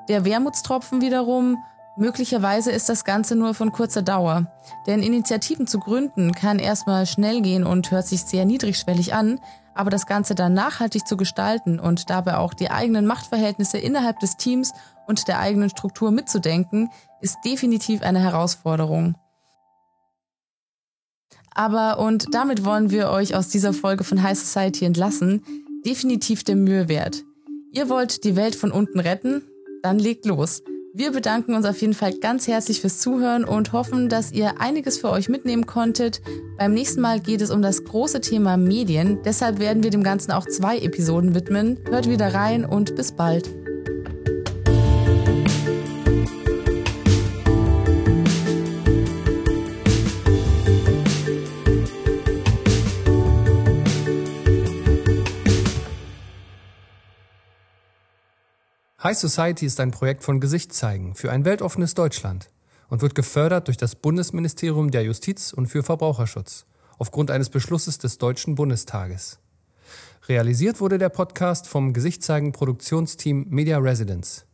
Der 0.09 0.26
Wermutstropfen 0.26 1.01
wiederum, 1.01 1.57
möglicherweise 1.98 2.72
ist 2.72 2.89
das 2.89 3.06
Ganze 3.06 3.36
nur 3.36 3.54
von 3.54 3.72
kurzer 3.72 4.02
Dauer. 4.02 4.46
Denn 4.88 5.04
Initiativen 5.04 5.68
zu 5.68 5.80
gründen 5.80 6.34
kann 6.34 6.60
erstmal 6.60 7.06
schnell 7.06 7.42
gehen 7.42 7.66
und 7.66 7.92
hört 7.92 8.08
sich 8.08 8.24
sehr 8.24 8.46
niedrigschwellig 8.46 9.14
an, 9.14 9.39
aber 9.74 9.89
das 9.89 10.06
Ganze 10.06 10.36
dann 10.36 10.54
nachhaltig 10.54 11.08
zu 11.08 11.18
gestalten 11.18 11.80
und 11.80 12.10
dabei 12.10 12.38
auch 12.38 12.54
die 12.54 12.72
eigenen 12.72 13.06
Machtverhältnisse 13.06 13.78
innerhalb 13.78 14.20
des 14.20 14.38
Teams 14.38 14.74
und 15.08 15.28
der 15.28 15.39
eigenen 15.39 15.70
Struktur 15.70 16.12
mitzudenken, 16.12 16.89
ist 17.22 17.38
definitiv 17.46 18.02
eine 18.02 18.20
Herausforderung. 18.20 19.16
Aber, 21.54 22.00
und 22.00 22.34
damit 22.34 22.64
wollen 22.64 22.92
wir 22.92 23.10
euch 23.10 23.36
aus 23.36 23.50
dieser 23.50 23.74
Folge 23.74 24.04
von 24.04 24.24
High 24.24 24.38
Society 24.38 24.86
entlassen, 24.86 25.44
definitiv 25.86 26.44
der 26.44 26.56
Mühe 26.56 26.88
wert. 26.88 27.24
Ihr 27.74 27.89
wollt 27.89 28.24
die 28.24 28.36
Welt 28.36 28.56
von 28.56 28.72
unten 28.72 29.00
retten? 29.00 29.44
Dann 29.84 30.00
legt 30.00 30.26
los. 30.26 30.62
Wir 30.94 31.12
bedanken 31.12 31.56
uns 31.56 31.66
auf 31.66 31.80
jeden 31.80 31.94
Fall 31.94 32.14
ganz 32.16 32.48
herzlich 32.48 32.82
fürs 32.82 33.00
Zuhören 33.00 33.46
und 33.46 33.72
hoffen, 33.72 34.10
dass 34.10 34.34
ihr 34.34 34.60
einiges 34.60 34.98
für 34.98 35.10
euch 35.10 35.30
mitnehmen 35.30 35.66
konntet. 35.66 36.22
Beim 36.58 36.74
nächsten 36.74 37.00
Mal 37.00 37.22
geht 37.22 37.42
es 37.42 37.50
um 37.50 37.62
das 37.62 37.86
große 37.86 38.20
Thema 38.20 38.58
Medien. 38.58 39.20
Deshalb 39.24 39.60
werden 39.60 39.84
wir 39.84 39.89
dem 39.89 40.04
Ganzen 40.04 40.32
auch 40.32 40.46
zwei 40.46 40.80
Episoden 40.80 41.34
widmen. 41.34 41.80
Hört 41.89 42.10
wieder 42.10 42.34
rein 42.34 42.66
und 42.66 42.96
bis 42.98 43.14
bald. 43.14 43.70
High 59.04 59.18
Society 59.18 59.66
ist 59.66 59.80
ein 59.80 59.89
Projekt 59.89 60.24
von 60.24 60.39
Gesicht 60.39 60.74
zeigen 60.74 61.16
für 61.16 61.32
ein 61.32 61.43
weltoffenes 61.43 61.95
Deutschland 61.95 62.52
und 62.88 63.02
wird 63.02 63.16
gefördert 63.16 63.66
durch 63.66 63.78
das 63.78 63.95
Bundesministerium 63.95 64.91
der 64.91 65.02
Justiz 65.02 65.54
und 65.54 65.66
für 65.66 65.82
Verbraucherschutz 65.82 66.68
aufgrund 66.99 67.32
eines 67.32 67.49
Beschlusses 67.49 67.97
des 67.97 68.20
Deutschen 68.20 68.54
Bundestages. 68.54 69.39
Realisiert 70.28 70.82
wurde 70.82 70.99
der 70.99 71.10
Podcast 71.10 71.68
vom 71.68 71.93
Gesichtszeigen 71.93 72.52
Produktionsteam 72.52 73.47
Media 73.49 73.80
Residence. 73.80 74.45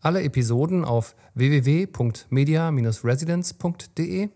Alle 0.00 0.24
Episoden 0.24 0.84
auf 0.84 1.14
www.media-residence.de, 1.34 4.30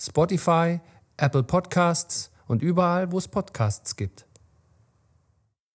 Spotify, 0.00 0.80
Apple 1.18 1.42
Podcasts 1.42 2.30
und 2.46 2.62
überall, 2.62 3.12
wo 3.12 3.18
es 3.18 3.28
Podcasts 3.28 3.96
gibt. 3.96 4.27